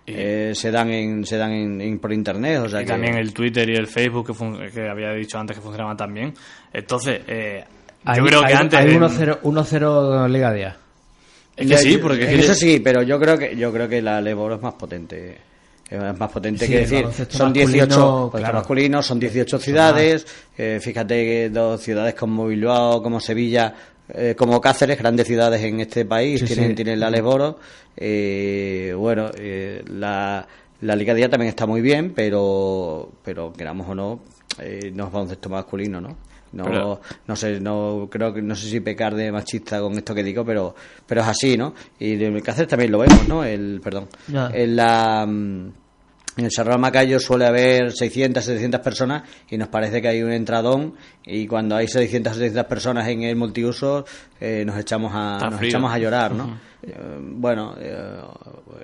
eh, 0.07 0.51
se 0.55 0.71
dan 0.71 0.89
en 0.89 1.25
se 1.25 1.37
dan 1.37 1.51
en, 1.51 1.81
en- 1.81 1.99
por 1.99 2.11
internet 2.11 2.59
o 2.59 2.69
sea 2.69 2.81
y 2.81 2.85
que 2.85 2.91
también 2.91 3.15
el 3.17 3.33
Twitter 3.33 3.69
y 3.69 3.75
el 3.75 3.87
Facebook 3.87 4.27
que, 4.27 4.33
fun- 4.33 4.59
que 4.73 4.89
había 4.89 5.11
dicho 5.13 5.37
antes 5.37 5.55
que 5.57 5.61
funcionaban 5.61 5.95
también. 5.97 6.33
Entonces, 6.73 7.21
eh, 7.27 7.63
yo 8.05 8.11
Hay- 8.11 8.21
creo 8.21 8.41
que 8.41 8.47
hay- 8.47 8.53
antes. 8.53 8.79
Hay 8.79 8.89
en- 8.91 9.01
1-0 9.01 9.39
1-0 9.43 10.27
Liga 10.27 10.53
Día. 10.53 10.77
Es 11.55 11.67
que 11.67 11.77
sí, 11.77 11.97
porque 11.97 12.23
es 12.23 12.29
que- 12.29 12.39
eso 12.39 12.53
sí 12.55 12.79
pero 12.83 13.03
yo 13.03 13.19
creo 13.19 13.37
que 13.37 13.55
yo 13.55 13.71
creo 13.71 13.87
que 13.87 14.01
la 14.01 14.19
Leboro 14.21 14.55
es 14.55 14.61
más 14.61 14.73
potente 14.73 15.37
es 15.89 16.17
más 16.17 16.31
potente 16.31 16.65
Sí, 16.65 16.71
que 16.71 16.79
decir 16.79 17.05
son 17.29 17.49
masculino, 17.51 17.51
18 17.51 17.99
baloncesto 17.99 18.31
claro. 18.37 18.53
masculino 18.59 19.03
son 19.03 19.19
18 19.19 19.59
ciudades 19.59 20.25
eh, 20.57 20.79
fíjate 20.81 21.15
que 21.25 21.49
dos 21.49 21.81
ciudades 21.81 22.15
como 22.15 22.47
Bilbao 22.47 23.03
como 23.03 23.19
Sevilla 23.19 23.73
eh, 24.13 24.35
como 24.37 24.59
Cáceres 24.61 24.97
grandes 24.97 25.27
ciudades 25.27 25.61
en 25.63 25.79
este 25.79 26.05
país 26.05 26.39
Sí, 26.41 26.45
tienen 26.47 26.69
sí. 26.69 26.75
tienen 26.75 26.99
la 26.99 27.09
Leboro 27.09 27.59
eh, 27.95 28.93
bueno 28.97 29.29
eh, 29.37 29.83
la 29.87 30.47
la 30.81 30.95
Liga 30.95 31.13
Día 31.13 31.29
también 31.29 31.49
está 31.49 31.65
muy 31.65 31.81
bien 31.81 32.11
pero 32.15 33.11
pero 33.23 33.53
queramos 33.53 33.87
o 33.89 33.95
no 33.95 34.19
eh, 34.59 34.91
no 34.93 35.05
es 35.07 35.11
baloncesto 35.11 35.49
masculino 35.49 36.01
no 36.01 36.15
no, 36.53 36.65
Pero- 36.65 36.99
no 37.27 37.35
sé, 37.37 37.61
no 37.61 38.09
creo 38.11 38.33
que 38.33 38.41
no 38.41 38.55
sé 38.57 38.67
si 38.67 38.81
pecar 38.81 39.15
de 39.15 39.31
machista 39.31 39.79
con 39.79 39.93
esto 39.93 40.13
que 40.13 40.21
digo, 40.21 40.43
pero 40.43 40.75
pero 41.07 41.21
es 41.21 41.27
así, 41.27 41.55
¿no? 41.55 41.73
Y 41.97 42.21
en 42.21 42.35
el 42.35 42.43
Cáceres 42.43 42.67
también 42.67 42.91
lo 42.91 42.97
vemos, 42.99 43.25
¿no? 43.25 43.41
El 43.45 43.79
perdón. 43.81 44.09
En 44.53 44.75
la 44.75 45.25
en 46.37 46.45
el 46.45 46.51
Sarral 46.51 46.79
Macayo 46.79 47.19
suele 47.19 47.45
haber 47.45 47.91
600, 47.91 48.43
700 48.43 48.79
personas 48.81 49.23
y 49.49 49.57
nos 49.57 49.67
parece 49.67 50.01
que 50.01 50.07
hay 50.07 50.23
un 50.23 50.31
entradón 50.31 50.95
y 51.25 51.45
cuando 51.47 51.75
hay 51.75 51.87
600, 51.87 52.33
700 52.33 52.65
personas 52.65 53.07
en 53.07 53.23
el 53.23 53.35
multiuso 53.35 54.05
eh, 54.39 54.63
nos 54.65 54.77
echamos 54.77 55.11
a 55.13 55.49
nos 55.49 55.61
echamos 55.61 55.91
a 55.91 55.97
llorar, 55.97 56.33
¿no? 56.33 56.57
Eh, 56.83 56.95
bueno, 57.19 57.75
eh, 57.77 58.21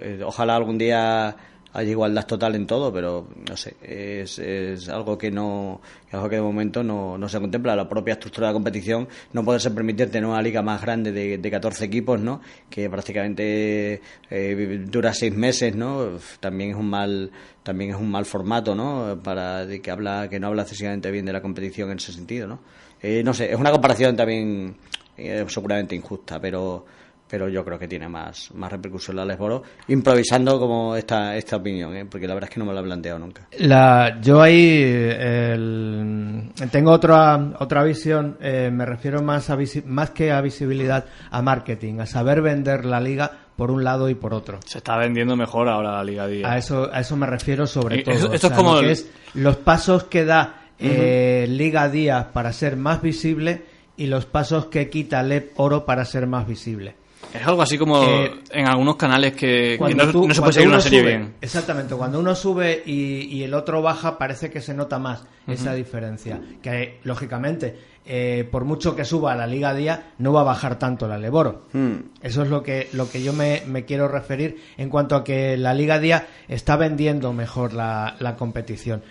eh, 0.02 0.22
ojalá 0.24 0.56
algún 0.56 0.78
día 0.78 1.36
haya 1.74 1.92
igualdad 1.92 2.26
total 2.26 2.56
en 2.56 2.66
todo, 2.66 2.92
pero 2.92 3.28
no 3.48 3.58
sé, 3.58 3.76
es, 3.82 4.40
es 4.40 4.90
algo 4.90 5.18
que 5.18 5.32
no 5.32 5.82
algo 6.12 6.30
que 6.30 6.38
de 6.38 6.42
momento 6.42 6.84
no, 6.84 7.18
no 7.18 7.30
se 7.30 7.40
contempla. 7.40 7.76
La 7.76 7.88
propia 7.90 8.14
estructura 8.14 8.48
de 8.48 8.52
la 8.52 8.54
competición 8.54 9.08
no 9.34 9.44
puede 9.44 9.60
ser 9.60 9.74
permitir 9.74 10.10
tener 10.10 10.28
una 10.28 10.42
liga 10.42 10.62
más 10.62 10.82
grande 10.82 11.12
de, 11.12 11.38
de 11.38 11.52
14 11.52 11.86
equipos, 11.86 12.20
¿no? 12.20 12.42
Que 12.70 12.90
prácticamente 12.90 14.02
eh, 14.30 14.86
dura 14.90 15.14
seis 15.14 15.36
meses, 15.36 15.76
¿no? 15.76 16.18
También 16.40 16.72
es 16.72 16.76
un 16.76 16.90
mal 16.90 17.32
también 17.64 17.92
es 17.92 17.98
un 17.98 18.10
mal 18.10 18.26
formato, 18.26 18.74
¿no? 18.74 19.20
Para 19.22 19.66
de 19.66 19.82
que 19.82 19.92
habla 19.92 20.28
que 20.30 20.40
no 20.40 20.48
habla 20.48 20.62
excesivamente 20.62 21.12
bien 21.12 21.26
de 21.26 21.34
la 21.34 21.42
competición 21.42 21.92
en 21.92 21.98
ese 21.98 22.14
sentido, 22.14 22.48
¿no? 22.48 22.60
Eh, 23.02 23.22
no 23.24 23.34
sé, 23.34 23.52
es 23.52 23.60
una 23.60 23.72
comparación 23.72 24.16
también 24.16 24.76
eh, 25.18 25.46
seguramente 25.48 25.96
injusta, 25.96 26.40
pero 26.40 26.86
pero 27.30 27.50
yo 27.50 27.64
creo 27.66 27.78
que 27.78 27.88
tiene 27.88 28.08
más, 28.08 28.52
más 28.54 28.72
repercusión 28.72 29.16
la 29.18 29.26
Lesboro, 29.26 29.64
improvisando 29.88 30.60
como 30.60 30.96
esta, 30.96 31.36
esta 31.36 31.58
opinión, 31.58 31.96
¿eh? 31.96 32.06
porque 32.06 32.28
la 32.28 32.34
verdad 32.34 32.50
es 32.50 32.54
que 32.54 32.60
no 32.60 32.66
me 32.66 32.74
lo 32.74 32.80
he 32.80 32.84
planteado 32.84 33.20
nunca. 33.20 33.48
La, 33.60 34.20
yo 34.22 34.42
ahí 34.42 34.82
eh, 34.84 35.54
el- 35.54 36.52
tengo 36.72 36.92
otra 36.92 37.52
otra 37.60 37.84
visión, 37.84 38.38
eh, 38.42 38.70
me 38.72 38.86
refiero 38.86 39.22
más 39.22 39.50
a 39.50 39.58
visi- 39.58 39.84
más 39.84 40.12
que 40.12 40.32
a 40.32 40.42
visibilidad, 40.42 41.06
a 41.32 41.42
marketing, 41.42 42.00
a 42.00 42.06
saber 42.06 42.42
vender 42.42 42.86
la 42.86 43.00
liga 43.00 43.32
por 43.56 43.72
un 43.72 43.84
lado 43.84 44.08
y 44.10 44.16
por 44.16 44.34
otro. 44.34 44.60
Se 44.66 44.78
está 44.78 44.98
vendiendo 44.98 45.36
mejor 45.36 45.68
ahora 45.68 45.92
la 45.92 46.04
Liga 46.04 46.28
Día. 46.28 46.52
A 46.52 46.58
eso 46.58 46.90
a 46.94 47.00
eso 47.00 47.16
me 47.18 47.26
refiero 47.26 47.66
sobre 47.66 48.04
todo. 48.04 48.14
eso- 48.16 48.34
esto 48.34 48.48
O 48.48 48.50
es 48.52 48.56
como 48.56 48.74
lo 48.76 48.80
que 48.82 48.86
el- 48.86 48.92
es 48.92 49.10
los 49.34 49.58
pasos 49.58 50.04
que 50.06 50.26
da 50.26 50.62
eh, 50.80 51.48
Liga 51.50 51.90
Día 51.90 52.30
para 52.32 52.54
ser 52.54 52.78
más 52.78 53.02
visible 53.02 53.64
y 53.98 54.06
los 54.06 54.28
pasos 54.28 54.68
que 54.68 54.90
quita 54.92 55.24
LEP 55.24 55.54
Oro 55.56 55.86
para 55.86 56.06
ser 56.06 56.28
más 56.28 56.48
visible. 56.48 56.94
Es 57.34 57.46
algo 57.46 57.62
así 57.62 57.78
como 57.78 58.02
Eh, 58.04 58.32
en 58.52 58.68
algunos 58.68 58.96
canales 58.96 59.34
que, 59.34 59.72
que 59.74 59.76
Cuando 59.78 60.06
no, 60.06 60.12
tú- 60.12 60.28
no 60.28 60.34
se 60.34 60.40
puede 60.42 60.54
seguir 60.54 60.68
uno 60.70 60.76
una 60.78 60.82
serie 60.84 61.00
sube- 61.02 61.08
bien. 61.08 61.34
Exactamente, 61.42 61.96
cuando 61.96 62.20
uno 62.20 62.34
sube 62.36 62.82
y, 62.86 63.24
y 63.36 63.44
el 63.44 63.54
otro 63.54 63.82
baja, 63.82 64.18
parece 64.18 64.50
que 64.50 64.62
se 64.62 64.74
nota 64.74 64.98
más 64.98 65.24
esa 65.48 65.74
diferencia. 65.74 66.40
Que 66.62 67.00
lógicamente, 67.04 67.78
eh, 68.06 68.48
por 68.50 68.64
mucho 68.66 68.96
que 68.96 69.04
suba 69.06 69.34
a 69.34 69.36
la 69.36 69.46
Liga 69.48 69.74
Día, 69.74 70.12
no 70.20 70.32
va 70.34 70.42
a 70.42 70.46
bajar 70.46 70.80
tanto 70.80 71.08
la 71.08 71.18
Leboro. 71.18 71.64
Hmm. 71.74 71.96
Eso 72.22 72.44
es 72.44 72.50
lo 72.50 72.64
que, 72.64 72.88
lo 72.94 73.10
que 73.10 73.22
yo 73.22 73.34
me, 73.34 73.62
me 73.68 73.84
quiero 73.86 74.08
referir 74.08 74.62
en 74.78 74.90
cuanto 74.90 75.16
a 75.16 75.24
que 75.24 75.58
la 75.58 75.74
Liga 75.74 76.00
Día 76.00 76.28
está 76.48 76.76
vendiendo 76.78 77.34
mejor 77.34 77.74
la, 77.74 78.16
la 78.20 78.36
competición. 78.36 79.04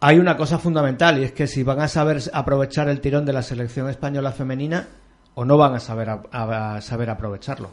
Hay 0.00 0.18
una 0.18 0.36
cosa 0.36 0.58
fundamental 0.58 1.18
y 1.18 1.24
es 1.24 1.32
que 1.32 1.46
si 1.46 1.62
van 1.62 1.80
a 1.80 1.88
saber 1.88 2.20
aprovechar 2.32 2.88
el 2.88 3.00
tirón 3.00 3.24
de 3.24 3.32
la 3.32 3.42
selección 3.42 3.88
española 3.88 4.32
femenina 4.32 4.86
o 5.34 5.44
no 5.44 5.56
van 5.56 5.74
a 5.74 5.80
saber, 5.80 6.08
a- 6.10 6.80
saber 6.80 7.10
aprovecharlo. 7.10 7.70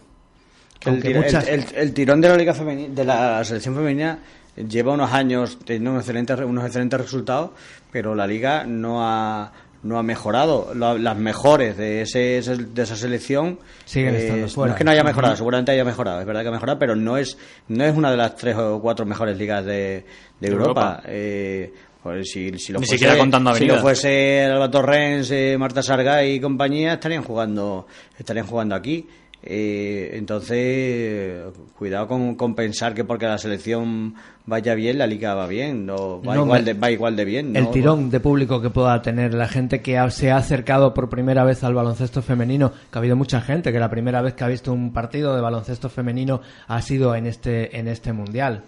El, 0.82 0.89
Aunque 0.93 1.10
tira- 1.10 1.21
muchas- 1.21 1.47
el- 1.47 1.60
el- 1.60 1.76
el 1.76 1.93
tirón 1.93 2.21
de 2.21 2.30
la 2.30 2.38
liga 2.38 2.54
femenina, 2.54 2.93
de 2.93 3.06
la 3.06 3.43
selección 3.43 3.76
femenina 3.76 4.19
lleva 4.67 4.93
unos 4.93 5.12
años 5.12 5.60
teniendo 5.63 5.91
unos 5.91 6.02
excelentes, 6.04 6.39
unos 6.39 6.65
excelentes 6.65 7.00
resultados, 7.00 7.52
pero 7.91 8.15
la 8.15 8.26
liga 8.28 8.65
no 8.65 9.06
ha 9.08 9.52
no 9.84 9.97
ha 9.97 10.04
mejorado. 10.04 10.74
las 10.76 11.17
mejores 11.17 11.76
de, 11.76 12.02
ese, 12.04 12.19
de 12.19 12.82
esa 12.84 12.95
selección 12.95 13.58
siguen 13.86 14.13
estando 14.15 14.47
fuera. 14.47 14.67
No 14.69 14.74
es 14.76 14.78
que 14.78 14.84
no 14.84 14.91
haya 14.91 15.04
mejorado, 15.04 15.36
seguramente 15.36 15.71
haya 15.71 15.84
mejorado, 15.84 16.19
es 16.19 16.26
verdad 16.28 16.43
que 16.43 16.47
ha 16.50 16.52
mejorado, 16.52 16.78
pero 16.78 16.95
no 16.95 17.17
es, 17.17 17.36
no 17.67 17.84
es 17.84 17.95
una 17.97 18.12
de 18.12 18.17
las 18.17 18.36
tres 18.36 18.56
o 18.58 18.80
cuatro 18.80 19.08
mejores 19.08 19.36
ligas 19.39 19.66
de, 19.66 20.05
de 20.39 20.47
Europa. 20.47 21.01
Eh, 21.07 21.74
pues 22.02 22.32
si, 22.32 22.58
si, 22.58 22.74
lo 22.74 22.80
Ni 22.80 22.86
fuese, 22.86 22.97
siquiera 22.97 23.18
contando 23.18 23.54
si 23.56 23.66
lo 23.66 23.78
fuese 23.80 24.43
Alba 24.45 24.72
Torrens, 24.72 25.30
eh, 25.32 25.56
Marta 25.58 25.84
Sarga 25.84 26.26
y 26.26 26.39
compañía, 26.39 26.93
estarían 26.93 27.24
jugando, 27.24 27.86
estarían 28.18 28.47
jugando 28.47 28.76
aquí. 28.76 29.08
Eh, 29.43 30.11
entonces, 30.13 31.41
cuidado 31.77 32.07
con, 32.07 32.55
pensar 32.55 32.93
que 32.93 33.03
porque 33.03 33.25
la 33.25 33.39
selección 33.39 34.13
vaya 34.45 34.75
bien, 34.75 34.99
la 34.99 35.07
liga 35.07 35.33
va 35.33 35.47
bien, 35.47 35.85
no, 35.85 36.21
va, 36.21 36.35
igual, 36.35 36.63
de, 36.63 36.73
va 36.73 36.91
igual 36.91 37.15
de 37.15 37.25
bien. 37.25 37.55
El 37.55 37.71
tirón 37.71 38.11
de 38.11 38.19
público 38.19 38.61
que 38.61 38.69
pueda 38.69 39.01
tener 39.01 39.33
la 39.33 39.47
gente 39.47 39.81
que 39.81 39.99
se 40.11 40.29
ha 40.29 40.37
acercado 40.37 40.93
por 40.93 41.09
primera 41.09 41.43
vez 41.43 41.63
al 41.63 41.73
baloncesto 41.73 42.21
femenino, 42.21 42.71
que 42.71 42.97
ha 42.97 42.99
habido 42.99 43.15
mucha 43.15 43.41
gente 43.41 43.71
que 43.71 43.79
la 43.79 43.89
primera 43.89 44.21
vez 44.21 44.35
que 44.35 44.43
ha 44.43 44.47
visto 44.47 44.71
un 44.73 44.93
partido 44.93 45.35
de 45.35 45.41
baloncesto 45.41 45.89
femenino 45.89 46.41
ha 46.67 46.81
sido 46.81 47.15
en 47.15 47.25
este, 47.25 47.77
en 47.79 47.87
este 47.87 48.13
mundial. 48.13 48.63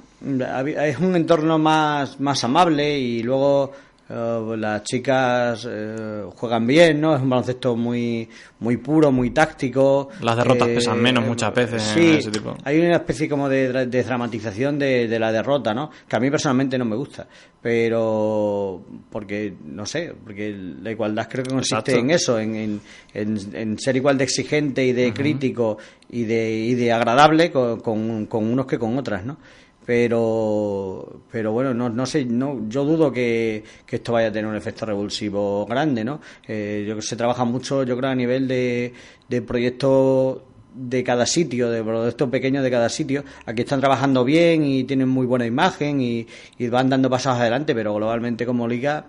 Es 0.77 0.97
un 0.99 1.15
entorno 1.15 1.59
más, 1.59 2.19
más 2.19 2.43
amable 2.43 2.97
y 2.97 3.21
luego 3.21 3.73
eh, 4.09 4.55
las 4.57 4.83
chicas 4.83 5.65
eh, 5.69 6.23
juegan 6.35 6.67
bien, 6.67 6.99
¿no? 6.99 7.15
Es 7.15 7.21
un 7.21 7.29
baloncesto 7.29 7.75
muy 7.75 8.27
muy 8.59 8.77
puro, 8.77 9.11
muy 9.11 9.31
táctico. 9.31 10.09
Las 10.21 10.35
derrotas 10.35 10.67
eh, 10.67 10.75
pesan 10.75 11.01
menos 11.01 11.25
muchas 11.25 11.53
veces. 11.53 11.81
Sí, 11.81 12.17
ese 12.17 12.29
tipo. 12.29 12.55
hay 12.65 12.79
una 12.79 12.97
especie 12.97 13.29
como 13.29 13.47
de, 13.47 13.85
dramatización 13.85 14.77
de, 14.77 15.19
la 15.19 15.31
derrota, 15.31 15.73
¿no? 15.73 15.89
Que 16.07 16.15
a 16.17 16.19
mí 16.19 16.29
personalmente 16.29 16.77
no 16.77 16.83
me 16.83 16.97
gusta, 16.97 17.27
pero 17.61 18.83
porque 19.09 19.53
no 19.65 19.85
sé, 19.85 20.13
porque 20.21 20.53
la 20.81 20.91
igualdad 20.91 21.27
creo 21.29 21.45
que 21.45 21.51
consiste 21.51 21.97
en 21.97 22.09
eso, 22.11 22.39
en, 22.39 22.81
en, 23.13 23.79
ser 23.79 23.95
igual 23.95 24.17
de 24.17 24.25
exigente 24.25 24.85
y 24.85 24.91
de 24.91 25.13
crítico 25.13 25.77
y 26.09 26.23
de, 26.23 26.51
y 26.51 26.75
de 26.75 26.91
agradable 26.91 27.51
con, 27.51 27.79
con 28.25 28.51
unos 28.51 28.65
que 28.65 28.77
con 28.77 28.97
otras, 28.97 29.23
¿no? 29.25 29.37
Pero 29.85 31.21
pero 31.31 31.51
bueno 31.51 31.73
no, 31.73 31.89
no 31.89 32.05
sé 32.05 32.25
no 32.25 32.67
yo 32.69 32.85
dudo 32.85 33.11
que, 33.11 33.63
esto 33.89 34.13
vaya 34.13 34.29
a 34.29 34.31
tener 34.31 34.49
un 34.49 34.55
efecto 34.55 34.85
revulsivo 34.85 35.65
grande 35.65 36.03
no 36.03 36.19
eh, 36.47 36.85
yo 36.87 37.01
se 37.01 37.15
trabaja 37.15 37.45
mucho 37.45 37.83
yo 37.83 37.97
creo 37.97 38.09
a 38.09 38.15
nivel 38.15 38.47
de, 38.47 38.93
de 39.27 39.41
proyectos 39.41 40.41
de 40.75 41.03
cada 41.03 41.25
sitio, 41.25 41.69
de 41.69 41.83
proyectos 41.83 42.29
pequeños 42.29 42.63
de 42.63 42.71
cada 42.71 42.89
sitio. 42.89 43.23
Aquí 43.45 43.61
están 43.61 43.79
trabajando 43.79 44.23
bien 44.23 44.63
y 44.65 44.83
tienen 44.83 45.07
muy 45.07 45.25
buena 45.25 45.45
imagen 45.45 46.01
y, 46.01 46.27
van 46.69 46.89
dando 46.89 47.09
pasos 47.09 47.35
adelante, 47.35 47.75
pero 47.75 47.93
globalmente 47.93 48.45
como 48.45 48.67
liga 48.67 49.05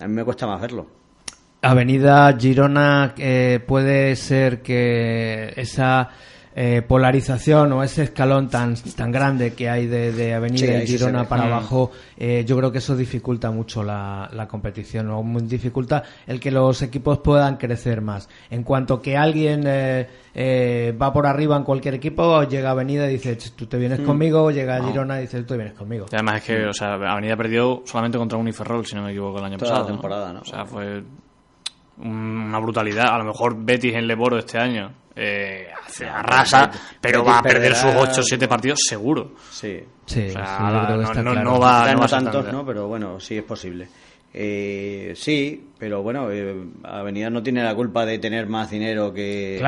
a 0.00 0.06
mí 0.06 0.14
me 0.14 0.24
cuesta 0.24 0.46
más 0.46 0.60
verlo. 0.60 0.86
Avenida 1.62 2.36
Girona 2.38 3.14
eh, 3.16 3.60
puede 3.66 4.14
ser 4.16 4.62
que 4.62 5.52
esa 5.56 6.08
eh, 6.60 6.82
polarización 6.82 7.72
o 7.72 7.84
ese 7.84 8.02
escalón 8.02 8.48
tan, 8.48 8.74
tan 8.74 9.12
grande 9.12 9.54
que 9.54 9.70
hay 9.70 9.86
de, 9.86 10.34
Avenida 10.34 10.82
y 10.82 10.88
Girona 10.88 11.28
para 11.28 11.44
mm. 11.44 11.46
abajo, 11.46 11.92
eh, 12.16 12.44
yo 12.44 12.56
creo 12.56 12.72
que 12.72 12.78
eso 12.78 12.96
dificulta 12.96 13.52
mucho 13.52 13.84
la, 13.84 14.28
la 14.32 14.48
competición 14.48 15.08
o 15.10 15.22
dificulta 15.42 16.02
el 16.26 16.40
que 16.40 16.50
los 16.50 16.82
equipos 16.82 17.18
puedan 17.18 17.58
crecer 17.58 18.00
más. 18.00 18.28
En 18.50 18.64
cuanto 18.64 19.00
que 19.00 19.16
alguien 19.16 19.62
eh, 19.68 20.98
va 21.00 21.12
por 21.12 21.28
arriba 21.28 21.56
en 21.56 21.62
cualquier 21.62 21.94
equipo, 21.94 22.42
llega 22.42 22.70
a 22.70 22.72
Avenida 22.72 23.08
y 23.08 23.12
dice, 23.12 23.38
tú 23.54 23.66
te 23.66 23.76
vienes 23.76 24.00
mm. 24.00 24.04
conmigo, 24.04 24.50
llega 24.50 24.78
a 24.78 24.84
Girona 24.84 25.18
y 25.18 25.22
dice, 25.22 25.38
tú 25.42 25.54
te 25.54 25.58
vienes 25.58 25.74
conmigo. 25.74 26.06
además 26.12 26.38
es 26.38 26.42
que, 26.42 26.66
o 26.66 26.72
sea, 26.72 26.94
Avenida 26.94 27.36
perdió 27.36 27.82
solamente 27.84 28.18
contra 28.18 28.36
Uniferrol, 28.36 28.84
si 28.84 28.96
no 28.96 29.04
me 29.04 29.12
equivoco, 29.12 29.38
el 29.38 29.44
año 29.44 29.58
pasado. 29.58 29.86
temporada, 29.86 30.32
¿no? 30.32 30.40
O 30.40 30.44
sea, 30.44 30.64
fue 30.64 31.04
una 31.98 32.58
brutalidad. 32.58 33.14
A 33.14 33.18
lo 33.18 33.26
mejor 33.26 33.56
Betis 33.56 33.94
en 33.94 34.08
Leboro 34.08 34.38
este 34.38 34.58
año 34.58 34.90
eh, 35.20 35.68
se 35.88 36.06
arrasa, 36.06 36.70
pero 37.00 37.24
va 37.24 37.38
a 37.38 37.42
perder 37.42 37.74
sus 37.74 37.92
8 37.94 38.20
o 38.20 38.22
7 38.22 38.46
partidos 38.46 38.78
seguro. 38.86 39.32
Sí, 39.50 39.80
sí, 40.06 40.28
no, 40.34 41.34
no, 41.34 41.58
va, 41.58 41.92
no, 41.92 42.06
tantos, 42.06 42.52
¿no? 42.52 42.64
Pero 42.64 42.86
bueno, 42.86 43.18
sí 43.18 43.36
es 43.38 43.42
posible. 43.42 43.88
Eh, 44.32 45.14
sí, 45.16 45.70
pero 45.78 46.02
bueno, 46.02 46.30
eh, 46.30 46.54
Avenida 46.84 47.30
no 47.30 47.42
tiene 47.42 47.64
la 47.64 47.74
culpa 47.74 48.04
de 48.04 48.18
tener 48.18 48.46
más 48.46 48.70
dinero 48.70 49.12
que, 49.12 49.60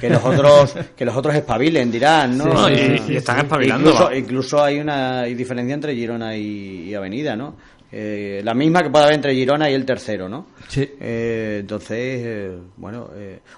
que 0.00 0.10
los 0.10 0.22
otros 0.22 0.76
que 0.96 1.04
los 1.04 1.16
otros 1.16 1.34
espabilen, 1.34 1.90
dirán, 1.90 2.38
¿no? 2.38 2.70
y, 2.70 3.16
están 3.16 3.38
espabilando. 3.38 3.90
Incluso, 3.90 4.14
incluso, 4.14 4.62
hay 4.62 4.78
una 4.78 5.22
diferencia 5.24 5.74
entre 5.74 5.94
Girona 5.94 6.36
y 6.36 6.94
Avenida, 6.94 7.34
¿no? 7.34 7.56
Eh, 7.94 8.40
la 8.42 8.54
misma 8.54 8.82
que 8.82 8.88
puede 8.88 9.04
haber 9.04 9.16
entre 9.16 9.34
Girona 9.34 9.70
y 9.70 9.74
el 9.74 9.84
tercero, 9.84 10.26
¿no? 10.26 10.46
Sí. 10.66 10.88
Eh, 10.98 11.58
entonces, 11.60 12.22
eh, 12.24 12.58
bueno, 12.78 13.10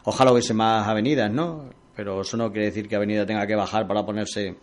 ojalá 0.02 0.32
hubiese 0.32 0.52
más 0.52 0.88
avenidas, 0.88 1.30
¿no? 1.30 1.70
Pero 1.94 2.22
eso 2.22 2.36
no 2.36 2.50
quiere 2.50 2.66
decir 2.66 2.88
que 2.88 2.96
Avenida 2.96 3.24
tenga 3.24 3.46
que 3.46 3.54
bajar 3.54 3.86
para 3.86 4.04
ponerse 4.04 4.56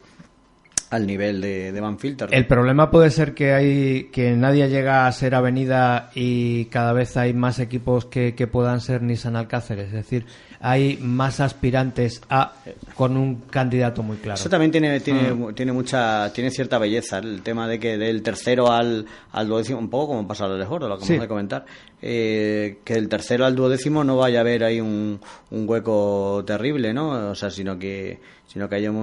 al 0.90 1.08
nivel 1.08 1.40
de, 1.40 1.72
de 1.72 1.80
Van 1.80 1.98
Filter. 1.98 2.28
El 2.34 2.46
problema 2.48 2.92
puede 2.92 3.10
ser 3.12 3.34
que 3.34 3.54
hay 3.54 4.04
que 4.12 4.36
nadie 4.36 4.68
llega 4.68 5.08
a 5.08 5.12
ser 5.14 5.36
Avenida 5.36 6.12
y 6.14 6.66
cada 6.66 6.92
vez 6.92 7.16
hay 7.16 7.34
más 7.34 7.60
equipos 7.60 8.06
que, 8.06 8.36
que 8.36 8.48
puedan 8.48 8.82
ser 8.82 9.02
Nissan 9.02 9.38
Alcácer. 9.38 9.80
Es 9.80 9.94
decir, 9.94 10.26
hay 10.62 10.97
más 10.97 11.39
aspirantes 11.39 12.22
a 12.30 12.53
con 12.95 13.18
un 13.18 13.41
candidato 13.49 14.03
muy 14.03 14.18
claro. 14.18 14.39
Eso 14.39 14.49
también 14.49 14.72
tiene 14.72 14.99
tiene, 14.99 15.34
mm. 15.34 15.53
tiene 15.55 15.72
mucha 15.72 16.32
tiene 16.34 16.51
cierta 16.51 16.78
belleza 16.78 17.18
el 17.18 17.41
tema 17.41 17.68
de 17.68 17.80
que 17.80 17.97
del 17.97 18.22
tercero 18.22 18.72
al, 18.72 19.05
al 19.32 19.47
duodécimo 19.47 19.80
un 19.80 19.89
poco 19.89 20.07
como 20.07 20.28
pasa 20.28 20.45
a 20.45 20.49
lo 20.49 20.57
lo 20.57 20.66
acabamos 20.66 21.07
de 21.07 21.28
comentar 21.28 21.66
eh, 22.01 22.78
que 22.84 22.93
del 22.93 23.09
tercero 23.09 23.45
al 23.45 23.55
duodécimo 23.55 24.03
no 24.03 24.18
vaya 24.18 24.39
a 24.39 24.41
haber 24.41 24.64
ahí 24.64 24.82
un, 24.82 25.20
un 25.51 25.70
hueco 25.70 26.43
terrible, 26.45 26.93
¿no? 26.93 27.32
O 27.32 27.36
sea, 27.36 27.49
sino 27.49 27.78
que 27.78 28.20
sino 28.47 28.68
que 28.68 28.76
haya 28.76 28.91
un, 28.91 28.97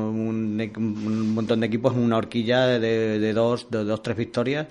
un, 0.76 1.34
montón 1.34 1.61
de 1.61 1.66
equipos 1.66 1.94
en 1.94 2.00
una 2.00 2.18
horquilla 2.18 2.66
de, 2.66 3.18
de 3.18 3.32
dos 3.32 3.70
de 3.70 3.84
dos 3.84 4.02
tres 4.02 4.16
victorias 4.16 4.66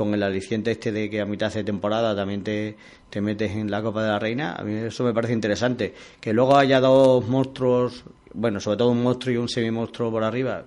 con 0.00 0.14
el 0.14 0.22
aliciente 0.22 0.70
este 0.70 0.92
de 0.92 1.10
que 1.10 1.20
a 1.20 1.26
mitad 1.26 1.52
de 1.52 1.62
temporada 1.62 2.16
también 2.16 2.42
te, 2.42 2.74
te 3.10 3.20
metes 3.20 3.50
en 3.50 3.70
la 3.70 3.82
Copa 3.82 4.02
de 4.02 4.08
la 4.08 4.18
Reina, 4.18 4.54
a 4.54 4.62
mí 4.64 4.74
eso 4.74 5.04
me 5.04 5.12
parece 5.12 5.34
interesante. 5.34 5.92
Que 6.18 6.32
luego 6.32 6.56
haya 6.56 6.80
dos 6.80 7.28
monstruos, 7.28 8.02
bueno, 8.32 8.60
sobre 8.60 8.78
todo 8.78 8.92
un 8.92 9.02
monstruo 9.02 9.34
y 9.34 9.36
un 9.36 9.46
semi-monstruo 9.46 10.10
por 10.10 10.24
arriba, 10.24 10.64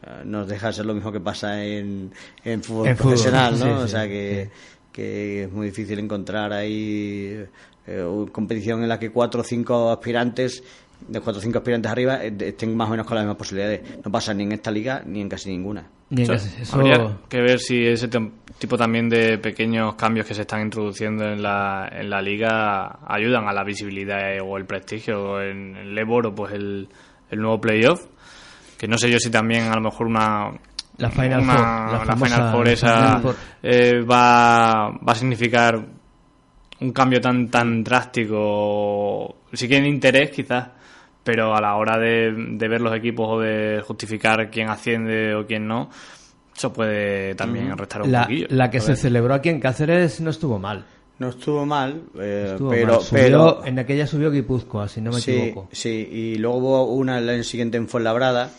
eh, 0.00 0.22
nos 0.24 0.46
deja 0.46 0.72
ser 0.72 0.86
lo 0.86 0.94
mismo 0.94 1.10
que 1.10 1.18
pasa 1.18 1.64
en, 1.64 2.12
en 2.44 2.62
fútbol 2.62 2.94
profesional, 2.94 3.58
¿no? 3.58 3.80
o 3.80 3.88
sea 3.88 4.06
que, 4.06 4.50
que 4.92 5.42
es 5.42 5.50
muy 5.50 5.66
difícil 5.66 5.98
encontrar 5.98 6.52
ahí 6.52 7.44
eh, 7.88 8.04
una 8.04 8.30
competición 8.30 8.84
en 8.84 8.88
la 8.88 9.00
que 9.00 9.10
cuatro 9.10 9.40
o 9.40 9.44
cinco 9.44 9.90
aspirantes 9.90 10.62
de 11.08 11.20
cuatro 11.20 11.38
o 11.38 11.42
cinco 11.42 11.58
aspirantes 11.58 11.90
arriba 11.90 12.24
eh, 12.24 12.34
estén 12.40 12.76
más 12.76 12.88
o 12.88 12.92
menos 12.92 13.06
con 13.06 13.16
las 13.16 13.24
mismas 13.24 13.36
posibilidades. 13.36 13.80
No 14.04 14.10
pasa 14.10 14.32
ni 14.34 14.44
en 14.44 14.52
esta 14.52 14.70
liga 14.70 15.02
ni 15.04 15.20
en 15.20 15.28
casi 15.28 15.50
ninguna. 15.50 15.86
Habría 16.72 17.18
que 17.28 17.40
ver 17.40 17.58
si 17.58 17.86
ese 17.86 18.08
tipo 18.58 18.76
también 18.76 19.08
de 19.08 19.38
pequeños 19.38 19.94
cambios 19.94 20.26
que 20.26 20.34
se 20.34 20.42
están 20.42 20.62
introduciendo 20.62 21.24
en 21.24 21.42
la, 21.42 21.88
en 21.90 22.08
la 22.08 22.22
liga 22.22 23.00
ayudan 23.06 23.48
a 23.48 23.52
la 23.52 23.64
visibilidad 23.64 24.20
o 24.42 24.56
el 24.56 24.64
prestigio. 24.64 25.40
En 25.42 25.76
el 25.76 25.94
Leboro, 25.94 26.34
pues 26.34 26.52
el, 26.54 26.88
el 27.30 27.40
nuevo 27.40 27.60
playoff, 27.60 28.06
que 28.78 28.86
no 28.86 28.96
sé 28.98 29.10
yo 29.10 29.18
si 29.18 29.30
también 29.30 29.64
a 29.64 29.74
lo 29.74 29.82
mejor 29.82 30.06
una 30.06 30.52
la 30.96 31.10
Final 31.10 31.42
Four, 31.42 32.06
la, 32.06 32.16
Final 32.16 32.52
Four 32.52 32.68
esa 32.68 33.20
eh, 33.62 34.00
va, 34.02 34.90
va 34.90 35.12
a 35.12 35.14
significar 35.14 35.84
un 36.80 36.92
cambio 36.92 37.20
tan 37.20 37.48
tan 37.48 37.82
drástico, 37.82 39.38
si 39.52 39.66
quieren 39.66 39.86
interés 39.86 40.30
quizás 40.30 40.68
pero 41.24 41.54
a 41.54 41.60
la 41.60 41.74
hora 41.74 41.98
de, 41.98 42.30
ver 42.68 42.80
los 42.80 42.94
equipos 42.94 43.26
o 43.28 43.40
de 43.40 43.82
justificar 43.84 44.50
quién 44.50 44.68
asciende 44.68 45.34
o 45.34 45.46
quién 45.46 45.66
no, 45.66 45.88
eso 46.54 46.72
puede 46.72 47.34
también 47.34 47.76
restar 47.76 48.02
un 48.02 48.12
la, 48.12 48.22
poquillo. 48.22 48.46
La 48.50 48.70
que 48.70 48.80
se 48.80 48.94
celebró 48.94 49.34
aquí 49.34 49.48
en 49.48 49.58
Cáceres 49.58 50.20
no 50.20 50.30
estuvo 50.30 50.58
mal. 50.58 50.84
No 51.18 51.28
estuvo 51.28 51.64
mal, 51.64 52.02
eh, 52.18 52.56
pero, 52.68 53.00
pero 53.10 53.64
en 53.64 53.78
aquella 53.78 54.06
subió 54.06 54.32
Guipúzcoa, 54.32 54.88
si 54.88 55.00
no 55.00 55.12
me 55.12 55.20
equivoco. 55.20 55.68
Sí, 55.72 56.08
y 56.10 56.36
luego 56.36 56.58
hubo 56.58 56.84
una 56.92 57.18
el 57.18 57.28
año 57.28 57.44
siguiente 57.44 57.76
en 57.78 57.88
Fuenlabrada, 57.88 58.50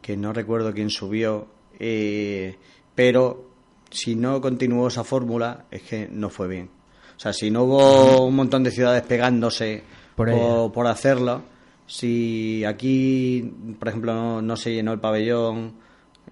que 0.00 0.16
no 0.16 0.32
recuerdo 0.32 0.72
quién 0.72 0.90
subió, 0.90 1.46
eh, 1.78 2.56
pero 2.94 3.50
si 3.90 4.16
no 4.16 4.40
continuó 4.40 4.88
esa 4.88 5.04
fórmula 5.04 5.66
es 5.70 5.82
que 5.82 6.08
no 6.10 6.30
fue 6.30 6.48
bien. 6.48 6.70
O 7.16 7.20
sea, 7.20 7.34
si 7.34 7.50
no 7.50 7.64
hubo 7.64 8.24
un 8.24 8.34
montón 8.34 8.64
de 8.64 8.70
ciudades 8.70 9.02
pegándose 9.02 9.82
por, 10.16 10.72
por 10.72 10.86
hacerlo, 10.86 11.42
si 11.90 12.64
aquí, 12.64 13.52
por 13.76 13.88
ejemplo, 13.88 14.40
no, 14.40 14.56
se 14.56 14.72
llenó 14.72 14.92
el 14.92 15.00
pabellón, 15.00 15.72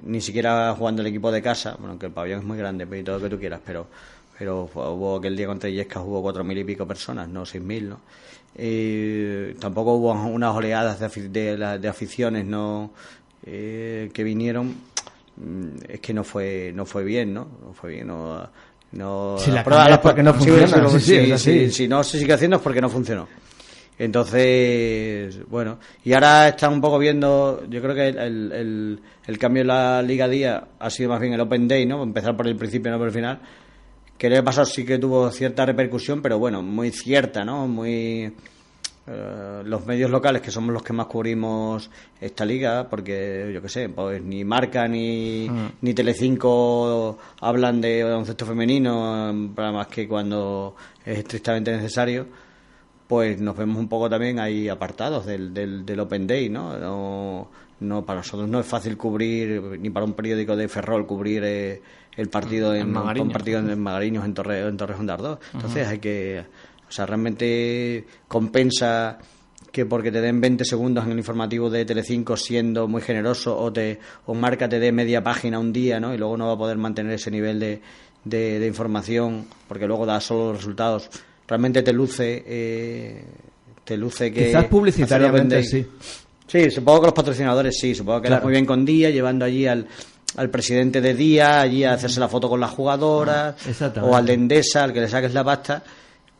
ni 0.04 0.20
siquiera 0.20 0.72
jugando 0.78 1.02
el 1.02 1.09
equipo 1.09 1.32
de 1.32 1.42
casa, 1.42 1.76
bueno, 1.80 1.98
que 1.98 2.06
el 2.06 2.12
pabellón 2.12 2.38
es 2.38 2.44
muy 2.44 2.56
grande 2.56 2.86
y 2.96 3.02
todo 3.02 3.16
lo 3.18 3.24
que 3.24 3.30
tú 3.30 3.40
quieras, 3.40 3.61
pero 3.66 3.88
pero 4.38 4.70
hubo 4.72 5.16
aquel 5.16 5.36
día 5.36 5.48
contra 5.48 5.68
Illescas 5.68 6.00
hubo 6.06 6.22
cuatro 6.22 6.44
mil 6.44 6.56
y 6.59 6.62
pico 6.62 6.86
personas, 6.86 7.28
no 7.28 7.44
seis 7.44 7.64
mil, 7.64 7.88
¿no? 7.88 7.98
Eh, 8.54 9.56
tampoco 9.59 9.94
hubo 9.94 10.12
unas 10.12 10.54
oleadas 10.54 11.00
de, 11.00 11.28
de, 11.28 11.78
de 11.80 11.88
aficiones, 11.88 12.46
¿no? 12.46 12.92
Eh, 13.44 14.11
que 14.14 14.22
vinieron. 14.22 14.76
mm, 15.36 15.68
es 15.88 15.98
que 15.98 16.14
no 16.14 16.22
fue 16.22 16.70
no 16.72 16.86
fue 16.86 17.02
bien, 17.02 17.34
¿no? 17.34 17.48
No 17.66 17.72
fue 17.72 17.90
bien, 17.94 18.06
no, 18.06 18.48
no 18.92 19.36
si 19.40 19.50
la 19.50 19.64
prueba 19.64 19.88
es 19.88 19.98
porque 19.98 20.22
no 20.22 20.32
funciona. 20.34 20.88
Sí, 21.00 21.00
sí, 21.00 21.38
sí, 21.38 21.70
si 21.72 21.88
no 21.88 22.04
se 22.04 22.20
sigue 22.20 22.32
haciendo 22.32 22.59
es 22.59 22.62
porque 22.62 22.80
no 22.80 22.88
funcionó. 22.88 23.26
Entonces, 23.99 25.40
bueno, 25.49 25.78
y 26.05 26.12
ahora 26.12 26.49
están 26.49 26.74
un 26.74 26.80
poco 26.80 26.99
viendo, 26.99 27.64
yo 27.68 27.82
creo 27.82 27.94
que 27.96 28.09
el, 28.09 28.53
el, 28.53 29.01
el, 29.26 29.38
cambio 29.38 29.62
en 29.62 29.66
la 29.66 30.01
Liga 30.03 30.28
Día 30.28 30.68
ha 30.78 30.88
sido 30.88 31.11
más 31.11 31.20
bien 31.20 31.32
el 31.32 31.40
Open 31.40 31.66
Day, 31.66 31.84
¿no? 31.84 32.01
Empezar 32.05 32.36
por 32.36 32.46
el 32.46 32.55
principio, 32.55 32.92
no 32.92 32.99
por 32.99 33.09
el 33.09 33.12
final. 33.12 33.40
Que 34.16 34.28
el 34.28 34.34
año 34.34 34.44
pasado 34.44 34.66
sí 34.66 34.84
que 34.84 34.99
tuvo 34.99 35.30
cierta 35.32 35.66
repercusión, 35.66 36.22
pero 36.22 36.38
bueno, 36.38 36.62
muy 36.62 36.92
cierta, 36.92 37.44
¿no? 37.44 37.66
Muy. 37.66 38.32
Eh, 39.11 39.62
los 39.64 39.84
medios 39.86 40.11
locales, 40.11 40.42
que 40.42 40.51
somos 40.53 40.72
los 40.72 40.82
que 40.82 40.92
más 40.92 41.07
cubrimos 41.07 41.90
esta 42.20 42.44
liga, 42.44 42.88
porque 42.88 43.51
yo 43.53 43.61
qué 43.61 43.68
sé, 43.68 43.88
pues 43.88 44.22
ni 44.22 44.44
Marca 44.44 44.86
ni, 44.86 45.49
mm. 45.49 45.68
ni 45.80 45.94
Telecinco 45.94 47.18
hablan 47.40 47.80
de 47.80 48.05
baloncesto 48.05 48.46
femenino, 48.46 49.51
para 49.57 49.72
más 49.72 49.88
que 49.88 50.07
cuando 50.07 50.76
es 51.05 51.18
estrictamente 51.18 51.72
necesario 51.72 52.26
pues 53.09 53.40
nos 53.40 53.56
vemos 53.56 53.78
un 53.78 53.88
poco 53.88 54.09
también 54.09 54.38
ahí 54.38 54.68
apartados 54.68 55.24
del, 55.24 55.52
del, 55.54 55.98
Open 55.98 56.26
Day, 56.26 56.50
¿no? 56.50 57.48
¿no? 57.80 58.04
para 58.04 58.18
nosotros 58.20 58.48
no 58.48 58.61
es 58.61 58.66
fácil 58.66 58.96
cubrir, 58.96 59.62
ni 59.80 59.88
para 59.88 60.04
un 60.04 60.12
periódico 60.12 60.54
de 60.54 60.68
Ferrol, 60.68 61.06
cubrir 61.06 61.42
eh, 61.44 61.80
el 62.16 62.28
partido 62.28 62.74
en, 62.74 62.94
un 62.94 63.30
partido 63.30 63.61
en 63.61 63.80
Magariños, 63.80 64.24
en, 64.26 64.34
Torre, 64.34 64.61
en 64.61 64.76
Torrejón 64.76 65.06
de 65.06 65.14
Entonces 65.54 65.88
hay 65.88 65.98
que, 65.98 66.44
o 66.86 66.92
sea, 66.92 67.06
realmente 67.06 68.04
compensa 68.28 69.18
que 69.72 69.86
porque 69.86 70.12
te 70.12 70.20
den 70.20 70.40
20 70.40 70.64
segundos 70.64 71.06
en 71.06 71.12
el 71.12 71.18
informativo 71.18 71.70
de 71.70 71.86
Telecinco 71.86 72.36
siendo 72.36 72.88
muy 72.88 73.00
generoso 73.00 73.59
o 73.59 73.72
te 73.72 74.00
o 74.26 74.34
marca 74.34 74.68
te 74.68 74.78
dé 74.78 74.92
media 74.92 75.22
página 75.22 75.59
un 75.59 75.72
día, 75.72 75.98
¿no? 75.98 76.12
Y 76.12 76.18
luego 76.18 76.36
no 76.36 76.46
va 76.46 76.54
a 76.54 76.59
poder 76.59 76.76
mantener 76.76 77.12
ese 77.12 77.30
nivel 77.30 77.61
de, 77.61 77.80
de, 78.24 78.59
de 78.59 78.66
información 78.66 79.46
porque 79.66 79.86
luego 79.86 80.04
da 80.04 80.20
solo 80.20 80.48
los 80.52 80.59
resultados 80.59 81.11
realmente 81.49 81.82
te 81.82 81.92
luce 81.92 82.44
eh, 82.46 83.24
te 83.82 83.96
luce 83.96 84.32
que 84.32 84.46
quizás 84.46 84.66
publicitariamente 84.66 85.64
sí. 85.64 85.86
Sí 86.46 86.70
supongo 86.70 87.01
que 87.01 87.07
los 87.07 87.14
patrocinadores 87.14 87.78
sí 87.78 87.94
supongo 87.94 88.22
que 88.22 88.28
claro. 88.28 88.44
muy 88.44 88.53
bien 88.53 88.66
con 88.66 88.84
Día 88.84 89.11
llevando 89.11 89.44
allí 89.44 89.66
al 89.66 89.86
al 90.36 90.51
presidente 90.51 91.01
de 91.01 91.14
Día 91.14 91.61
allí 91.61 91.84
a 91.84 91.94
hacerse 91.94 92.20
la 92.20 92.28
foto 92.28 92.49
con 92.49 92.61
las 92.61 92.70
jugadoras 92.70 93.57
ah, 93.80 93.92
o 94.03 94.14
al 94.14 94.26
de 94.26 94.34
Endesa 94.34 94.84
al 94.84 94.92
que 94.92 95.01
le 95.01 95.09
saques 95.09 95.32
la 95.32 95.42
pasta 95.42 95.82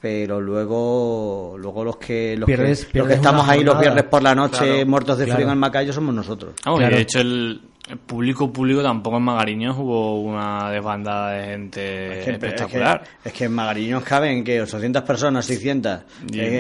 pero 0.01 0.41
luego 0.41 1.57
luego 1.59 1.85
los 1.85 1.97
que 1.97 2.37
los 2.37 2.47
que, 2.47 2.71
estamos 3.13 3.49
ahí 3.49 3.65
los 3.65 3.81
viernes 3.81 4.05
por 4.05 4.23
la 4.23 4.35
noche 4.35 4.85
muertos 4.85 5.19
de 5.19 5.27
frío 5.27 5.47
en 5.47 5.51
el 5.51 5.57
Macayo 5.57 5.93
somos 5.93 6.15
nosotros. 6.15 6.55
de 6.79 7.01
hecho 7.01 7.21
el, 7.21 7.61
público 7.97 8.53
público 8.53 8.83
tampoco 8.83 9.17
en 9.17 9.23
Magariños 9.23 9.77
hubo 9.79 10.21
una 10.21 10.71
desbandada 10.71 11.33
de 11.33 11.45
gente 11.47 12.31
espectacular. 12.31 13.03
Es 13.25 13.33
que, 13.33 13.45
en 13.45 13.53
Magariños 13.53 14.03
caben 14.03 14.45
que 14.45 14.61
800 14.61 15.03
personas, 15.03 15.47
600. 15.47 16.01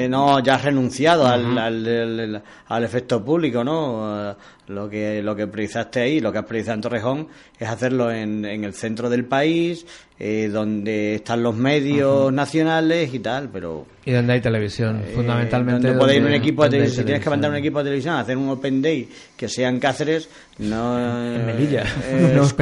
no, 0.09 0.41
ya 0.41 0.55
has 0.55 0.65
renunciado 0.65 1.27
al, 1.27 1.59
al, 1.59 2.43
al, 2.67 2.85
efecto 2.85 3.25
público, 3.25 3.63
¿no? 3.63 4.37
Lo 4.69 4.89
que, 4.89 5.23
lo 5.23 5.35
que 5.35 5.47
priorizaste 5.47 6.01
ahí, 6.01 6.21
lo 6.21 6.33
que 6.33 6.39
has 6.39 6.45
priorizado 6.45 6.75
en 6.75 6.81
Torrejón, 6.83 7.29
es 7.59 7.69
hacerlo 7.69 8.11
en, 8.11 8.45
en 8.45 8.65
el 8.65 8.75
centro 8.75 9.09
del 9.11 9.25
país, 9.25 9.87
eh, 10.19 10.49
donde 10.53 11.17
están 11.17 11.43
los 11.43 11.55
medios 11.55 12.33
nacionales 12.33 13.13
y 13.15 13.19
tal, 13.21 13.49
pero... 13.51 13.87
Y 14.09 14.13
donde 14.13 14.33
hay 14.33 14.41
televisión, 14.41 15.03
eh, 15.05 15.13
fundamentalmente. 15.15 15.93
Donde 15.93 16.17
ir 16.17 16.25
un 16.25 16.33
equipo 16.33 16.65
de 16.65 16.71
televisión, 16.71 17.03
si 17.03 17.05
tienes 17.05 17.23
que 17.23 17.29
mandar 17.29 17.51
un 17.51 17.59
equipo 17.59 17.79
de 17.79 17.85
televisión 17.85 18.15
a 18.15 18.21
hacer 18.21 18.39
un 18.39 18.49
Open 18.49 18.81
Day 18.81 19.07
que 19.37 19.49
sea 19.49 19.69
en 19.69 19.79
Cáceres, 19.79 20.31
no... 20.59 20.99
En 21.35 21.45
Melilla. 21.45 21.85
Eh, 22.07 22.41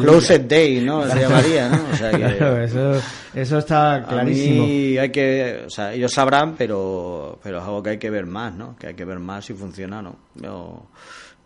Closed 0.00 0.40
Day, 0.42 0.80
¿no? 0.80 1.06
Se 1.06 1.20
llamaría, 1.20 1.68
¿no? 1.68 1.84
O 1.92 1.96
sea 1.96 2.10
claro, 2.10 2.62
eso, 2.62 3.02
eso 3.34 3.58
está 3.58 4.06
clarísimo. 4.08 4.64
A 4.64 4.66
mí 4.66 4.96
hay 4.96 5.10
que... 5.10 5.64
O 5.66 5.70
sea, 5.70 5.92
ellos 5.92 6.10
sabrán, 6.10 6.54
pero, 6.56 7.38
pero 7.42 7.58
es 7.58 7.64
algo 7.64 7.82
que 7.82 7.90
hay 7.90 7.98
que 7.98 8.08
ver 8.08 8.24
más, 8.24 8.54
¿no? 8.54 8.74
Que 8.78 8.86
hay 8.86 8.94
que 8.94 9.04
ver 9.04 9.18
más 9.18 9.44
si 9.44 9.52
funciona, 9.52 10.00
¿no? 10.00 10.16
Yo 10.34 10.86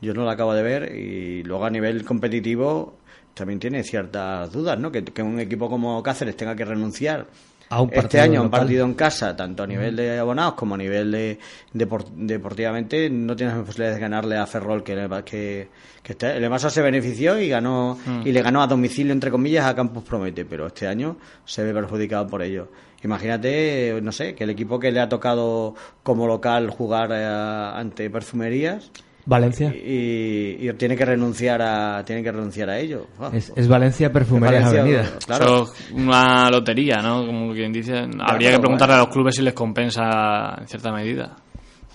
yo 0.01 0.15
no 0.15 0.23
lo 0.23 0.31
acabo 0.31 0.55
de 0.55 0.63
ver 0.63 0.97
y 0.97 1.43
luego 1.43 1.65
a 1.65 1.71
nivel 1.71 2.05
competitivo 2.05 2.95
también 3.35 3.59
tiene 3.59 3.83
ciertas 3.83 4.53
dudas, 4.53 4.79
¿no? 4.79 4.91
Que, 4.91 5.05
un 5.23 5.41
equipo 5.41 5.69
como 5.69 6.03
Cáceres 6.03 6.37
tenga 6.37 6.57
que 6.57 6.65
renunciar 6.65 7.27
a 7.71 7.83
un 7.83 7.91
este 7.93 8.21
año 8.21 8.41
a 8.41 8.43
un 8.43 8.51
partido 8.51 8.85
en 8.85 8.95
casa, 8.95 9.37
tanto 9.37 9.63
a 9.63 9.67
nivel 9.67 9.95
de 9.95 10.19
abonados 10.19 10.55
como 10.55 10.75
a 10.75 10.79
nivel 10.79 11.13
de, 11.13 11.39
deportivamente, 11.73 13.09
no 13.09 13.37
tienes 13.37 13.55
posibilidades 13.55 13.97
de 13.97 14.01
ganarle 14.01 14.37
a 14.37 14.47
Ferrol, 14.47 14.83
que, 14.83 14.95
que, 15.25 15.69
que 16.03 16.13
este, 16.13 16.37
el 16.37 16.43
Emasa 16.43 16.69
se 16.69 16.83
benefició 16.83 17.39
y 17.39 17.49
ganó 17.49 17.97
mm. 18.05 18.27
y 18.27 18.33
le 18.33 18.43
ganó 18.43 18.61
a 18.61 18.67
domicilio, 18.67 19.13
entre 19.13 19.31
comillas, 19.31 19.67
a 19.67 19.77
Campus 19.77 20.03
Promete, 20.03 20.45
pero 20.45 20.67
este 20.67 20.89
año 20.89 21.17
se 21.45 21.63
ve 21.63 21.73
perjudicado 21.73 22.27
por 22.27 22.43
ello. 22.43 22.69
Imagínate, 23.05 24.01
no 24.03 24.11
sé, 24.11 24.35
que 24.35 24.45
el 24.45 24.51
equipo 24.51 24.81
que 24.81 24.91
le 24.91 25.01
ha 25.01 25.09
tocado 25.09 25.77
como 26.03 26.27
local 26.27 26.71
jugar 26.71 27.11
eh, 27.13 27.25
ante 27.25 28.11
Perfumerías 28.11 28.91
Valencia. 29.31 29.73
Y, 29.73 30.69
tiene 30.73 30.97
que 30.97 31.05
renunciar 31.05 31.63
a 31.63 32.05
tiene 32.05 32.21
que 32.21 32.33
renunciar 32.33 32.69
a 32.69 32.79
ello. 32.79 33.07
Es, 33.33 33.69
Valencia 33.69 34.13
Perfumerías 34.13 34.65
Avenida. 34.65 35.09
Claro. 35.25 35.45
Eso 35.45 35.73
es 35.73 35.91
una 35.93 36.51
lotería, 36.51 36.97
¿no? 36.97 37.25
Como 37.25 37.53
quien 37.53 37.73
dice. 37.73 38.09
Habría 38.19 38.51
que 38.51 38.59
preguntarle 38.59 38.97
a 38.97 38.99
los 38.99 39.09
clubes 39.09 39.37
si 39.37 39.43
les 39.43 39.55
compensa 39.55 40.57
en 40.59 40.67
cierta 40.67 40.91
medida. 40.91 41.37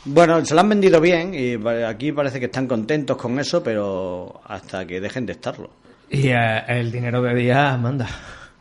Bueno, 0.05 0.45
se 0.45 0.53
lo 0.53 0.61
han 0.61 0.69
vendido 0.69 1.01
bien 1.01 1.33
y 1.33 1.55
aquí 1.83 2.13
parece 2.13 2.39
que 2.39 2.45
están 2.45 2.67
contentos 2.67 3.17
con 3.17 3.37
eso, 3.37 3.61
pero 3.61 4.39
hasta 4.45 4.85
que 4.85 5.01
dejen 5.01 5.25
de 5.25 5.33
estarlo. 5.33 5.71
Y 6.09 6.29
eh, 6.29 6.63
el 6.69 6.89
dinero 6.89 7.21
de 7.21 7.35
día 7.35 7.75
manda. 7.75 8.07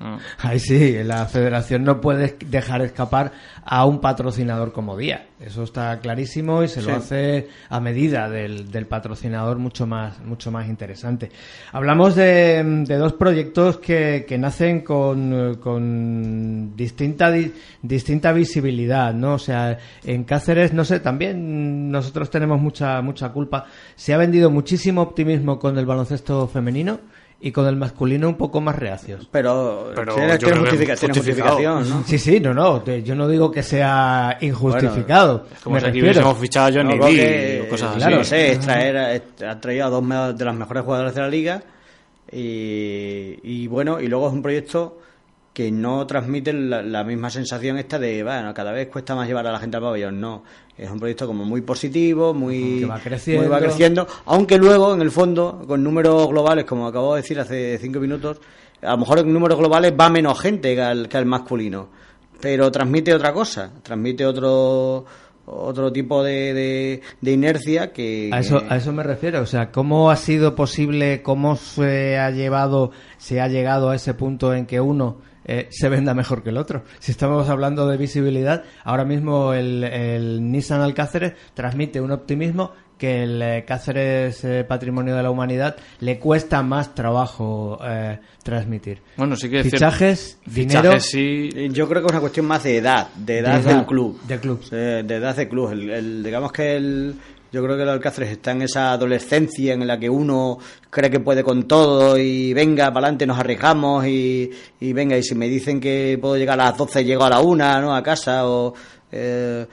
Ah. 0.01 0.19
Ahí 0.39 0.59
sí, 0.59 1.03
la 1.05 1.27
federación 1.27 1.85
no 1.85 2.01
puede 2.01 2.37
dejar 2.47 2.83
escapar 2.83 3.33
a 3.65 3.85
un 3.85 4.01
patrocinador 4.01 4.73
como 4.73 4.97
Día. 4.97 5.29
Eso 5.41 5.63
está 5.63 5.99
clarísimo 6.01 6.63
y 6.63 6.69
se 6.69 6.83
lo 6.83 6.95
hace 6.95 7.49
a 7.69 7.79
medida 7.81 8.29
del, 8.29 8.87
patrocinador 8.87 9.59
mucho 9.59 9.87
más, 9.87 10.21
mucho 10.21 10.51
más 10.51 10.69
interesante. 10.69 11.31
Hablamos 11.73 12.15
de, 12.15 12.85
dos 12.89 13.13
proyectos 13.13 13.79
que, 13.79 14.37
nacen 14.39 14.81
con, 14.81 15.57
con 15.57 16.75
distinta, 16.77 17.33
distinta 17.83 18.33
visibilidad, 18.33 19.13
¿no? 19.15 19.35
O 19.35 19.39
sea, 19.39 19.79
en 20.05 20.25
Cáceres, 20.25 20.73
no 20.73 20.85
sé, 20.85 21.01
también 21.01 21.91
nosotros 21.91 22.31
tenemos 22.31 22.61
mucha, 22.61 23.01
mucha 23.03 23.31
culpa. 23.31 23.67
Se 23.97 24.15
ha 24.15 24.19
vendido 24.19 24.51
muchísimo 24.51 25.03
optimismo 25.03 25.59
con 25.59 25.79
el 25.79 25.87
baloncesto 25.87 26.49
femenino 26.49 27.01
y 27.45 27.53
con 27.53 27.67
el 27.67 27.77
masculino 27.77 28.27
un 28.27 28.37
poco 28.37 28.63
más 28.63 28.75
reacios. 28.75 29.29
Pero, 29.31 29.93
tiene, 30.15 30.39
justificación, 30.39 31.91
¿no? 31.91 32.03
Sí, 32.07 32.19
sí, 32.19 32.41
no, 32.41 32.55
no. 32.55 32.83
Yo 32.83 33.15
no 33.15 33.29
digo 33.29 33.51
que 33.51 33.63
sea 33.63 34.39
injustificado. 34.41 35.45
es 35.53 35.61
como 35.61 35.79
si 35.79 35.85
aquí 35.85 36.01
hubiésemos 36.01 36.39
fichado 36.39 36.69
a 36.69 36.73
Johnny 36.73 36.97
no, 36.97 37.05
o 37.05 37.69
cosas 37.69 37.97
así. 37.97 38.15
No 38.15 38.25
sé, 38.25 38.53
extraer, 38.53 39.23
ha 39.47 39.61
traído 39.61 39.85
a 39.85 39.91
dos 39.91 40.39
de 40.39 40.43
las 40.43 40.55
mejores 40.55 40.85
jugadoras 40.85 41.15
de 41.15 41.21
la 41.21 41.29
liga 41.29 41.63
y, 42.33 43.39
y 43.43 43.67
bueno, 43.67 44.01
y 44.01 44.07
luego 44.07 44.29
es 44.29 44.33
un 44.33 44.41
proyecto 44.41 44.97
que 45.55 45.71
no 45.71 46.05
transmiten 46.05 46.69
la, 46.69 47.05
misma 47.05 47.31
sensación 47.31 47.79
esta 47.79 47.99
de, 47.99 48.25
bueno, 48.25 48.53
cada 48.53 48.73
vez 48.73 48.89
cuesta 48.89 49.15
más 49.15 49.29
llevar 49.29 49.47
a 49.47 49.53
la 49.53 49.61
gente 49.61 49.77
al 49.77 49.83
pabellón. 49.85 50.21
No, 50.21 50.43
es 50.77 50.91
un 50.91 50.99
proyecto 50.99 51.27
como 51.27 51.45
muy 51.45 51.61
positivo, 51.61 52.35
muy, 52.35 52.85
va 52.85 52.99
creciendo. 52.99 53.43
muy 53.43 53.51
va 53.51 53.61
creciendo, 53.61 54.07
aunque 54.27 54.59
luego, 54.59 54.95
en 54.95 55.03
el 55.03 55.11
fondo, 55.11 55.63
con 55.67 55.83
números 55.85 56.29
globales, 56.29 56.65
como 56.65 56.87
acabo 56.87 57.15
de 57.15 57.23
decir 57.23 57.39
hace 57.39 57.79
cinco 57.79 58.01
minutos, 58.01 58.41
a 58.83 58.93
lo 58.93 58.99
mejor 58.99 59.21
en 59.21 59.33
números 59.33 59.59
globales 59.59 59.93
va 59.99 60.11
menos 60.11 60.41
gente 60.41 60.75
que 60.75 60.83
al, 60.83 61.09
que 61.09 61.17
al 61.17 61.27
masculino, 61.27 61.89
pero 62.41 62.71
transmite 62.71 63.15
otra 63.15 63.33
cosa, 63.33 63.71
transmite 63.83 64.27
otro 64.27 65.05
otro 65.47 65.93
tipo 65.93 66.25
de, 66.25 67.03
de, 67.21 67.31
inercia 67.31 67.93
que 67.93 68.31
a 68.33 68.41
eso 68.41 68.63
a 68.67 68.77
eso 68.77 68.93
me 68.93 69.03
refiero. 69.03 69.43
O 69.43 69.47
sea 69.47 69.71
cómo 69.71 70.11
ha 70.11 70.17
sido 70.17 70.55
posible 70.55 71.23
cómo 71.23 71.57
se 71.57 72.19
ha 72.19 72.31
llevado 72.31 72.93
se 73.19 73.43
ha 73.43 73.49
llegado 73.49 73.91
a 73.91 73.97
ese 73.97 74.15
punto 74.15 74.55
en 74.55 74.65
que 74.65 74.81
uno 74.81 75.19
eh, 75.45 75.69
se 75.71 75.89
venda 75.89 76.15
mejor 76.15 76.43
que 76.43 76.51
el 76.51 76.57
otro. 76.57 76.85
Si 76.99 77.13
estamos 77.13 77.49
hablando 77.49 77.87
de 77.87 77.97
visibilidad, 77.97 78.65
ahora 78.83 79.05
mismo 79.05 79.53
el, 79.53 80.51
Nissan 80.51 80.81
Alcáceres 80.81 81.35
transmite 81.55 82.01
un 82.01 82.13
optimismo 82.13 82.73
que 82.99 83.25
el 83.25 83.43
eh, 83.43 83.65
Cáceres 83.67 84.45
eh, 84.45 84.65
Patrimonio 84.65 85.17
de 85.17 85.23
la 85.23 85.31
Humanidad 85.31 85.77
le 85.99 86.19
cuesta 86.19 86.63
más 86.63 86.95
trabajo 86.95 87.79
transmitir. 88.43 89.03
Bueno, 89.17 89.37
sí 89.37 89.51
que 89.51 89.65
Fichajes, 89.65 90.39
dinero. 90.47 90.97
Yo 90.97 91.89
creo 91.89 92.03
que 92.03 92.07
es 92.07 92.13
una 92.13 92.21
cuestión 92.21 92.47
más 92.47 92.63
de 92.63 92.79
edad, 92.79 93.09
de 93.15 93.39
edad, 93.39 93.61
del 93.61 93.85
club. 93.85 94.21
De 94.27 94.39
club. 94.39 94.65
de 94.71 95.01
edad 95.01 95.37
del 95.37 95.49
club. 95.49 95.73
el, 95.73 96.23
digamos 96.23 96.53
que 96.53 96.77
el 96.77 97.17
yo 97.55 97.63
creo 97.63 97.77
que 97.77 97.85
el 97.85 97.89
Alcáceres 97.89 98.33
está 98.33 98.51
en 98.51 98.63
esa 98.63 98.91
adolescencia 98.91 99.75
en 99.75 99.87
la 99.87 99.97
que 99.97 100.11
uno 100.11 100.59
cree 100.91 101.09
que 101.09 101.21
puede 101.21 101.45
con 101.45 101.69
todo 101.69 102.19
y 102.19 102.53
venga, 102.53 102.87
para 102.93 103.07
adelante 103.07 103.29
nos 103.29 103.39
arriesgamos 103.39 104.05
y, 104.09 104.51
venga, 104.81 105.17
y 105.17 105.23
si 105.23 105.37
me 105.37 105.49
dicen 105.49 105.79
que 105.79 106.19
puedo 106.21 106.37
llegar 106.37 106.61
a 106.61 106.65
las 106.65 106.77
12, 106.77 107.05
llego 107.05 107.23
a 107.23 107.31
la 107.31 107.41
una, 107.41 107.81
¿no? 107.81 107.95
A 107.95 108.03
casa 108.03 108.49
o... 108.49 108.75
Eh, 109.13 109.67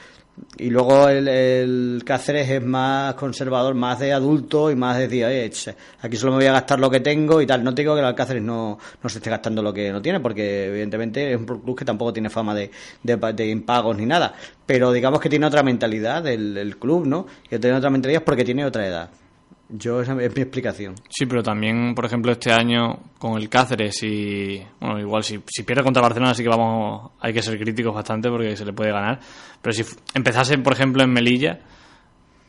y 0.57 0.69
luego 0.69 1.07
el, 1.09 2.01
Cáceres 2.05 2.49
es 2.49 2.63
más 2.63 3.15
conservador, 3.15 3.73
más 3.73 3.99
de 3.99 4.13
adulto 4.13 4.69
y 4.69 4.75
más 4.75 4.97
de 4.97 5.03
decir, 5.07 5.25
"Oye, 5.25 5.49
ch, 5.49 5.73
aquí 6.01 6.17
solo 6.17 6.33
me 6.33 6.39
voy 6.39 6.47
a 6.47 6.53
gastar 6.53 6.79
lo 6.79 6.89
que 6.89 6.99
tengo 6.99 7.41
y 7.41 7.47
tal. 7.47 7.63
No 7.63 7.73
te 7.73 7.81
digo 7.81 7.93
que 7.93 8.01
el 8.01 8.05
Alcáceres 8.05 8.43
no, 8.43 8.77
no 9.01 9.09
se 9.09 9.19
esté 9.19 9.29
gastando 9.29 9.61
lo 9.61 9.73
que 9.73 9.91
no 9.91 10.01
tiene, 10.01 10.19
porque 10.19 10.67
evidentemente 10.67 11.31
es 11.33 11.37
un 11.37 11.45
club 11.45 11.77
que 11.77 11.85
tampoco 11.85 12.13
tiene 12.13 12.29
fama 12.29 12.53
de, 12.53 12.71
de, 13.03 13.15
de 13.33 13.47
impagos 13.47 13.97
ni 13.97 14.05
nada. 14.05 14.33
Pero 14.65 14.91
digamos 14.91 15.19
que 15.19 15.29
tiene 15.29 15.45
otra 15.45 15.63
mentalidad 15.63 16.25
el 16.27 16.77
club, 16.77 17.05
¿no? 17.05 17.25
Que 17.49 17.59
tiene 17.59 17.77
otra 17.77 17.89
mentalidad 17.89 18.23
porque 18.23 18.43
tiene 18.43 18.65
otra 18.65 18.85
edad. 18.87 19.09
Yo, 19.73 20.01
esa 20.01 20.11
es 20.21 20.35
mi 20.35 20.41
explicación. 20.41 20.95
Sí, 21.09 21.25
pero 21.25 21.41
también, 21.41 21.95
por 21.95 22.05
ejemplo, 22.05 22.31
este 22.31 22.51
año 22.51 22.99
con 23.17 23.37
el 23.37 23.47
Cáceres 23.49 24.03
y. 24.03 24.61
Bueno, 24.79 24.99
igual 24.99 25.23
si, 25.23 25.41
si 25.47 25.63
pierde 25.63 25.83
contra 25.83 26.01
Barcelona, 26.01 26.33
sí 26.33 26.43
que 26.43 26.49
vamos. 26.49 27.11
Hay 27.19 27.33
que 27.33 27.41
ser 27.41 27.57
críticos 27.57 27.93
bastante 27.93 28.29
porque 28.29 28.55
se 28.57 28.65
le 28.65 28.73
puede 28.73 28.91
ganar. 28.91 29.19
Pero 29.61 29.73
si 29.73 29.83
empezase, 30.13 30.57
por 30.57 30.73
ejemplo, 30.73 31.03
en 31.03 31.11
Melilla, 31.11 31.59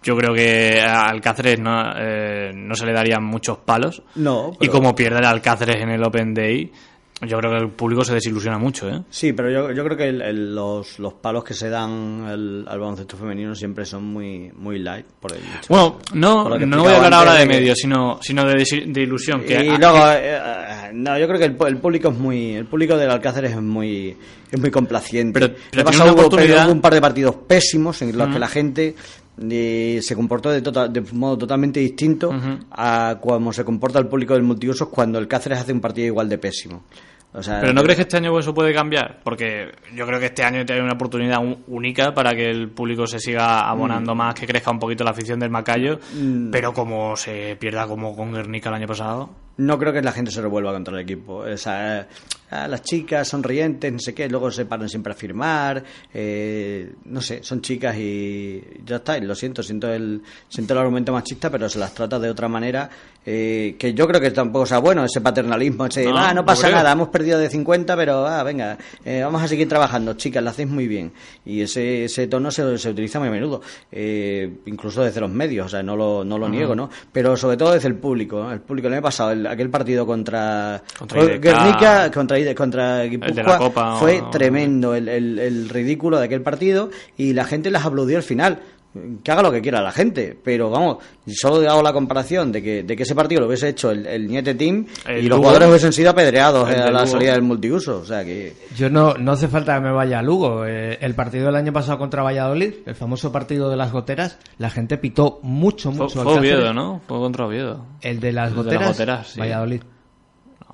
yo 0.03 0.17
creo 0.17 0.35
que 0.35 0.81
al 0.81 1.21
Cáceres 1.21 1.61
no, 1.61 1.93
eh, 1.97 2.51
no 2.55 2.75
se 2.75 2.87
le 2.87 2.93
darían 2.93 3.23
muchos 3.23 3.59
palos. 3.59 4.03
No. 4.17 4.53
Y 4.61 4.69
como 4.69 4.95
pierde 4.95 5.19
el 5.19 5.27
Alcáceres 5.27 5.77
en 5.77 5.91
el 5.91 6.03
Open 6.03 6.35
Day, 6.35 6.73
yo 7.23 7.39
creo 7.39 7.51
que 7.53 7.57
el 7.59 7.71
público 7.71 8.05
se 8.05 8.15
desilusiona 8.15 8.59
mucho, 8.59 8.89
¿eh? 8.89 9.01
Sí, 9.09 9.33
pero 9.33 9.51
yo, 9.51 9.73
yo 9.73 9.85
creo 9.85 9.97
que 9.97 10.09
el, 10.09 10.21
el, 10.23 10.55
los, 10.55 10.99
los 10.99 11.15
palos 11.15 11.45
que 11.45 11.55
se 11.55 11.69
dan 11.69 12.25
al, 12.27 12.65
al, 12.69 12.79
baloncesto 12.81 13.17
femenino 13.17 13.55
siempre 13.55 13.85
son 13.87 14.05
muy 14.05 14.51
muy 14.57 14.79
light. 14.81 15.07
Por 15.21 15.33
el 15.33 15.39
hecho, 15.39 15.69
bueno, 15.69 15.99
no, 16.15 16.49
no 16.59 16.83
voy 16.83 16.93
a 16.93 16.97
hablar 16.97 17.15
ahora 17.15 17.35
de 17.35 17.47
medios, 17.47 17.79
sino, 17.79 18.19
sino 18.21 18.45
de, 18.45 18.65
de 18.87 19.03
ilusión. 19.03 19.43
Que 19.43 19.65
y 19.65 19.79
luego, 19.79 19.99
eh, 20.15 20.91
no, 20.93 21.17
yo 21.19 21.29
creo 21.29 21.39
que 21.39 21.45
el, 21.45 21.77
público 21.79 22.09
es 22.09 22.19
muy, 22.19 22.55
el 22.55 22.67
público 22.67 22.97
del 22.97 23.11
Alcácer 23.11 23.45
es 23.45 23.61
muy, 23.61 24.17
es 24.51 24.61
muy 24.61 24.71
complaciente. 24.71 25.39
Pero, 25.39 25.55
pero 25.71 25.85
pasado 25.85 26.13
hubo, 26.15 26.27
oportunidad... 26.27 26.69
un 26.71 26.81
par 26.81 26.95
de 26.95 27.01
partidos 27.01 27.37
pésimos 27.47 28.03
en 28.03 28.17
los 28.19 28.27
uh 28.27 28.31
-huh. 28.31 28.33
que 28.33 28.39
la 28.39 28.49
gente 28.49 28.95
y 29.41 29.99
se 30.03 30.15
comportó 30.15 30.51
de, 30.51 30.61
total, 30.61 30.93
de 30.93 31.01
modo 31.13 31.39
totalmente 31.39 31.81
distinto 31.81 32.29
uh 32.29 32.33
-huh. 32.33 32.67
a 32.71 33.19
cómo 33.21 33.53
se 33.53 33.65
comporta 33.65 33.99
el 33.99 34.07
público 34.07 34.35
del 34.35 34.43
multiusos 34.43 34.89
cuando 34.89 35.19
el 35.19 35.27
Cáceres 35.27 35.61
hace 35.61 35.73
un 35.73 35.81
partido 35.81 36.07
igual 36.09 36.29
de 36.29 36.39
pésimo. 36.39 36.85
O 37.35 37.43
sea, 37.43 37.61
Pero 37.61 37.73
¿no 37.73 37.83
crees 37.83 37.97
que 37.97 38.03
este 38.03 38.19
año 38.19 38.39
eso 38.39 38.53
puede 38.53 38.75
cambiar? 38.75 39.21
Porque 39.25 39.73
yo 39.95 40.07
creo 40.07 40.21
que 40.21 40.27
este 40.27 40.45
año 40.45 40.65
hay 40.69 40.81
una 40.81 40.93
oportunidad 40.93 41.39
única 41.67 42.13
para 42.13 42.35
que 42.35 42.51
el 42.51 42.69
público 42.69 43.07
se 43.07 43.19
siga 43.19 43.69
abonando 43.69 44.15
mm. 44.15 44.19
más, 44.19 44.35
que 44.35 44.47
crezca 44.47 44.71
un 44.71 44.79
poquito 44.79 45.03
la 45.03 45.13
afición 45.13 45.41
del 45.41 45.51
Macayo, 45.51 45.99
mm. 46.15 46.51
pero 46.51 46.75
como 46.75 47.17
se 47.17 47.57
pierda 47.57 47.87
como 47.87 48.15
con 48.15 48.33
Guernica 48.33 48.69
el 48.69 48.75
año 48.75 48.87
pasado. 48.87 49.31
No 49.57 49.79
creo 49.79 49.93
que 49.93 50.03
la 50.03 50.13
gente 50.13 50.31
se 50.31 50.43
revuelva 50.43 50.73
contra 50.73 50.95
el 50.95 51.01
equipo. 51.01 51.37
O 51.39 51.57
sea, 51.57 52.07
las 52.69 52.83
chicas 52.83 53.29
sonrientes, 53.29 53.93
no 53.93 53.99
sé 53.99 54.15
qué, 54.15 54.29
luego 54.29 54.51
se 54.51 54.67
paran 54.67 54.89
siempre 54.89 55.13
a 55.13 55.17
firmar, 55.17 55.83
eh, 56.13 56.93
no 57.07 57.21
sé, 57.21 57.43
son 57.43 57.61
chicas 57.61 57.97
y 57.97 58.63
ya 58.85 58.97
está, 58.97 59.19
y 59.19 59.23
lo 59.23 59.35
siento, 59.35 59.63
siento 59.63 59.93
el, 59.93 60.23
siento 60.49 60.75
el 60.75 60.81
argumento 60.81 61.13
machista, 61.13 61.51
pero 61.51 61.69
se 61.69 61.79
las 61.79 61.95
trata 61.95 62.19
de 62.19 62.31
otra 62.31 62.49
manera, 62.49 62.91
eh, 63.25 63.77
que 63.79 63.95
yo 63.95 64.07
creo 64.07 64.21
que 64.21 64.31
tampoco 64.33 64.67
sea 64.67 64.79
bueno, 64.79 65.05
ese 65.05 65.21
paternalismo, 65.21 65.87
ese, 65.87 66.05
no, 66.05 66.19
ah, 66.19 66.35
no 66.35 66.45
pasa 66.45 66.69
no 66.69 66.77
nada, 66.77 66.93
hemos 66.93 67.09
perdido 67.09 67.39
de 67.39 67.49
50, 67.49 67.97
pero 67.97 68.27
ah, 68.27 68.43
venga, 68.43 68.77
eh, 69.05 69.23
vamos 69.23 69.43
a 69.43 69.49
seguir 69.49 69.69
trabajando, 69.69 70.15
chicas, 70.15 70.43
lo 70.43 70.51
hacéis 70.51 70.69
muy 70.69 70.87
bien. 70.89 71.13
Y 71.45 71.63
ese, 71.63 72.05
ese 72.05 72.27
tono 72.27 72.51
se, 72.51 72.79
se 72.79 72.91
utiliza 72.91 73.19
muy 73.19 73.29
a 73.29 73.31
menudo, 73.31 73.63
eh, 73.91 74.59
incluso 74.67 75.03
desde 75.03 75.21
los 75.21 75.31
medios, 75.31 75.67
o 75.67 75.69
sea, 75.69 75.83
no 75.83 75.97
lo, 75.97 76.25
no 76.25 76.37
lo 76.37 76.47
uh 76.47 76.49
-huh. 76.49 76.53
niego, 76.53 76.75
¿no? 76.75 76.91
Pero 77.13 77.37
sobre 77.37 77.57
todo 77.57 77.73
desde 77.73 77.89
el 77.89 77.95
público, 77.95 78.51
el 78.51 78.61
público, 78.61 78.89
el 78.89 78.95
año 78.95 79.03
pasado, 79.03 79.31
el, 79.31 79.47
aquel 79.47 79.71
partido 79.71 80.05
contra, 80.05 80.83
contra 80.99 81.25
Guernica, 81.25 82.11
contra 82.11 82.39
contra 82.55 83.05
Guipúzcoa. 83.05 83.97
Fue 83.99 84.21
o... 84.21 84.31
tremendo 84.31 84.95
el, 84.95 85.09
el, 85.09 85.39
el, 85.39 85.69
ridículo 85.69 86.19
de 86.19 86.27
aquel 86.27 86.43
partido 86.43 86.91
y 87.17 87.33
la 87.33 87.45
gente 87.45 87.71
las 87.71 87.85
aplaudió 87.87 88.17
al 88.17 88.23
final. 88.23 88.61
Que 89.25 89.33
haga 89.33 89.43
lo 89.43 89.51
que 89.51 89.63
quiera 89.63 89.81
la 89.81 89.91
gente 89.91 90.37
pero 90.45 90.69
vamos 90.69 90.99
solo 91.27 91.67
hago 91.67 91.83
la 91.83 91.95
comparación 91.95 92.53
de 92.53 92.63
que, 92.63 92.83
de 92.83 92.95
que 92.95 93.05
ese 93.05 93.15
partido 93.15 93.41
lo 93.41 93.47
hubiese 93.47 93.71
hecho 93.71 93.91
el, 93.91 94.07
el 94.07 94.27
Niete 94.29 94.55
Team 94.55 94.85
el 95.09 95.25
y 95.25 95.29
los 95.29 95.39
jugadores 95.39 95.71
hubiesen 95.71 95.95
sido 95.95 96.11
apedreados 96.11 96.69
a 96.69 96.91
la 96.91 96.91
Lugo. 96.91 97.07
salida 97.07 97.33
del 97.33 97.41
multiuso 97.41 98.01
o 98.01 98.05
sea 98.05 98.23
que 98.23 98.53
yo 98.77 98.91
no 98.91 99.15
no 99.15 99.33
hace 99.33 99.49
falta 99.49 99.77
que 99.77 99.81
me 99.81 99.93
vaya 99.93 100.19
a 100.19 100.23
Lugo. 100.23 100.67
Eh, 100.67 100.99
el 101.01 101.15
partido 101.15 101.47
del 101.47 101.57
año 101.57 101.73
pasado 101.73 101.97
contra 101.97 102.23
Valladolid 102.23 102.75
el 102.85 102.95
famoso 102.95 103.33
partido 103.33 103.71
de 103.71 103.79
las 103.79 103.93
goteras 103.93 104.39
la 104.59 104.69
gente 104.69 104.99
pitó 104.99 105.41
mucho 105.43 105.91
mucho 105.91 106.11
fue, 106.11 106.25
fue 106.25 106.39
Oviedo 106.41 106.75
¿no? 106.75 107.01
fue 107.09 107.17
contra 107.19 107.47
Oviedo. 107.47 107.87
El 108.03 108.21
de 108.21 108.33
las 108.33 108.53
goteras, 108.53 108.79
de 108.81 108.85
las 108.85 108.99
goteras 108.99 109.27
sí. 109.29 109.41
Valladolid 109.41 109.81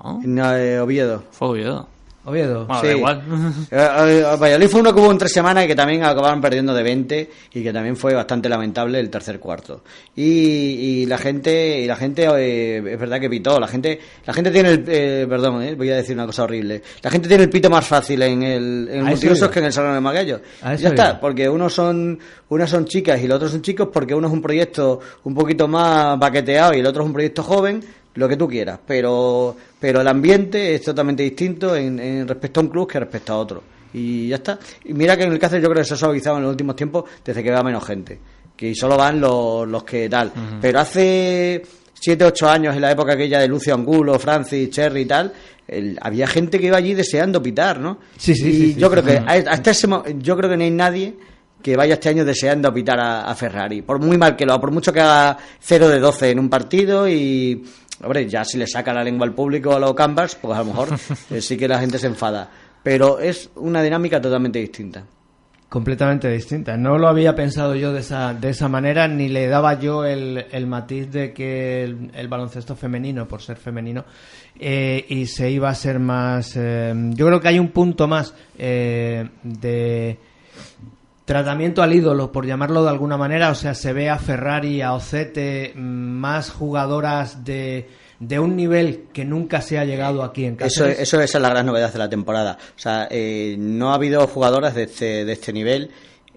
¿No? 0.03 0.21
no 0.23 0.55
eh, 0.55 0.79
Oviedo. 0.79 1.23
Fue 1.31 1.49
Oviedo. 1.49 1.87
Oviedo. 2.25 2.65
Bueno, 2.65 2.81
sí. 2.81 2.87
da 2.87 2.93
igual. 2.93 3.23
Eh, 3.71 4.23
Valladolid 4.39 4.67
fue 4.67 4.81
uno 4.81 4.93
que 4.93 4.99
hubo 4.99 5.11
en 5.11 5.17
tres 5.17 5.31
semanas 5.31 5.65
y 5.65 5.67
que 5.67 5.75
también 5.75 6.03
acabaron 6.03 6.41
perdiendo 6.41 6.73
de 6.73 6.83
20 6.83 7.29
y 7.53 7.63
que 7.63 7.71
también 7.71 7.95
fue 7.95 8.13
bastante 8.13 8.49
lamentable 8.49 8.99
el 8.99 9.09
tercer 9.09 9.39
cuarto. 9.39 9.83
Y, 10.15 10.23
y 10.23 11.05
la 11.05 11.17
gente, 11.17 11.79
y 11.79 11.85
la 11.85 11.95
gente 11.95 12.27
eh, 12.37 12.77
es 12.77 12.99
verdad 12.99 13.19
que 13.19 13.29
pitó. 13.29 13.59
La 13.59 13.67
gente, 13.67 13.99
la 14.25 14.33
gente 14.33 14.51
tiene 14.51 14.69
el, 14.69 14.83
eh, 14.87 15.25
perdón, 15.29 15.61
eh, 15.63 15.75
voy 15.75 15.89
a 15.91 15.97
decir 15.97 16.15
una 16.15 16.25
cosa 16.25 16.43
horrible. 16.43 16.81
La 17.01 17.11
gente 17.11 17.27
tiene 17.27 17.43
el 17.43 17.49
pito 17.49 17.69
más 17.69 17.85
fácil 17.87 18.21
en 18.21 18.43
el, 18.43 18.87
en 18.91 18.99
el 18.99 19.05
multiusos 19.05 19.49
que 19.49 19.59
en 19.59 19.65
el 19.65 19.73
salón 19.73 19.93
de 19.93 20.01
Magallo. 20.01 20.41
Ya 20.61 20.89
está, 20.89 21.19
porque 21.19 21.47
unos 21.47 21.73
son, 21.73 22.19
unas 22.49 22.69
son 22.69 22.85
chicas 22.85 23.21
y 23.21 23.27
los 23.27 23.37
otros 23.37 23.51
son 23.51 23.61
chicos 23.61 23.89
porque 23.93 24.13
uno 24.13 24.27
es 24.27 24.33
un 24.33 24.41
proyecto 24.41 24.99
un 25.23 25.33
poquito 25.33 25.67
más 25.67 26.17
baqueteado 26.19 26.73
y 26.73 26.79
el 26.79 26.85
otro 26.85 27.03
es 27.03 27.07
un 27.07 27.13
proyecto 27.13 27.43
joven 27.43 27.83
lo 28.19 28.27
que 28.27 28.37
tú 28.37 28.47
quieras, 28.47 28.79
pero, 28.85 29.55
pero 29.79 30.01
el 30.01 30.07
ambiente 30.07 30.75
es 30.75 30.81
totalmente 30.83 31.23
distinto 31.23 31.75
en, 31.75 31.99
en, 31.99 32.27
respecto 32.27 32.59
a 32.59 32.63
un 32.63 32.69
club 32.69 32.87
que 32.87 32.99
respecto 32.99 33.33
a 33.33 33.37
otro. 33.37 33.63
Y 33.93 34.27
ya 34.27 34.35
está. 34.35 34.59
Y 34.85 34.93
mira 34.93 35.17
que 35.17 35.23
en 35.23 35.31
el 35.31 35.39
Cáceres 35.39 35.63
yo 35.63 35.69
creo 35.69 35.81
que 35.81 35.87
se 35.87 35.95
ha 35.95 35.97
suavizado 35.97 36.37
en 36.37 36.43
los 36.43 36.51
últimos 36.51 36.75
tiempos 36.75 37.05
desde 37.25 37.41
que 37.41 37.49
va 37.49 37.63
menos 37.63 37.83
gente. 37.83 38.19
Que 38.55 38.75
solo 38.75 38.97
van 38.97 39.19
los, 39.19 39.67
los 39.67 39.83
que 39.83 40.09
tal. 40.09 40.27
Uh 40.27 40.39
-huh. 40.39 40.59
Pero 40.61 40.79
hace 40.79 41.63
7, 41.93 42.25
8 42.25 42.49
años, 42.49 42.75
en 42.75 42.81
la 42.81 42.91
época 42.91 43.13
aquella 43.13 43.39
de 43.39 43.47
Lucio 43.47 43.73
Angulo, 43.73 44.19
Francis, 44.19 44.69
Cherry 44.69 45.01
y 45.01 45.05
tal, 45.05 45.33
el, 45.67 45.97
había 46.01 46.27
gente 46.27 46.59
que 46.59 46.67
iba 46.67 46.77
allí 46.77 46.93
deseando 46.93 47.41
pitar, 47.41 47.79
¿no? 47.79 47.99
Sí, 48.17 48.35
sí, 48.35 48.49
y 48.49 48.53
sí, 48.53 48.75
yo 48.75 48.87
sí, 48.87 48.91
creo 48.91 49.03
sí. 49.03 49.09
que 49.09 49.49
hasta 49.49 49.71
ese 49.71 49.87
yo 50.17 50.37
creo 50.37 50.49
que 50.49 50.57
no 50.57 50.63
hay 50.63 50.71
nadie 50.71 51.15
que 51.61 51.75
vaya 51.75 51.95
este 51.95 52.09
año 52.09 52.25
deseando 52.25 52.73
pitar 52.73 52.99
a, 52.99 53.29
a, 53.29 53.35
Ferrari. 53.35 53.81
Por 53.81 53.99
muy 53.99 54.17
mal 54.17 54.35
que 54.35 54.45
lo 54.45 54.53
haga, 54.53 54.61
por 54.61 54.71
mucho 54.71 54.93
que 54.93 55.01
haga 55.01 55.37
0 55.59 55.89
de 55.89 55.99
12 55.99 56.31
en 56.31 56.39
un 56.39 56.49
partido 56.49 57.07
y 57.07 57.63
Hombre, 58.01 58.29
ya 58.29 58.45
si 58.45 58.57
le 58.57 58.65
saca 58.65 58.93
la 58.93 59.03
lengua 59.03 59.27
al 59.27 59.33
público 59.33 59.73
a 59.73 59.79
los 59.79 59.93
canvas, 59.93 60.35
pues 60.35 60.57
a 60.57 60.59
lo 60.59 60.65
mejor 60.65 60.89
eh, 61.29 61.41
sí 61.41 61.57
que 61.57 61.67
la 61.67 61.79
gente 61.79 61.99
se 61.99 62.07
enfada. 62.07 62.49
Pero 62.81 63.19
es 63.19 63.49
una 63.55 63.81
dinámica 63.81 64.21
totalmente 64.21 64.59
distinta. 64.59 65.03
Completamente 65.67 66.29
distinta. 66.29 66.77
No 66.77 66.97
lo 66.97 67.07
había 67.09 67.35
pensado 67.35 67.75
yo 67.75 67.93
de 67.93 67.99
esa, 67.99 68.33
de 68.33 68.49
esa 68.49 68.69
manera, 68.69 69.07
ni 69.07 69.27
le 69.27 69.47
daba 69.47 69.79
yo 69.79 70.03
el, 70.03 70.45
el 70.51 70.65
matiz 70.65 71.11
de 71.11 71.31
que 71.31 71.83
el, 71.83 72.09
el, 72.15 72.27
baloncesto 72.27 72.75
femenino, 72.75 73.27
por 73.27 73.41
ser 73.41 73.57
femenino, 73.57 74.05
eh, 74.57 75.05
y 75.09 75.27
se 75.27 75.51
iba 75.51 75.69
a 75.69 75.75
ser 75.75 75.99
más... 75.99 76.53
Eh, 76.55 76.93
yo 77.11 77.27
creo 77.27 77.39
que 77.39 77.49
hay 77.49 77.59
un 77.59 77.69
punto 77.69 78.07
más 78.07 78.33
de 78.57 80.17
tratamiento 81.29 81.83
al 81.83 81.93
ídolo, 81.93 82.31
por 82.31 82.47
llamarlo 82.47 82.81
de 82.81 82.89
alguna 82.89 83.15
manera, 83.15 83.51
o 83.51 83.55
sea, 83.55 83.75
se 83.75 83.93
ve 83.93 84.09
a 84.09 84.17
Ferrari, 84.17 84.81
a 84.81 84.93
Ocete, 84.93 85.73
más 85.75 86.49
jugadoras 86.49 87.45
de, 87.45 87.87
de 88.19 88.39
un 88.39 88.55
nivel 88.55 89.09
que 89.13 89.25
nunca 89.25 89.61
se 89.61 89.77
ha 89.77 89.85
llegado 89.85 90.23
aquí 90.23 90.45
en 90.45 90.55
Cáceres. 90.55 90.93
Eso, 90.93 91.17
eso 91.17 91.21
esa 91.21 91.37
es 91.37 91.41
la 91.43 91.49
gran 91.49 91.67
novedad 91.67 91.93
de 91.93 91.99
la 91.99 92.09
temporada. 92.09 92.57
O 92.75 92.79
sea, 92.79 93.07
eh, 93.11 93.55
no 93.59 93.91
ha 93.91 93.93
habido 93.93 94.25
jugadoras 94.25 94.73
de 94.73 94.83
este, 94.85 95.23
de 95.23 95.31
este 95.31 95.53
nivel 95.53 95.91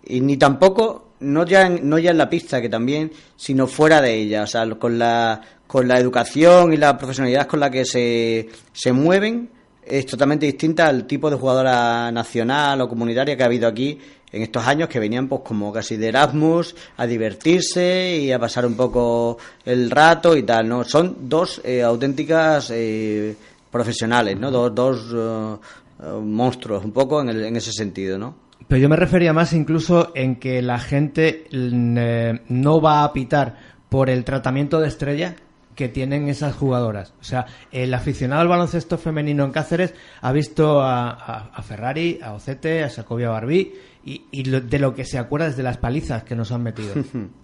y 0.05 0.21
ni 0.21 0.37
tampoco, 0.37 1.15
no 1.21 1.47
ya, 1.47 1.69
en, 1.69 1.89
no 1.89 1.99
ya 1.99 2.11
en 2.11 2.19
la 2.19 2.29
pista, 2.29 2.61
que 2.61 2.69
también, 2.69 3.13
sino 3.35 3.67
fuera 3.67 4.03
de 4.03 4.15
ella. 4.15 4.43
O 4.43 4.47
sea, 4.47 4.69
con 4.75 4.99
la, 4.99 5.41
con 5.67 5.89
la 5.89 5.99
educación 5.99 6.75
y 6.75 6.77
la 6.77 6.99
profesionalidad 6.99 7.47
con 7.47 7.61
la 7.61 7.71
que 7.71 7.87
se, 7.87 8.47
se 8.75 8.93
mueven 8.93 9.49
es 9.87 10.05
totalmente 10.05 10.45
distinta 10.45 10.87
al 10.87 11.07
tipo 11.07 11.31
de 11.31 11.37
jugadora 11.37 12.13
nacional 12.13 12.83
o 12.83 12.89
comunitaria 12.89 13.39
que 13.39 13.43
ha 13.43 13.47
habido 13.47 13.67
aquí 13.67 13.99
en 14.33 14.43
estos 14.43 14.67
años 14.67 14.89
que 14.89 14.99
venían 14.99 15.29
pues 15.29 15.43
como 15.45 15.73
casi 15.73 15.97
de 15.97 16.09
Erasmus 16.09 16.75
a 16.97 17.07
divertirse 17.07 18.19
y 18.19 18.33
a 18.33 18.39
pasar 18.39 18.67
un 18.67 18.75
poco 18.75 19.39
el 19.65 19.91
rato 19.91 20.37
y 20.37 20.43
tal, 20.43 20.69
¿no? 20.69 20.85
Son 20.85 21.29
dos 21.29 21.61
eh, 21.65 21.83
auténticas 21.83 22.71
eh, 22.73 23.37
profesionales, 23.71 24.39
¿no? 24.39 24.51
Dos, 24.51 24.75
dos 24.75 25.13
uh, 25.13 26.21
monstruos 26.21 26.85
un 26.85 26.93
poco 26.93 27.21
en, 27.21 27.29
el, 27.29 27.45
en 27.45 27.57
ese 27.57 27.73
sentido, 27.73 28.19
¿no? 28.19 28.35
Pero 28.69 28.81
yo 28.81 28.89
me 28.89 28.97
refería 28.97 29.33
más 29.33 29.53
incluso 29.53 30.13
en 30.15 30.37
que 30.37 30.63
la 30.63 30.79
gente 30.79 31.45
eh, 31.53 32.41
no 32.49 32.81
va 32.81 33.05
a 33.05 33.13
pitar 33.13 33.57
por 33.89 34.09
el 34.09 34.25
tratamiento 34.25 34.81
de 34.81 34.89
estrella 34.89 35.35
que 35.75 35.89
tienen 35.89 36.29
esas 36.29 36.55
jugadoras. 36.55 37.15
O 37.21 37.25
sea, 37.25 37.47
el 37.71 37.93
aficionado 37.95 38.43
al 38.43 38.49
baloncesto 38.49 38.99
femenino 38.99 39.45
en 39.45 39.51
Cáceres 39.53 39.95
ha 40.21 40.33
visto 40.33 40.81
a, 40.83 41.11
a, 41.11 41.51
a 41.55 41.63
Ferrari, 41.63 42.19
a 42.23 42.33
Ocete, 42.35 42.83
a 42.85 42.91
Sacobia 42.91 43.31
Barbí 43.31 43.73
y, 44.05 44.25
y 44.31 44.45
lo- 44.45 44.61
de 44.61 44.79
lo 44.79 44.95
que 44.95 45.05
se 45.05 45.19
acuerda 45.19 45.47
es 45.47 45.57
de 45.57 45.63
las 45.63 45.79
palizas 45.79 46.25
que 46.25 46.35
nos 46.37 46.53
han 46.53 46.63
metido. 46.63 46.95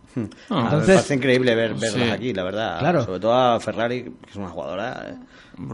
Ah, 0.51 0.62
Entonces- 0.64 0.89
me 0.89 0.95
parece 0.95 1.14
increíble 1.14 1.55
ver, 1.55 1.74
verlas 1.74 1.93
Sí. 1.93 2.11
aquí, 2.11 2.33
la 2.33 2.43
verdad. 2.43 2.79
Claro. 2.81 3.05
Sobre 3.05 3.20
todo 3.20 3.35
a 3.35 3.61
Ferrari, 3.61 4.03
que 4.05 4.31
es 4.31 4.37
una 4.37 4.49
jugadora 4.49 5.07
eh, 5.11 5.14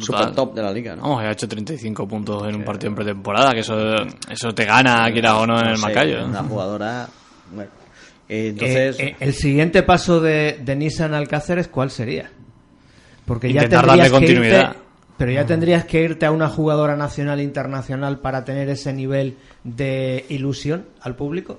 super 0.00 0.32
top 0.32 0.54
de 0.54 0.62
la 0.62 0.70
liga, 0.70 0.94
¿no? 0.96 1.02
Vamos, 1.02 1.22
ha 1.22 1.30
hecho 1.30 1.48
35 1.48 2.06
puntos 2.06 2.46
en 2.46 2.56
un 2.56 2.64
partido 2.64 2.90
en 2.90 2.94
pretemporada, 2.96 3.52
que 3.52 3.60
eso, 3.60 3.76
eso 4.28 4.52
te 4.54 4.66
gana, 4.66 5.10
quieras 5.12 5.34
o 5.34 5.46
no, 5.46 5.58
en 5.58 5.68
el 5.68 5.76
sé, 5.78 5.82
Macayo. 5.82 6.26
Una 6.26 6.42
jugadora. 6.48 7.08
Bueno. 7.54 7.70
Eh, 8.28 8.48
entonces. 8.48 8.98
Eh, 9.00 9.04
eh, 9.10 9.16
el 9.20 9.32
siguiente 9.32 9.82
paso 9.82 10.20
de, 10.20 10.58
de 10.62 10.76
Nissan 10.76 11.14
Alcáceres, 11.14 11.68
¿cuál 11.68 11.90
sería? 11.90 12.30
Porque 13.24 13.52
ya 13.52 13.62
Intentar 13.62 13.86
tendrías 13.86 14.12
darle 14.12 14.26
que 14.26 14.32
irte, 14.32 14.68
pero 15.16 15.32
ya 15.32 15.46
tendrías 15.46 15.84
que 15.84 16.02
irte 16.02 16.26
a 16.26 16.30
una 16.30 16.48
jugadora 16.48 16.96
nacional 16.96 17.40
e 17.40 17.44
internacional 17.44 18.18
para 18.18 18.44
tener 18.44 18.68
ese 18.68 18.92
nivel 18.92 19.36
de 19.62 20.24
ilusión 20.28 20.86
al 21.00 21.14
público. 21.14 21.58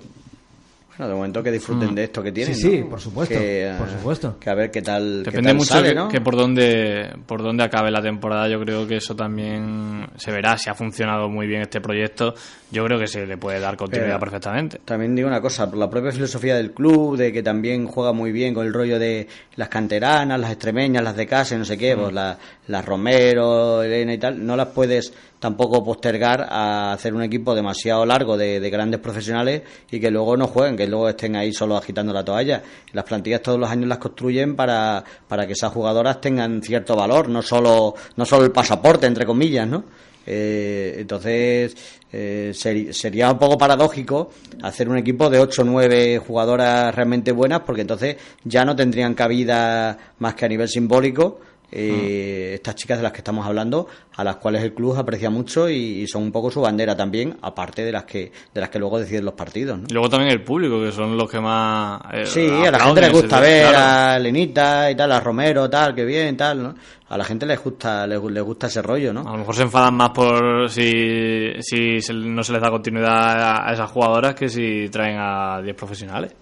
Bueno, 0.97 1.09
de 1.09 1.15
momento 1.15 1.43
que 1.43 1.51
disfruten 1.51 1.93
de 1.93 2.05
esto 2.05 2.23
que 2.23 2.31
tienen. 2.31 2.55
Sí, 2.55 2.61
sí, 2.61 2.79
¿no? 2.79 2.89
por 2.89 3.01
supuesto, 3.01 3.35
Que, 3.35 3.67
eh, 3.67 3.73
por 3.77 3.89
supuesto. 3.89 4.37
Que 4.39 4.49
a 4.49 4.53
ver 4.55 4.71
qué 4.71 4.81
tal. 4.81 5.21
qué 5.25 5.31
Depende 5.31 5.49
tal 5.49 5.55
mucho 5.57 5.73
sale, 5.73 5.89
que, 5.89 5.95
¿no? 5.95 6.07
que 6.09 6.21
por 6.21 6.35
dónde 6.37 7.09
por 7.25 7.43
dónde 7.43 7.63
acabe 7.63 7.91
la 7.91 8.01
temporada. 8.01 8.47
Yo 8.47 8.59
creo 8.61 8.87
que 8.87 8.97
eso 8.97 9.15
también 9.15 10.07
se 10.15 10.31
verá 10.31 10.57
si 10.57 10.69
ha 10.69 10.73
funcionado 10.73 11.27
muy 11.29 11.47
bien 11.47 11.61
este 11.61 11.81
proyecto. 11.81 12.33
Yo 12.71 12.83
creo 12.85 12.97
que 12.99 13.07
se 13.07 13.25
le 13.25 13.37
puede 13.37 13.59
dar 13.59 13.75
continuidad 13.75 14.13
Pero- 14.15 14.19
perfectamente. 14.21 14.79
También 14.85 15.15
digo 15.15 15.27
una 15.27 15.41
cosa, 15.41 15.69
por 15.69 15.77
la 15.79 15.89
propia 15.89 16.11
filosofía 16.11 16.55
del 16.55 16.71
club, 16.71 17.17
de 17.17 17.31
que 17.33 17.43
también 17.43 17.87
juega 17.87 18.13
muy 18.13 18.31
bien 18.31 18.53
con 18.53 18.65
el 18.65 18.73
rollo 18.73 18.97
de 18.97 19.27
las 19.55 19.69
canteranas, 19.69 20.39
las 20.39 20.51
extremeñas, 20.51 21.03
las 21.03 21.15
de 21.15 21.27
casa 21.27 21.55
y 21.55 21.57
no 21.57 21.65
sé 21.65 21.77
qué, 21.77 21.95
pues 21.95 22.13
las, 22.13 22.37
las 22.67 22.85
Romero, 22.85 23.83
Elena 23.83 24.13
y 24.13 24.17
tal, 24.17 24.45
no 24.45 24.55
las 24.55 24.67
puedes 24.69 25.13
tampoco 25.39 25.83
postergar 25.83 26.47
a 26.49 26.93
hacer 26.93 27.13
un 27.13 27.21
equipo 27.21 27.53
demasiado 27.53 28.05
largo 28.05 28.37
de, 28.37 28.59
de 28.59 28.69
grandes 28.69 28.99
profesionales 28.99 29.61
y 29.91 29.99
que 29.99 30.09
luego 30.11 30.37
no 30.37 30.47
jueguen, 30.47 30.75
que 30.75 30.87
luego 30.87 31.09
estén 31.09 31.35
ahí 31.35 31.53
solo 31.53 31.77
agitando 31.77 32.13
la 32.13 32.23
toalla. 32.23 32.63
Las 32.93 33.05
plantillas 33.05 33.41
todos 33.41 33.59
los 33.59 33.69
años 33.69 33.87
las 33.87 33.97
construyen 33.97 34.55
para, 34.55 35.03
para 35.27 35.45
que 35.45 35.53
esas 35.53 35.71
jugadoras 35.71 36.21
tengan 36.21 36.61
cierto 36.61 36.95
valor, 36.95 37.29
no 37.29 37.41
solo, 37.41 37.95
no 38.15 38.25
solo 38.25 38.45
el 38.45 38.51
pasaporte, 38.51 39.07
entre 39.07 39.25
comillas, 39.25 39.67
¿no? 39.67 39.83
Eh, 40.27 40.95
entonces, 40.97 41.75
eh, 42.11 42.51
sería 42.53 43.31
un 43.31 43.37
poco 43.37 43.57
paradójico 43.57 44.31
hacer 44.63 44.89
un 44.89 44.97
equipo 44.97 45.29
de 45.29 45.39
8 45.39 45.61
o 45.61 45.65
9 45.65 46.17
jugadoras 46.25 46.95
realmente 46.95 47.31
buenas, 47.31 47.61
porque 47.61 47.81
entonces 47.81 48.17
ya 48.43 48.65
no 48.65 48.75
tendrían 48.75 49.13
cabida 49.13 49.97
más 50.19 50.33
que 50.33 50.45
a 50.45 50.47
nivel 50.47 50.67
simbólico. 50.67 51.39
Eh, 51.71 52.51
Estas 52.55 52.75
chicas 52.75 52.97
de 52.97 53.03
las 53.03 53.11
que 53.11 53.19
estamos 53.19 53.45
hablando, 53.45 53.87
a 54.15 54.23
las 54.23 54.37
cuales 54.37 54.63
el 54.63 54.73
club 54.73 54.95
aprecia 54.97 55.29
mucho 55.29 55.69
y, 55.69 55.75
y 56.01 56.07
son 56.07 56.23
un 56.23 56.31
poco 56.31 56.49
su 56.51 56.61
bandera 56.61 56.95
también, 56.95 57.37
aparte 57.41 57.83
de 57.83 57.91
las 57.91 58.05
que 58.05 58.31
de 58.53 58.61
las 58.61 58.69
que 58.69 58.79
luego 58.79 58.99
deciden 58.99 59.25
los 59.25 59.33
partidos. 59.33 59.77
¿no? 59.79 59.85
Y 59.89 59.93
luego 59.93 60.09
también 60.09 60.31
el 60.31 60.43
público, 60.43 60.81
que 60.81 60.91
son 60.91 61.17
los 61.17 61.29
que 61.29 61.39
más. 61.39 62.01
eh, 62.13 62.25
Sí, 62.25 62.47
a 62.65 62.71
la 62.71 62.79
gente 62.79 63.01
le 63.01 63.09
gusta 63.09 63.39
ver 63.39 63.69
claro. 63.69 63.77
a 64.15 64.19
Lenita 64.19 64.91
y 64.91 64.95
tal, 64.95 65.11
a 65.11 65.19
Romero, 65.19 65.69
tal, 65.69 65.93
que 65.95 66.05
bien, 66.05 66.37
tal, 66.37 66.63
¿no? 66.63 66.75
A 67.07 67.17
la 67.17 67.23
gente 67.23 67.45
les 67.45 67.61
gusta, 67.63 68.07
les, 68.07 68.21
les 68.23 68.43
gusta 68.43 68.65
ese 68.67 68.81
rollo, 68.81 69.13
¿no? 69.13 69.21
A 69.27 69.31
lo 69.33 69.37
mejor 69.37 69.55
se 69.55 69.61
enfadan 69.61 69.93
más 69.95 70.09
por 70.09 70.69
si, 70.69 71.51
si 71.59 72.01
se- 72.01 72.13
no 72.13 72.43
se 72.43 72.51
les 72.53 72.61
da 72.61 72.71
continuidad 72.71 73.09
a, 73.41 73.69
a 73.69 73.73
esas 73.73 73.91
jugadoras 73.91 74.33
que 74.33 74.49
si 74.49 74.89
traen 74.89 75.17
a 75.19 75.61
10 75.61 75.75
profesionales. 75.75 76.33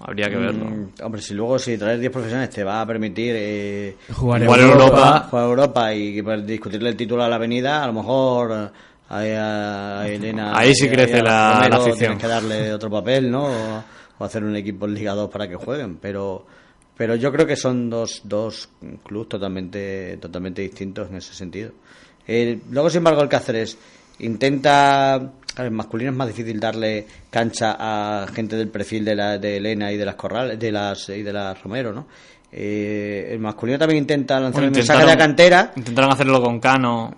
Habría 0.00 0.28
que 0.30 0.36
verlo. 0.36 0.64
Mm, 0.66 0.88
hombre, 1.02 1.20
si 1.20 1.34
luego 1.34 1.58
si 1.58 1.76
traes 1.76 1.98
10 1.98 2.12
profesiones 2.12 2.50
te 2.50 2.62
va 2.62 2.80
a 2.82 2.86
permitir 2.86 3.34
eh, 3.36 3.96
Jugar 4.12 4.44
Jugar 4.44 4.60
en 4.60 4.66
Europa. 4.70 5.26
jugar 5.30 5.44
a 5.44 5.48
Europa 5.48 5.94
y 5.94 6.22
pues, 6.22 6.46
discutirle 6.46 6.90
el 6.90 6.96
título 6.96 7.24
a 7.24 7.28
la 7.28 7.36
avenida, 7.36 7.82
a 7.82 7.86
lo 7.88 7.92
mejor 7.94 8.70
ahí 9.08 9.30
a, 9.32 10.00
a 10.02 10.08
Elena. 10.08 10.56
Ahí 10.56 10.74
sí 10.74 10.86
a- 10.86 10.90
crece 10.92 11.18
a 11.18 11.22
la- 11.24 11.52
Romero 11.54 11.70
la 11.70 11.76
afición. 11.82 11.98
Tienes 11.98 12.18
que 12.18 12.26
darle 12.28 12.72
otro 12.72 12.90
papel, 12.90 13.30
¿no? 13.30 13.46
O, 13.46 13.84
o 14.18 14.24
hacer 14.24 14.44
un 14.44 14.54
equipo 14.56 14.86
en 14.86 14.94
Liga 14.94 15.14
2 15.14 15.28
para 15.30 15.48
que 15.48 15.56
jueguen, 15.56 15.96
pero. 15.96 16.46
Pero 16.96 17.14
yo 17.14 17.30
creo 17.30 17.46
que 17.46 17.54
son 17.54 17.88
dos, 17.88 18.22
dos 18.24 18.68
clubes 19.04 19.28
totalmente, 19.28 20.16
totalmente 20.20 20.62
distintos 20.62 21.08
en 21.08 21.16
ese 21.18 21.32
sentido. 21.32 21.70
Eh, 22.26 22.58
luego, 22.72 22.90
sin 22.90 22.98
embargo, 22.98 23.22
el 23.22 23.28
Cáceres 23.28 23.78
intenta. 24.18 25.32
Claro, 25.58 25.70
en 25.70 25.74
masculino 25.74 26.10
es 26.12 26.16
más 26.16 26.28
difícil 26.28 26.60
darle 26.60 27.04
cancha 27.30 27.76
a 27.78 28.28
gente 28.28 28.54
del 28.54 28.68
perfil 28.68 29.04
de, 29.04 29.16
la, 29.16 29.38
de 29.38 29.56
Elena 29.56 29.90
y 29.90 29.96
de 29.96 30.04
las 30.04 30.14
Corrales, 30.14 30.56
de 30.56 30.70
las 30.70 31.08
y 31.08 31.24
de 31.24 31.32
las 31.32 31.60
Romero, 31.60 31.92
¿no? 31.92 32.06
Eh, 32.52 33.30
el 33.32 33.40
masculino 33.40 33.76
también 33.76 33.98
intenta 33.98 34.38
lanzar 34.38 34.52
Bueno, 34.52 34.68
el 34.68 34.74
mensaje 34.74 35.02
a 35.02 35.06
la 35.06 35.18
cantera, 35.18 35.72
Intentaron 35.74 36.12
hacerlo 36.12 36.40
con 36.40 36.60
Cano 36.60 37.12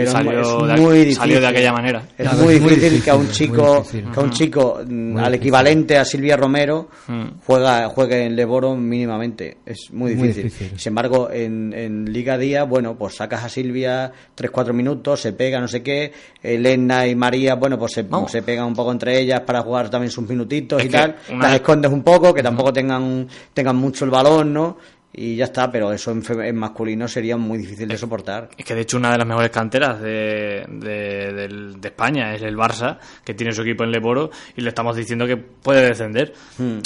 pero 0.00 0.10
salió, 0.10 0.66
es 0.68 0.74
de, 0.76 0.80
muy 0.80 0.94
difícil. 0.98 1.16
salió 1.16 1.40
de 1.40 1.46
aquella 1.46 1.72
manera. 1.72 2.02
Es 2.16 2.32
muy 2.34 2.54
difícil, 2.58 3.02
que 3.02 3.10
a 3.10 3.14
un 3.14 3.28
chico, 3.30 3.84
que 3.90 4.20
a 4.20 4.22
un 4.22 4.30
chico 4.30 4.80
mm, 4.86 5.12
Muy 5.12 5.22
al 5.22 5.34
equivalente 5.34 5.98
a 5.98 6.04
Silvia 6.04 6.36
Romero 6.36 6.88
Mm. 7.08 7.40
juega, 7.46 7.88
juegue 7.88 8.24
en 8.26 8.34
Leboro 8.36 8.74
mínimamente. 8.74 9.58
Es 9.64 9.90
muy 9.92 10.14
Muy 10.14 10.28
difícil. 10.28 10.44
difícil. 10.50 10.78
Sin 10.78 10.90
embargo, 10.90 11.30
en, 11.30 11.72
en 11.72 12.12
Liga 12.12 12.36
Día, 12.38 12.64
bueno, 12.64 12.96
pues 12.96 13.14
sacas 13.16 13.44
a 13.44 13.48
Silvia 13.48 14.10
3-4 14.36 14.72
minutos, 14.72 15.20
se 15.20 15.32
pega 15.32 15.60
no 15.60 15.68
sé 15.68 15.82
qué. 15.82 16.12
Elena 16.42 17.06
y 17.06 17.14
María, 17.14 17.54
bueno, 17.54 17.78
pues 17.78 17.92
se, 17.92 18.02
Vamos. 18.02 18.30
se 18.30 18.42
pegan 18.42 18.66
un 18.66 18.74
poco 18.74 18.92
entre 18.92 19.18
ellas 19.20 19.40
para 19.40 19.62
jugar 19.62 19.88
también 19.90 20.10
sus 20.10 20.28
minutitos 20.28 20.80
Es 20.80 20.86
y 20.86 20.90
tal. 20.90 21.16
una- 21.30 21.44
Las 21.46 21.54
escondes 21.56 21.90
un 21.92 22.02
poco, 22.02 22.32
que 22.34 22.42
tampoco 22.42 22.72
tengan, 22.72 23.28
tengan 23.54 23.76
mucho 23.76 24.04
el 24.04 24.10
balón, 24.10 24.52
¿no? 24.52 24.76
Y 25.18 25.34
ya 25.36 25.46
está, 25.46 25.72
pero 25.72 25.92
eso 25.92 26.10
en, 26.12 26.56
masculino 26.56 27.08
sería 27.08 27.38
muy 27.38 27.56
difícil 27.56 27.88
de 27.88 27.96
soportar. 27.96 28.50
Es 28.58 28.66
que 28.66 28.74
de 28.74 28.82
hecho 28.82 28.98
una 28.98 29.12
de 29.12 29.16
las 29.18 29.26
mejores 29.26 29.48
canteras 29.50 29.98
de, 29.98 30.66
de, 30.68 31.76
España 31.82 32.34
es 32.34 32.42
el 32.42 32.54
Barça, 32.54 32.98
que 33.24 33.32
tiene 33.32 33.52
su 33.54 33.62
equipo 33.62 33.82
en 33.84 33.92
Leboro 33.92 34.30
y 34.54 34.60
le 34.60 34.68
estamos 34.68 34.94
diciendo 34.94 35.26
que 35.26 35.38
puede 35.38 35.86
descender. 35.88 36.34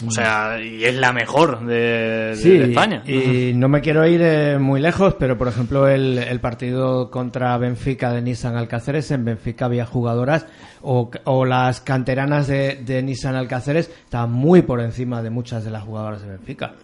O 0.06 0.10
sea, 0.12 0.60
y 0.62 0.84
es 0.84 0.94
la 0.94 1.12
mejor 1.12 1.66
de, 1.66 1.74
de- 1.74 2.36
Sí, 2.36 2.50
de 2.50 2.64
España. 2.66 3.02
y 3.04 3.52
no 3.54 3.68
me 3.68 3.80
quiero 3.80 4.06
ir 4.06 4.20
eh, 4.22 4.58
muy 4.60 4.80
lejos, 4.80 5.16
pero 5.18 5.36
por 5.36 5.48
ejemplo 5.48 5.88
el, 5.88 6.18
el 6.18 6.38
partido 6.38 7.10
contra 7.10 7.58
Benfica 7.58 8.12
de 8.12 8.22
Nissan 8.22 8.54
Alcáceres, 8.54 9.10
en 9.10 9.24
Benfica 9.24 9.64
había 9.64 9.86
jugadoras 9.86 10.46
o, 10.82 11.10
o 11.24 11.44
las 11.44 11.80
canteranas 11.80 12.46
de, 12.46 12.76
de 12.84 13.02
Nissan 13.02 13.34
Alcáceres 13.34 13.90
estaban 14.04 14.30
muy 14.30 14.62
por 14.62 14.80
encima 14.80 15.20
de 15.20 15.30
muchas 15.30 15.64
de 15.64 15.70
las 15.72 15.82
jugadoras 15.82 16.22
de 16.22 16.28
Benfica. 16.28 16.74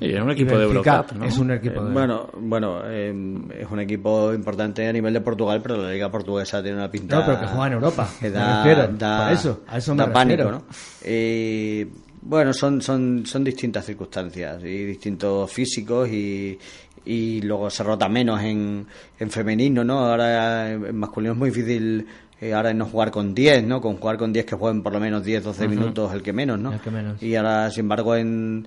Y 0.00 0.12
es 0.14 0.20
un 0.20 0.28
Y 0.28 0.32
equipo 0.32 0.58
de 0.58 0.64
Eurocup, 0.64 1.12
¿no? 1.12 1.24
es 1.24 1.38
un 1.38 1.50
equipo 1.52 1.82
de... 1.82 1.92
Bueno, 1.92 2.28
bueno, 2.38 2.80
eh, 2.84 3.14
es 3.60 3.70
un 3.70 3.80
equipo 3.80 4.34
importante 4.34 4.86
a 4.86 4.92
nivel 4.92 5.14
de 5.14 5.20
Portugal, 5.22 5.60
pero 5.62 5.76
la 5.82 5.90
liga 5.90 6.10
portuguesa 6.10 6.62
tiene 6.62 6.76
una 6.76 6.90
pinta. 6.90 7.16
No, 7.20 7.24
pero 7.24 7.40
que 7.40 7.46
juega 7.46 7.66
en 7.68 7.72
Europa, 7.74 8.08
Que 8.20 8.26
me 8.26 8.30
da, 8.32 8.64
refiero, 8.64 8.88
da- 8.98 9.24
por 9.24 9.32
eso, 9.32 9.60
a 9.66 9.78
eso 9.78 9.94
me 9.94 10.04
da 10.04 10.12
pánico. 10.12 10.62
Eh, 11.02 11.86
bueno, 12.22 12.52
son, 12.52 12.82
son, 12.82 13.24
son 13.24 13.44
distintas 13.44 13.86
circunstancias 13.86 14.62
y 14.64 14.84
distintos 14.84 15.50
físicos 15.50 16.08
y, 16.10 16.58
y 17.06 17.40
luego 17.42 17.70
se 17.70 17.82
rota 17.84 18.08
menos 18.08 18.42
en, 18.42 18.86
en 19.18 19.30
femenino, 19.30 19.82
¿no? 19.84 20.00
Ahora 20.00 20.72
en 20.72 20.96
masculino 20.98 21.32
es 21.32 21.38
muy 21.38 21.50
difícil. 21.50 22.06
eh, 22.40 22.52
ahora 22.52 22.74
no 22.74 22.84
jugar 22.86 23.10
con 23.12 23.34
10, 23.34 23.64
¿no? 23.64 23.80
Con 23.80 23.96
jugar 23.96 24.18
con 24.18 24.32
10 24.32 24.44
que 24.44 24.56
jueguen 24.56 24.82
por 24.82 24.92
lo 24.92 25.00
menos 25.00 25.24
10, 25.24 25.44
12 25.44 25.68
minutos, 25.68 26.12
el 26.12 26.22
que 26.22 26.32
menos, 26.32 26.58
¿no? 26.58 26.72
El 26.72 26.80
que 26.80 26.90
menos. 26.90 27.22
Y 27.22 27.34
ahora, 27.36 27.70
sin 27.70 27.82
embargo, 27.84 28.16
en, 28.16 28.66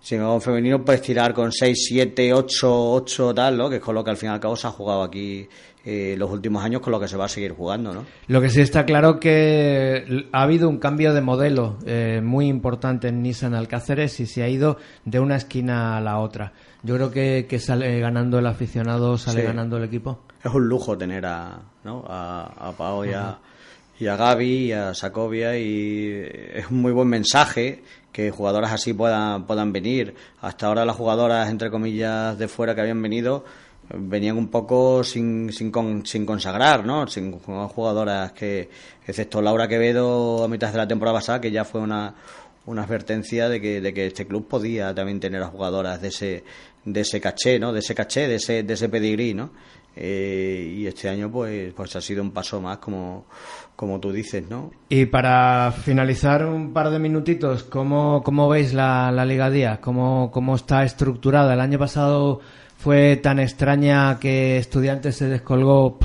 sin 0.00 0.18
embargo, 0.18 0.36
en 0.36 0.42
femenino 0.42 0.84
puedes 0.84 1.02
tirar 1.02 1.34
con 1.34 1.52
6, 1.52 1.86
7, 1.88 2.32
8, 2.32 2.92
8, 2.92 3.34
tal, 3.34 3.56
¿no? 3.58 3.68
Que 3.68 3.76
es 3.76 3.82
con 3.82 3.94
lo 3.94 4.02
que 4.04 4.10
al 4.10 4.16
fin 4.16 4.30
y 4.30 4.32
al 4.32 4.40
cabo 4.40 4.56
se 4.56 4.66
ha 4.66 4.70
jugado 4.70 5.02
aquí 5.02 5.48
eh, 5.84 6.14
los 6.18 6.30
últimos 6.30 6.62
años, 6.64 6.80
con 6.80 6.90
lo 6.92 7.00
que 7.00 7.08
se 7.08 7.16
va 7.16 7.24
a 7.26 7.28
seguir 7.28 7.52
jugando, 7.52 7.92
¿no? 7.92 8.04
Lo 8.26 8.40
que 8.40 8.50
sí 8.50 8.60
está 8.60 8.84
claro 8.84 9.18
que 9.20 10.26
ha 10.32 10.42
habido 10.42 10.68
un 10.68 10.78
cambio 10.78 11.14
de 11.14 11.20
modelo 11.20 11.78
eh, 11.86 12.20
muy 12.22 12.46
importante 12.48 13.08
en 13.08 13.22
Nissan 13.22 13.54
Alcáceres 13.54 14.18
y 14.20 14.26
se 14.26 14.42
ha 14.42 14.48
ido 14.48 14.76
de 15.04 15.18
una 15.20 15.36
esquina 15.36 15.96
a 15.96 16.00
la 16.00 16.18
otra. 16.18 16.52
Yo 16.82 16.94
creo 16.94 17.10
que, 17.10 17.46
que 17.48 17.58
sale 17.58 17.98
ganando 18.00 18.38
el 18.38 18.46
aficionado, 18.46 19.18
sale 19.18 19.40
Sí. 19.40 19.46
ganando 19.46 19.78
el 19.78 19.84
equipo. 19.84 20.20
Es 20.44 20.52
un 20.54 20.68
lujo 20.68 20.96
tener 20.96 21.26
a, 21.26 21.58
¿no? 21.84 22.04
a, 22.08 22.68
a 22.68 22.72
Pau 22.72 23.04
y 23.04 23.12
a, 23.12 23.38
y 23.98 24.06
a 24.06 24.16
Gaby 24.16 24.46
y 24.66 24.72
a 24.72 24.94
Sacovia 24.94 25.58
y 25.58 26.22
es 26.54 26.70
un 26.70 26.80
muy 26.82 26.92
buen 26.92 27.08
mensaje 27.08 27.82
que 28.12 28.30
jugadoras 28.30 28.72
así 28.72 28.92
puedan, 28.94 29.46
puedan 29.46 29.72
venir. 29.72 30.14
Hasta 30.40 30.66
ahora 30.66 30.84
las 30.84 30.96
jugadoras, 30.96 31.48
entre 31.50 31.70
comillas, 31.70 32.38
de 32.38 32.48
fuera 32.48 32.74
que 32.74 32.80
habían 32.80 33.00
venido 33.02 33.44
venían 33.90 34.36
un 34.36 34.48
poco 34.48 35.02
sin, 35.02 35.50
sin, 35.50 35.70
con- 35.70 36.04
sin 36.04 36.26
consagrar, 36.26 36.84
¿no? 36.84 37.06
Sin 37.06 37.32
jugadoras 37.38 38.32
que, 38.32 38.68
excepto 39.06 39.40
Laura 39.40 39.66
Quevedo 39.66 40.44
a 40.44 40.48
mitad 40.48 40.70
de 40.70 40.76
la 40.76 40.86
temporada 40.86 41.16
pasada, 41.16 41.40
que 41.40 41.50
ya 41.50 41.64
fue 41.64 41.80
una, 41.80 42.14
una 42.66 42.82
advertencia 42.82 43.48
de 43.48 43.62
que, 43.62 43.80
de 43.80 43.94
que 43.94 44.08
este 44.08 44.26
club 44.26 44.46
podía 44.46 44.94
también 44.94 45.20
tener 45.20 45.42
a 45.42 45.46
jugadoras 45.46 46.02
de 46.02 46.08
ese, 46.08 46.44
de 46.84 47.00
ese 47.00 47.18
caché, 47.18 47.58
¿no? 47.58 47.72
De 47.72 47.78
ese 47.78 47.94
caché, 47.94 48.28
de 48.28 48.34
ese, 48.34 48.62
de 48.62 48.74
ese 48.74 48.90
pedigrí, 48.90 49.32
¿no? 49.32 49.52
Eh, 49.96 50.74
y 50.76 50.86
este 50.86 51.08
año 51.08 51.30
pues, 51.32 51.72
pues 51.72 51.96
ha 51.96 52.02
sido 52.02 52.22
un 52.22 52.30
paso 52.30 52.60
más 52.60 52.76
como, 52.78 53.24
como 53.78 54.00
tú 54.00 54.10
dices, 54.10 54.50
¿no? 54.50 54.72
Y 54.88 55.06
para 55.06 55.70
finalizar 55.70 56.44
un 56.44 56.72
par 56.72 56.90
de 56.90 56.98
minutitos, 56.98 57.62
¿cómo, 57.62 58.24
cómo 58.24 58.48
veis 58.48 58.74
la, 58.74 59.12
la 59.12 59.24
Liga 59.24 59.50
Día? 59.50 59.80
¿Cómo, 59.80 60.32
¿Cómo 60.32 60.56
está 60.56 60.82
estructurada? 60.82 61.54
El 61.54 61.60
año 61.60 61.78
pasado 61.78 62.40
fue 62.76 63.14
tan 63.18 63.38
extraña 63.38 64.18
que 64.18 64.58
Estudiantes 64.58 65.14
se 65.14 65.28
descolgó 65.28 65.96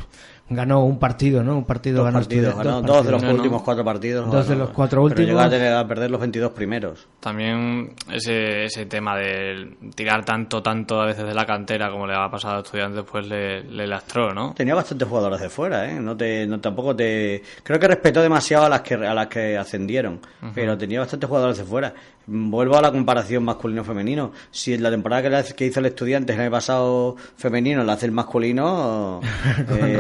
ganó 0.50 0.84
un 0.84 1.00
partido, 1.00 1.42
¿no? 1.44 1.58
Un 1.58 1.64
partido 1.66 1.98
dos 1.98 2.06
ganó 2.06 2.20
partidos, 2.20 2.50
Estudiantes, 2.50 2.74
ganó 2.82 2.88
dos 2.88 2.98
dos 2.98 3.06
de 3.06 3.12
los 3.12 3.22
partidos. 3.22 3.40
últimos 3.40 3.62
cuatro 3.64 3.84
partidos. 3.86 4.32
Dos 4.32 4.48
de 4.48 4.56
los 4.56 4.70
cuatro 4.70 4.98
pero 4.98 5.04
últimos. 5.06 5.28
llegó 5.30 5.40
a, 5.40 5.50
tener- 5.50 5.74
a 5.74 5.88
perder 5.88 6.12
los 6.12 6.20
22 6.20 6.52
primeros. 6.52 7.08
También 7.20 7.94
ese, 8.12 8.66
ese 8.66 8.86
tema 8.86 9.18
de 9.18 9.78
tirar 9.96 10.24
tanto, 10.26 10.62
tanto 10.62 11.02
a 11.02 11.06
veces 11.06 11.26
de 11.26 11.34
la 11.34 11.46
cantera 11.46 11.90
como 11.90 12.06
le 12.06 12.14
ha 12.16 12.30
pasado 12.30 12.58
a 12.58 12.62
estudiantes, 12.62 13.04
pues 13.10 13.26
le, 13.28 13.64
le 13.64 13.88
lastró, 13.88 14.34
¿no? 14.34 14.54
Tenía 14.54 14.76
bastantes 14.76 15.08
jugadores 15.08 15.40
de 15.42 15.50
fuera, 15.50 15.90
¿eh? 15.90 16.00
No 16.00 16.16
te, 16.16 16.46
no, 16.46 16.60
tampoco 16.60 16.96
te... 16.96 17.42
Creo 17.64 17.80
que 17.80 17.88
respetó 17.88 18.22
demasiado 18.22 18.66
a 18.66 18.70
las 18.70 18.82
que, 18.82 18.96
a 18.96 19.14
las 19.14 19.28
que 19.28 19.58
ascendieron, 19.58 20.20
pero 20.54 20.78
tenía 20.78 21.00
bastantes 21.00 21.28
jugadores 21.28 21.58
de 21.58 21.64
fuera. 21.64 21.94
Vuelvo 22.26 22.78
a 22.78 22.82
la 22.82 22.90
comparación 22.92 23.44
masculino-femenino. 23.44 24.32
Si 24.50 24.74
en 24.74 24.82
la 24.84 24.90
temporada 24.92 25.22
que, 25.24 25.30
la- 25.30 25.44
que 25.44 25.66
hizo 25.66 25.80
el 25.82 25.88
estudiante 25.88 26.32
el 26.34 26.40
año 26.40 26.52
pasado 26.52 27.16
femenino 27.36 27.84
la 27.84 27.94
hace 27.94 28.06
el 28.06 28.14
masculino, 28.14 29.20
eh, 29.70 30.00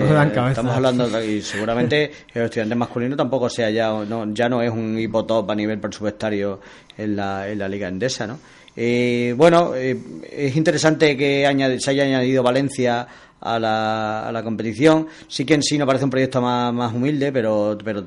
estamos 0.49 0.75
hablando... 0.75 1.23
Y 1.23 1.41
seguramente 1.41 2.11
el 2.33 2.43
estudiante 2.43 2.75
masculino 2.75 3.15
tampoco 3.15 3.49
sea 3.49 3.69
ya... 3.69 3.89
No, 4.05 4.31
ya 4.33 4.49
no 4.49 4.61
es 4.61 4.71
un 4.71 4.97
equipo 4.97 5.25
top 5.25 5.51
a 5.51 5.55
nivel 5.55 5.79
presupuestario 5.79 6.59
en 6.97 7.15
la, 7.15 7.49
en 7.49 7.59
la 7.59 7.67
Liga 7.67 7.87
Endesa, 7.87 8.27
¿no? 8.27 8.39
Eh, 8.75 9.33
bueno, 9.37 9.73
eh, 9.75 9.95
es 10.31 10.55
interesante 10.55 11.15
que 11.15 11.45
añade- 11.45 11.79
se 11.79 11.91
haya 11.91 12.03
añadido 12.03 12.41
Valencia 12.43 13.07
a 13.39 13.59
la, 13.59 14.27
a 14.27 14.31
la 14.31 14.43
competición. 14.43 15.07
Sí 15.27 15.45
que 15.45 15.53
en 15.53 15.61
sí 15.63 15.77
no 15.77 15.85
parece 15.85 16.05
un 16.05 16.09
proyecto 16.11 16.41
más, 16.41 16.73
más 16.73 16.91
humilde, 16.93 17.31
pero, 17.31 17.77
pero 17.83 18.05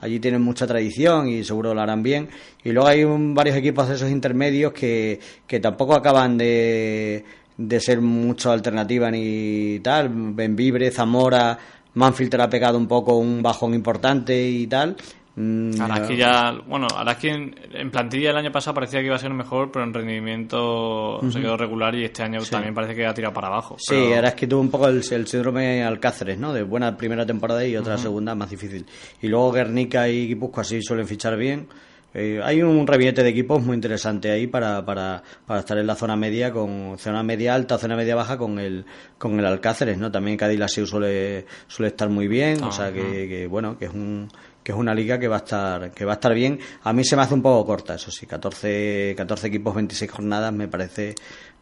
allí 0.00 0.20
tienen 0.20 0.40
mucha 0.42 0.66
tradición 0.66 1.28
y 1.28 1.42
seguro 1.42 1.74
lo 1.74 1.80
harán 1.80 2.02
bien. 2.04 2.28
Y 2.62 2.70
luego 2.70 2.88
hay 2.88 3.02
un- 3.02 3.34
varios 3.34 3.56
equipos 3.56 3.88
de 3.88 3.96
esos 3.96 4.10
intermedios 4.10 4.72
que, 4.72 5.18
que 5.48 5.58
tampoco 5.58 5.94
acaban 5.94 6.38
de, 6.38 7.24
de 7.56 7.80
ser 7.80 8.00
mucho 8.00 8.50
alternativa 8.50 9.10
ni 9.10 9.78
tal. 9.80 10.08
Benvibre, 10.12 10.90
Zamora, 10.90 11.58
Manfield 11.94 12.40
ha 12.40 12.48
pegado 12.50 12.76
un 12.78 12.88
poco 12.88 13.16
un 13.16 13.42
bajón 13.42 13.74
importante 13.74 14.48
y 14.48 14.66
tal. 14.66 14.96
Mm, 15.36 15.80
Araski 15.80 16.16
ya, 16.16 16.52
bueno, 16.68 16.86
Araski 16.96 17.28
en, 17.28 17.54
en 17.72 17.90
plantilla 17.90 18.30
el 18.30 18.36
año 18.36 18.52
pasado 18.52 18.74
parecía 18.74 19.00
que 19.00 19.06
iba 19.06 19.16
a 19.16 19.18
ser 19.18 19.32
mejor, 19.32 19.72
pero 19.72 19.84
en 19.84 19.92
rendimiento 19.92 21.20
se 21.30 21.40
quedó 21.40 21.56
regular 21.56 21.94
y 21.94 22.04
este 22.04 22.22
año 22.22 22.40
también 22.48 22.74
parece 22.74 22.94
que 22.94 23.04
ha 23.06 23.12
tirado 23.14 23.34
para 23.34 23.48
abajo. 23.48 23.76
Sí, 23.78 23.86
pero- 23.94 24.14
ahora 24.16 24.28
es 24.28 24.34
que 24.34 24.46
tuvo 24.46 24.60
un 24.60 24.70
poco 24.70 24.88
el, 24.88 25.02
el 25.10 25.26
síndrome 25.26 25.82
Alcáceres, 25.82 26.38
¿no? 26.38 26.52
De 26.52 26.62
buena 26.62 26.96
primera 26.96 27.26
temporada 27.26 27.64
y 27.66 27.76
otra 27.76 27.98
segunda 27.98 28.34
más 28.34 28.50
difícil. 28.50 28.86
Y 29.22 29.28
luego 29.28 29.52
Guernica 29.52 30.08
y 30.08 30.28
Guipúzcoa 30.28 30.64
sí 30.64 30.80
suelen 30.82 31.06
fichar 31.06 31.36
bien. 31.36 31.66
Eh, 32.14 32.40
hay 32.44 32.62
un 32.62 32.86
rabillete 32.86 33.24
de 33.24 33.28
equipos 33.28 33.60
muy 33.60 33.74
interesante 33.74 34.30
ahí 34.30 34.46
para, 34.46 34.84
para, 34.86 35.22
para 35.46 35.60
estar 35.60 35.76
en 35.76 35.86
la 35.86 35.96
zona 35.96 36.14
media, 36.14 36.52
con 36.52 36.96
zona 36.96 37.24
media 37.24 37.56
alta, 37.56 37.76
zona 37.76 37.96
media 37.96 38.14
baja 38.14 38.38
con 38.38 38.60
el, 38.60 38.86
con 39.18 39.38
el 39.40 39.44
Alcáceres, 39.44 39.98
¿no? 39.98 40.12
También 40.12 40.36
Cádiz 40.36 40.58
Laseu 40.60 40.86
suele, 40.86 41.44
suele 41.66 41.88
estar 41.88 42.08
muy 42.08 42.28
bien, 42.28 42.62
o 42.62 42.70
sea 42.70 42.92
que, 42.92 43.28
que, 43.28 43.46
bueno, 43.48 43.76
que 43.76 43.86
es 43.86 43.92
un 43.92 44.28
que 44.62 44.72
es 44.72 44.78
una 44.78 44.94
liga 44.94 45.18
que 45.18 45.28
va 45.28 45.36
a 45.36 45.38
estar 45.40 45.90
que 45.90 46.04
va 46.04 46.12
a 46.12 46.14
estar 46.14 46.32
bien. 46.32 46.60
A 46.84 46.92
mí 46.92 47.04
se 47.04 47.16
me 47.16 47.22
hace 47.22 47.34
un 47.34 47.42
poco 47.42 47.66
corta, 47.66 47.96
eso 47.96 48.10
sí, 48.10 48.26
14, 48.26 49.14
14 49.16 49.48
equipos, 49.48 49.74
26 49.74 50.10
jornadas, 50.10 50.52
me 50.52 50.68
parece 50.68 51.16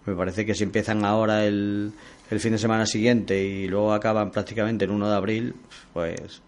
me 0.04 0.14
parece 0.14 0.44
que 0.44 0.54
si 0.54 0.64
empiezan 0.64 1.04
ahora 1.04 1.44
el, 1.46 1.92
el 2.30 2.40
fin 2.40 2.52
de 2.52 2.58
semana 2.58 2.86
siguiente 2.86 3.42
y 3.42 3.68
luego 3.68 3.92
acaban 3.92 4.30
prácticamente 4.30 4.84
el 4.84 4.90
1 4.90 5.08
de 5.08 5.16
abril, 5.16 5.54
pues 5.92 6.42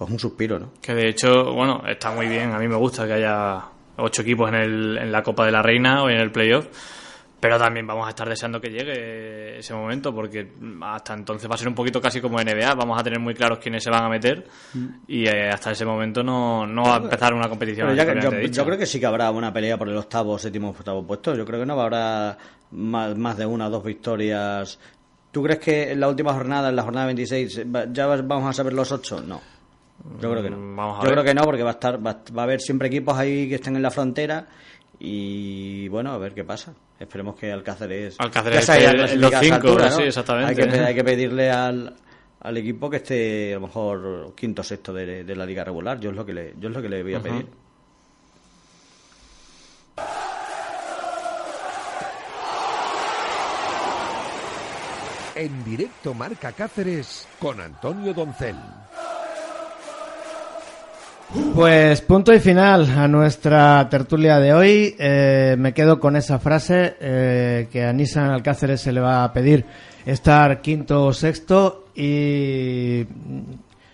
pues 0.00 0.10
un 0.10 0.18
suspiro, 0.18 0.58
¿no? 0.58 0.72
Que 0.80 0.94
de 0.94 1.08
hecho, 1.10 1.52
bueno, 1.52 1.82
está 1.86 2.10
muy 2.10 2.26
bien. 2.26 2.52
A 2.52 2.58
mí 2.58 2.66
me 2.66 2.76
gusta 2.76 3.06
que 3.06 3.12
haya 3.12 3.62
ocho 3.98 4.22
equipos 4.22 4.48
en, 4.48 4.54
el, 4.54 4.96
en 4.98 5.12
la 5.12 5.22
Copa 5.22 5.44
de 5.44 5.52
la 5.52 5.60
Reina 5.60 6.02
o 6.02 6.08
en 6.08 6.16
el 6.16 6.32
playoff. 6.32 6.66
Pero 7.38 7.58
también 7.58 7.86
vamos 7.86 8.06
a 8.06 8.10
estar 8.10 8.26
deseando 8.28 8.60
que 8.60 8.68
llegue 8.70 9.58
ese 9.58 9.72
momento, 9.74 10.14
porque 10.14 10.52
hasta 10.82 11.12
entonces 11.14 11.50
va 11.50 11.54
a 11.54 11.58
ser 11.58 11.68
un 11.68 11.74
poquito 11.74 12.00
casi 12.00 12.18
como 12.20 12.38
NBA. 12.38 12.74
Vamos 12.74 12.98
a 12.98 13.02
tener 13.02 13.18
muy 13.20 13.34
claros 13.34 13.58
quiénes 13.58 13.82
se 13.84 13.90
van 13.90 14.04
a 14.04 14.08
meter 14.08 14.46
y 15.06 15.26
eh, 15.26 15.48
hasta 15.50 15.70
ese 15.72 15.84
momento 15.86 16.22
no, 16.22 16.66
no 16.66 16.82
va 16.82 16.94
a 16.96 16.98
empezar 16.98 17.32
una 17.34 17.48
competición. 17.48 17.88
Pero 17.88 17.96
ya 17.96 18.04
que- 18.06 18.20
yo, 18.24 18.30
yo 18.56 18.64
creo 18.66 18.78
que 18.78 18.86
sí 18.86 19.00
que 19.00 19.06
habrá 19.06 19.30
una 19.30 19.52
pelea 19.52 19.76
por 19.78 19.88
el 19.88 19.96
octavo, 19.98 20.38
séptimo, 20.38 20.70
octavo 20.70 21.06
puesto. 21.06 21.34
Yo 21.34 21.44
creo 21.46 21.60
que 21.60 21.66
no 21.66 21.80
habrá 21.80 22.36
más, 22.72 23.16
más 23.16 23.36
de 23.38 23.44
una 23.46 23.66
o 23.66 23.70
dos 23.70 23.84
victorias. 23.84 24.78
¿Tú 25.30 25.42
crees 25.42 25.60
que 25.60 25.92
en 25.92 26.00
la 26.00 26.08
última 26.08 26.32
jornada, 26.34 26.68
en 26.70 26.76
la 26.76 26.82
jornada 26.82 27.06
26, 27.06 27.62
va- 27.74 27.86
ya 27.90 28.06
vamos 28.06 28.50
a 28.50 28.52
saber 28.52 28.72
los 28.74 28.90
ocho? 28.92 29.20
No. 29.22 29.40
Yo 30.20 30.30
creo 30.30 30.42
que 30.42 30.50
no. 30.50 30.56
Mm, 30.56 30.76
vamos 30.76 30.98
a 30.98 31.02
Yo 31.02 31.04
ver. 31.04 31.12
creo 31.12 31.24
que 31.24 31.34
no, 31.34 31.42
porque 31.44 31.62
va 31.62 31.70
a 31.70 31.72
estar, 31.74 31.96
va, 32.04 32.22
va 32.36 32.42
a 32.42 32.44
haber 32.44 32.60
siempre 32.60 32.88
equipos 32.88 33.16
ahí 33.18 33.48
que 33.48 33.56
estén 33.56 33.76
en 33.76 33.82
la 33.82 33.90
frontera 33.90 34.46
y 34.98 35.88
bueno, 35.88 36.12
a 36.12 36.18
ver 36.18 36.34
qué 36.34 36.44
pasa. 36.44 36.72
Esperemos 36.98 37.34
que 37.36 37.50
Alcáceres, 37.50 38.16
Alcáceres 38.18 39.16
los 39.16 39.32
cinco, 39.40 39.54
altura, 39.54 39.86
¿no? 39.90 39.96
sí, 39.96 40.02
exactamente. 40.02 40.50
Hay 40.50 40.56
que, 40.56 40.66
pe- 40.66 40.84
hay 40.84 40.94
que 40.94 41.04
pedirle 41.04 41.50
al, 41.50 41.94
al 42.40 42.56
equipo 42.58 42.90
que 42.90 42.96
esté 42.98 43.52
a 43.52 43.54
lo 43.54 43.62
mejor 43.62 44.34
quinto 44.34 44.60
o 44.60 44.64
sexto 44.64 44.92
de, 44.92 45.24
de 45.24 45.36
la 45.36 45.46
liga 45.46 45.64
regular. 45.64 45.98
Yo 45.98 46.10
es 46.10 46.16
lo 46.16 46.26
que 46.26 46.34
le, 46.34 46.54
yo 46.58 46.68
es 46.68 46.74
lo 46.74 46.82
que 46.82 46.88
le 46.90 47.02
voy 47.02 47.14
a 47.14 47.20
pedir. 47.20 47.46
En 55.34 55.64
directo 55.64 56.12
Marca 56.12 56.52
Cáceres 56.52 57.26
con 57.38 57.60
Antonio 57.60 58.12
Doncel. 58.12 58.56
Pues 61.54 62.00
punto 62.00 62.34
y 62.34 62.40
final 62.40 62.90
a 62.90 63.06
nuestra 63.06 63.88
tertulia 63.88 64.40
de 64.40 64.52
hoy. 64.52 64.96
Eh, 64.98 65.54
me 65.58 65.72
quedo 65.72 66.00
con 66.00 66.16
esa 66.16 66.40
frase 66.40 66.96
eh, 67.00 67.68
que 67.70 67.84
a 67.84 67.92
Nissan 67.92 68.30
Alcáceres 68.30 68.80
se 68.80 68.90
le 68.90 69.00
va 69.00 69.22
a 69.22 69.32
pedir 69.32 69.64
estar 70.04 70.60
quinto 70.60 71.04
o 71.04 71.12
sexto 71.12 71.86
y 71.94 73.06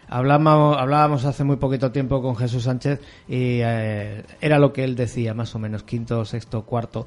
hablábamos, 0.08 0.78
hablábamos 0.78 1.26
hace 1.26 1.44
muy 1.44 1.56
poquito 1.56 1.92
tiempo 1.92 2.22
con 2.22 2.36
Jesús 2.36 2.62
Sánchez 2.62 3.00
y 3.28 3.60
eh, 3.62 4.24
era 4.40 4.58
lo 4.58 4.72
que 4.72 4.84
él 4.84 4.96
decía, 4.96 5.34
más 5.34 5.54
o 5.54 5.58
menos, 5.58 5.82
quinto, 5.82 6.24
sexto, 6.24 6.62
cuarto, 6.62 7.06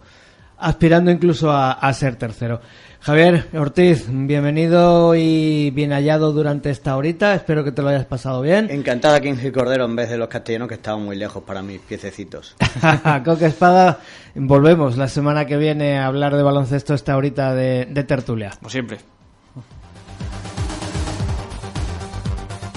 aspirando 0.60 1.12
incluso 1.12 1.52
a, 1.52 1.72
a 1.72 1.94
ser 1.94 2.16
tercero. 2.16 2.62
Javier 3.02 3.48
Ortiz, 3.54 4.08
bienvenido 4.10 5.16
y 5.16 5.72
bien 5.72 5.92
hallado 5.92 6.34
durante 6.34 6.70
esta 6.70 6.98
horita. 6.98 7.34
Espero 7.34 7.64
que 7.64 7.72
te 7.72 7.82
lo 7.82 7.88
hayas 7.88 8.06
pasado 8.06 8.42
bien. 8.42 8.68
Encantada 8.70 9.22
King 9.22 9.36
y 9.42 9.52
Cordero 9.52 9.86
en 9.86 9.96
vez 9.96 10.10
de 10.10 10.18
los 10.18 10.28
castellanos 10.28 10.68
que 10.68 10.76
estaban 10.76 11.06
muy 11.06 11.16
lejos 11.16 11.44
para 11.44 11.62
mis 11.62 11.80
piececitos. 11.80 12.58
Coque 13.26 13.46
Espada, 13.46 14.00
volvemos 14.36 14.98
la 14.98 15.08
semana 15.08 15.46
que 15.46 15.56
viene 15.56 15.98
a 15.98 16.08
hablar 16.08 16.36
de 16.36 16.44
baloncesto 16.44 16.94
esta 16.94 17.16
horita 17.16 17.56
de, 17.56 17.88
de 17.90 18.04
tertulia. 18.04 18.52
Como 18.60 18.70
siempre. 18.70 18.98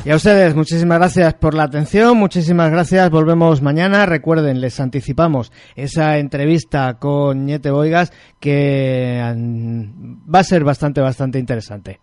Y 0.05 0.11
a 0.11 0.17
ustedes, 0.17 0.57
muchísimas 0.57 0.99
gracias 0.99 1.35
por 1.35 1.55
la 1.55 1.63
atención, 1.63 2.17
muchísimas 2.17 2.73
gracias, 2.73 3.09
volvemos 3.09 3.63
mañana. 3.63 4.05
Recuerden, 4.05 4.61
les 4.61 4.81
anticipamos 4.81 5.53
esa 5.77 6.19
entrevista 6.19 6.95
con 6.99 7.47
Ñete 7.47 7.71
Boigas 7.71 8.13
que 8.41 9.23
mm, 9.37 10.35
va 10.35 10.41
a 10.41 10.45
ser 10.45 10.65
bastante, 10.65 11.01
bastante 11.01 11.39
interesante. 11.39 12.01